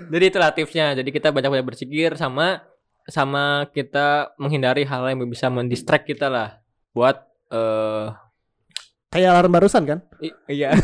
Jadi 0.08 0.24
itulah 0.32 0.48
tipsnya. 0.56 0.96
Jadi 0.96 1.12
kita 1.12 1.28
banyak-banyak 1.36 1.68
berpikir 1.68 2.16
sama 2.16 2.64
sama 3.08 3.64
kita 3.72 4.36
menghindari 4.36 4.84
hal 4.84 5.08
yang 5.08 5.24
bisa 5.24 5.48
mendistract 5.48 6.04
kita 6.04 6.28
lah 6.28 6.60
buat 6.92 7.16
eh 7.48 8.12
Kayak 9.08 9.30
alarm 9.32 9.50
barusan 9.50 9.82
kan? 9.82 9.98
i- 10.20 10.36
iya. 10.52 10.68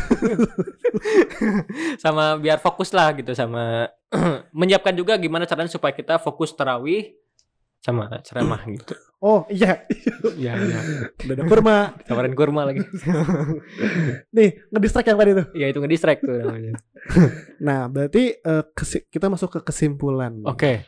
sama 2.01 2.35
biar 2.37 2.57
fokus 2.57 2.89
lah 2.89 3.13
gitu 3.13 3.31
sama 3.33 3.89
menyiapkan 4.55 4.93
juga 4.93 5.13
gimana 5.15 5.45
caranya 5.45 5.69
supaya 5.69 5.93
kita 5.93 6.17
fokus 6.17 6.51
tarawih 6.51 7.13
sama 7.77 8.09
ceramah 8.25 8.65
gitu. 8.75 8.97
Oh 9.21 9.45
iya, 9.45 9.85
Iya, 10.37 10.53
iya. 10.57 10.79
udah 11.17 11.33
ada 11.33 11.43
kurma. 11.45 11.77
Tawarin 12.01 12.33
kurma 12.33 12.61
lagi. 12.65 12.81
Nih, 14.37 14.57
ngedistract 14.69 15.05
yang 15.05 15.17
tadi 15.17 15.31
tuh. 15.33 15.45
Iya 15.53 15.65
itu 15.69 15.79
ngedistract 15.81 16.21
tuh 16.21 16.33
namanya. 16.35 16.73
Nah, 17.65 17.85
berarti 17.85 18.41
kesi- 18.73 19.05
kita 19.05 19.29
masuk 19.29 19.49
ke 19.49 19.59
kesimpulan. 19.63 20.41
Oke. 20.45 20.85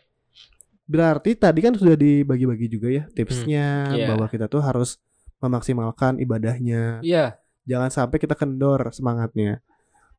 Berarti 0.87 1.35
tadi 1.35 1.59
kan 1.59 1.75
sudah 1.75 1.99
dibagi-bagi 1.99 2.67
juga 2.71 2.87
ya 2.87 3.03
tipsnya 3.11 3.91
iya. 3.91 4.07
bahwa 4.07 4.31
kita 4.31 4.47
tuh 4.47 4.63
harus 4.63 5.03
memaksimalkan 5.43 6.17
ibadahnya. 6.23 7.03
Iya. 7.03 7.35
Jangan 7.67 7.91
sampai 7.91 8.17
kita 8.17 8.39
kendor 8.39 8.87
semangatnya. 8.95 9.59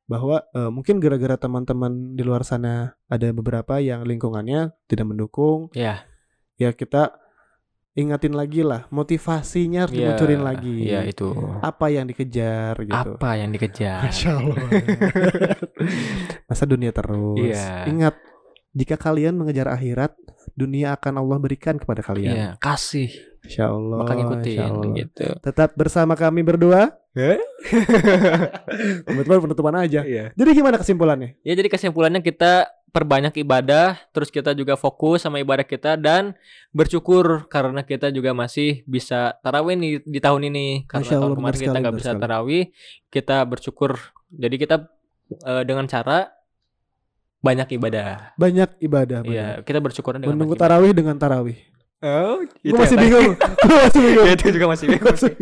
Bahwa 0.04 0.44
eh, 0.52 0.68
mungkin 0.68 1.00
gara-gara 1.00 1.40
teman-teman 1.40 2.12
di 2.16 2.22
luar 2.24 2.44
sana 2.44 2.92
ada 3.08 3.28
beberapa 3.32 3.80
yang 3.80 4.04
lingkungannya 4.04 4.72
tidak 4.88 5.08
mendukung, 5.08 5.72
Iya. 5.72 6.04
ya 6.60 6.72
kita 6.76 7.16
ingatin 7.98 8.30
lagi 8.38 8.62
lah 8.62 8.86
motivasinya 8.94 9.88
harus 9.88 9.96
Iya. 9.96 10.00
dimunculin 10.14 10.42
lagi. 10.46 10.76
Iya 10.86 11.00
itu. 11.08 11.28
Apa 11.64 11.90
yang 11.90 12.06
dikejar 12.06 12.76
gitu. 12.84 13.12
Apa 13.18 13.30
yang 13.40 13.50
dikejar? 13.50 14.06
Masya 14.06 14.30
Allah. 14.36 14.56
Masa 16.48 16.64
dunia 16.64 16.94
terus. 16.94 17.40
Iya. 17.40 17.90
Ingat, 17.90 18.14
jika 18.76 18.94
kalian 18.94 19.34
mengejar 19.34 19.66
akhirat, 19.66 20.14
dunia 20.58 20.98
akan 20.98 21.22
Allah 21.22 21.38
berikan 21.38 21.78
kepada 21.78 22.02
kalian. 22.02 22.34
Iya, 22.34 22.48
kasih. 22.58 23.14
Insya 23.46 23.70
Allah. 23.70 24.02
Maka 24.02 24.12
ngikutin 24.18 24.50
insya 24.50 24.66
Allah. 24.66 24.94
gitu. 24.98 25.26
Tetap 25.38 25.70
bersama 25.78 26.18
kami 26.18 26.42
berdua. 26.42 26.98
Kebetulan 29.06 29.40
penutupan 29.42 29.74
aja. 29.78 30.02
Iya. 30.02 30.34
Jadi 30.34 30.50
gimana 30.54 30.76
kesimpulannya? 30.78 31.38
Ya 31.46 31.54
jadi 31.54 31.70
kesimpulannya 31.70 32.22
kita 32.22 32.70
perbanyak 32.88 33.36
ibadah, 33.44 34.00
terus 34.16 34.32
kita 34.32 34.56
juga 34.56 34.74
fokus 34.74 35.22
sama 35.22 35.38
ibadah 35.38 35.64
kita 35.64 35.94
dan 36.00 36.32
bersyukur 36.72 37.44
karena 37.52 37.84
kita 37.84 38.08
juga 38.08 38.32
masih 38.32 38.82
bisa 38.88 39.36
tarawih 39.44 39.76
nih 39.76 39.92
di 40.02 40.18
tahun 40.18 40.48
ini. 40.48 40.88
Karena 40.88 41.04
Allah, 41.04 41.20
tahun 41.20 41.34
kemarin 41.36 41.58
kita 41.60 41.78
nggak 41.78 41.96
bisa 42.00 42.12
sekali. 42.16 42.22
tarawih, 42.22 42.64
kita 43.12 43.36
bersyukur. 43.44 43.90
Jadi 44.32 44.56
kita 44.56 44.76
eh, 45.44 45.62
dengan 45.68 45.84
cara 45.84 46.37
banyak 47.38 47.68
ibadah. 47.74 48.34
Banyak 48.34 48.70
ibadah. 48.78 49.20
Iya, 49.22 49.62
kita 49.62 49.78
bersyukur 49.78 50.14
dengan 50.14 50.34
Menunggu 50.34 50.54
tarawih 50.54 50.90
dengan 50.90 51.14
tarawih. 51.14 51.58
Oh, 51.98 52.38
Gue 52.62 52.78
masih 52.86 52.94
bingung. 52.94 53.34
Gue 53.34 53.78
masih 53.80 54.00
bingung. 54.00 54.26
ya, 54.26 54.32
itu 54.32 54.50
juga 54.54 54.66
masih 54.70 54.86
bingung. 54.86 55.16
sih. 55.18 55.34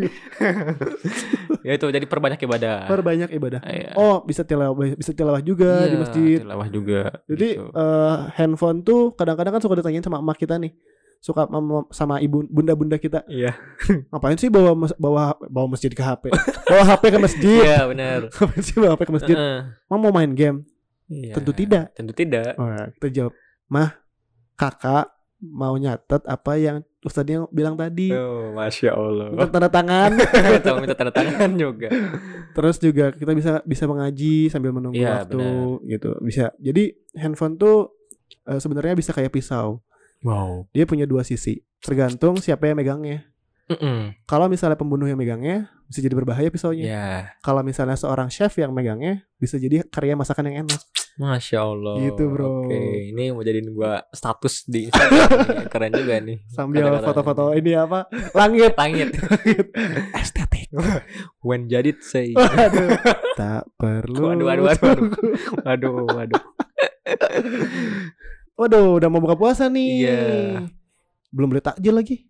ya 1.67 1.71
itu 1.77 1.85
jadi 1.85 2.05
perbanyak 2.05 2.41
ibadah. 2.41 2.89
Perbanyak 2.89 3.29
ibadah. 3.29 3.61
Iya. 3.61 3.93
Oh, 3.93 4.25
bisa 4.25 4.41
tilawah, 4.41 4.73
bisa 4.73 5.13
tilawah 5.13 5.37
juga 5.39 5.85
di 5.85 5.93
Iya, 5.93 6.01
masjid. 6.01 6.37
tilawah 6.41 6.67
juga. 6.67 7.01
Jadi 7.25 7.49
gitu. 7.57 7.69
eh, 7.69 8.15
handphone 8.33 8.81
tuh 8.81 9.13
kadang-kadang 9.13 9.53
kan 9.53 9.61
suka 9.61 9.77
ditanyain 9.77 10.01
sama 10.01 10.17
emak 10.17 10.37
kita 10.37 10.57
nih. 10.57 10.73
Suka 11.17 11.45
sama, 11.45 11.81
sama 11.89 12.15
ibu 12.21 12.41
bunda-bunda 12.43 12.97
kita. 12.97 13.21
Iya. 13.27 13.53
Ngapain 14.09 14.37
sih 14.37 14.49
bawa 14.49 14.73
bawa 14.97 15.37
bawa 15.45 15.67
masjid 15.69 15.89
ke 15.89 16.01
HP? 16.01 16.29
bawa 16.65 16.83
HP 16.87 17.03
ke 17.09 17.19
masjid. 17.19 17.61
Iya, 17.65 17.85
benar. 17.85 18.19
Ngapain 18.29 18.61
sih 18.61 18.75
bawa 18.77 18.91
HP 18.93 19.01
ke 19.05 19.13
masjid? 19.13 19.35
Heeh. 19.35 19.59
Emang 19.89 19.99
mau 19.99 20.11
main 20.11 20.33
game? 20.33 20.65
Iya. 21.07 21.33
Tentu 21.39 21.51
tidak. 21.55 21.95
Tentu 21.95 22.13
tidak. 22.13 22.55
Oh, 22.59 22.67
kita 22.99 23.07
jawab, 23.11 23.33
"Mah, 23.71 23.95
Kakak 24.59 25.11
mau 25.37 25.77
nyatet 25.77 26.25
apa 26.25 26.57
yang 26.59 26.83
Ustadznya 27.03 27.47
bilang 27.51 27.79
tadi." 27.79 28.11
Oh, 28.11 28.51
masya 28.51 28.91
Allah. 28.91 29.31
Minta 29.31 29.47
tanda 29.47 29.69
tangan. 29.71 30.11
Tahu 30.67 30.77
minta 30.83 30.95
tanda 30.95 31.13
tangan 31.15 31.49
juga. 31.55 31.87
Terus 32.51 32.75
juga 32.83 33.05
kita 33.15 33.31
bisa 33.31 33.51
bisa 33.63 33.83
mengaji 33.87 34.51
sambil 34.51 34.75
menunggu 34.75 34.99
Iya, 34.99 35.23
waktu 35.23 35.47
gitu. 35.87 36.09
Bisa. 36.19 36.51
Jadi 36.59 36.91
handphone 37.15 37.55
tuh 37.55 37.95
eh, 38.43 38.59
sebenarnya 38.59 38.97
bisa 38.97 39.15
kayak 39.15 39.31
pisau. 39.31 39.79
Wow. 40.25 40.67
Dia 40.75 40.83
punya 40.83 41.07
dua 41.07 41.23
sisi. 41.23 41.61
Tergantung 41.79 42.41
siapa 42.41 42.67
yang 42.67 42.81
megangnya. 42.81 43.29
Kalau 44.23 44.47
misalnya 44.47 44.79
pembunuh 44.79 45.03
yang 45.05 45.19
megangnya, 45.19 45.67
bisa 45.87 45.99
jadi 45.99 46.15
berbahaya 46.15 46.47
pisaunya. 46.47 46.85
Ya, 46.87 47.07
Kalau 47.39 47.63
misalnya 47.63 47.99
seorang 47.99 48.31
chef 48.31 48.55
yang 48.55 48.71
megangnya, 48.71 49.27
bisa 49.35 49.55
jadi 49.55 49.83
karya 49.87 50.15
masakan 50.15 50.47
yang 50.47 50.67
enak. 50.67 50.79
masya 51.17 51.65
Allah. 51.65 51.97
Gitu, 51.97 52.29
bro. 52.29 52.69
Oke, 52.69 52.77
ini 53.09 53.33
mau 53.33 53.41
jadiin 53.41 53.73
gua 53.73 54.05
status 54.13 54.69
di 54.69 54.85
Instagram. 54.87 55.29
Keren 55.73 55.91
juga 55.97 56.15
nih. 56.21 56.37
Sambil 56.45 56.85
foto-foto 57.01 57.57
ini 57.57 57.73
apa? 57.73 58.05
Langit. 58.37 58.77
Langit. 58.77 59.17
Estetik. 60.21 60.69
When 61.47 61.65
Jadid 61.65 62.05
say. 62.05 62.37
Waduh. 62.37 63.01
tak 63.33 63.65
perlu. 63.75 64.29
Waduh, 64.29 64.45
waduh, 64.45 64.63
waduh, 64.69 64.77
waduh. 64.85 65.09
Waduh, 65.65 65.93
waduh. 66.05 66.43
Waduh, 68.57 68.97
udah 69.01 69.09
mau 69.09 69.21
buka 69.21 69.37
puasa 69.37 69.69
nih. 69.69 69.89
Iya. 70.05 70.21
Belum 71.33 71.49
beli 71.49 71.61
takjil 71.61 71.93
lagi. 71.93 72.29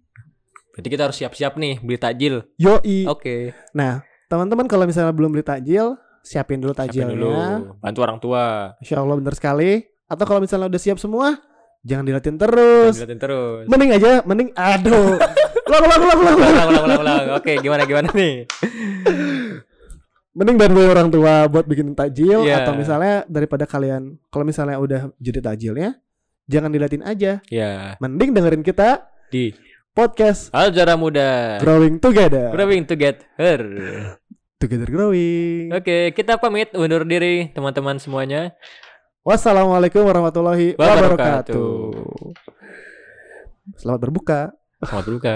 Berarti 0.77 0.89
kita 0.93 1.09
harus 1.09 1.17
siap-siap 1.17 1.57
nih 1.57 1.81
beli 1.81 1.97
takjil. 1.97 2.45
Yoi. 2.55 3.09
Oke. 3.09 3.49
Nah, 3.73 4.05
teman-teman 4.29 4.69
kalau 4.69 4.85
misalnya 4.85 5.09
belum 5.09 5.33
beli 5.33 5.41
takjil, 5.41 5.97
siapin 6.21 6.61
dulu 6.61 6.77
Siapin 6.77 6.85
takjilnya. 6.85 7.17
dulu. 7.17 7.33
Bantu 7.81 7.99
orang 8.05 8.17
tua. 8.21 8.77
Insya 8.77 9.01
Allah 9.01 9.17
bener 9.17 9.33
sekali. 9.33 9.81
Atau 10.05 10.23
kalau 10.23 10.37
misalnya 10.37 10.69
udah 10.69 10.77
siap 10.77 11.01
semua, 11.01 11.33
jangan 11.81 12.05
dilatin 12.05 12.37
terus. 12.37 12.93
Dilihatin 12.93 13.17
terus. 13.17 13.65
Mending 13.65 13.91
aja, 13.91 14.11
mending 14.21 14.49
aduh. 14.53 15.17
Ulang, 15.67 15.83
ulang, 15.83 15.99
ulang, 15.99 16.19
ulang, 16.21 16.35
ulang. 16.37 16.53
ulang, 16.69 16.83
ulang, 16.85 16.99
ulang. 17.03 17.23
Oke, 17.35 17.57
gimana 17.59 17.83
gimana 17.83 18.07
nih? 18.13 18.47
Mending 20.31 20.55
bantuin 20.55 20.87
orang 20.87 21.09
tua 21.09 21.49
buat 21.49 21.65
bikin 21.65 21.91
takjil 21.91 22.45
Iya. 22.45 22.61
atau 22.63 22.71
misalnya 22.71 23.25
daripada 23.25 23.65
kalian 23.65 24.15
kalau 24.29 24.45
misalnya 24.45 24.77
udah 24.77 25.09
jadi 25.17 25.41
takjilnya, 25.41 25.97
jangan 26.45 26.69
dilatin 26.69 27.01
aja. 27.01 27.41
Ya, 27.49 27.97
Mending 27.97 28.31
dengerin 28.31 28.61
kita 28.61 29.09
di 29.27 29.51
podcast 29.97 30.53
Aljara 30.53 30.93
Muda. 30.93 31.57
Growing 31.57 31.97
Together. 31.97 32.53
Growing 32.53 32.85
to 32.85 32.93
get 32.93 33.25
her. 33.33 33.57
Together 34.61 34.85
Growing. 34.85 35.73
Oke, 35.73 36.13
kita 36.13 36.37
pamit 36.37 36.69
undur 36.77 37.01
diri 37.01 37.49
teman-teman 37.49 37.97
semuanya. 37.97 38.53
Wassalamualaikum 39.25 40.05
warahmatullahi 40.05 40.77
Wabarakatuh. 40.77 41.57
wabarakatuh. 41.57 41.81
Selamat 43.81 43.99
berbuka. 44.05 44.39
Selamat 44.85 45.03
berbuka. 45.09 45.35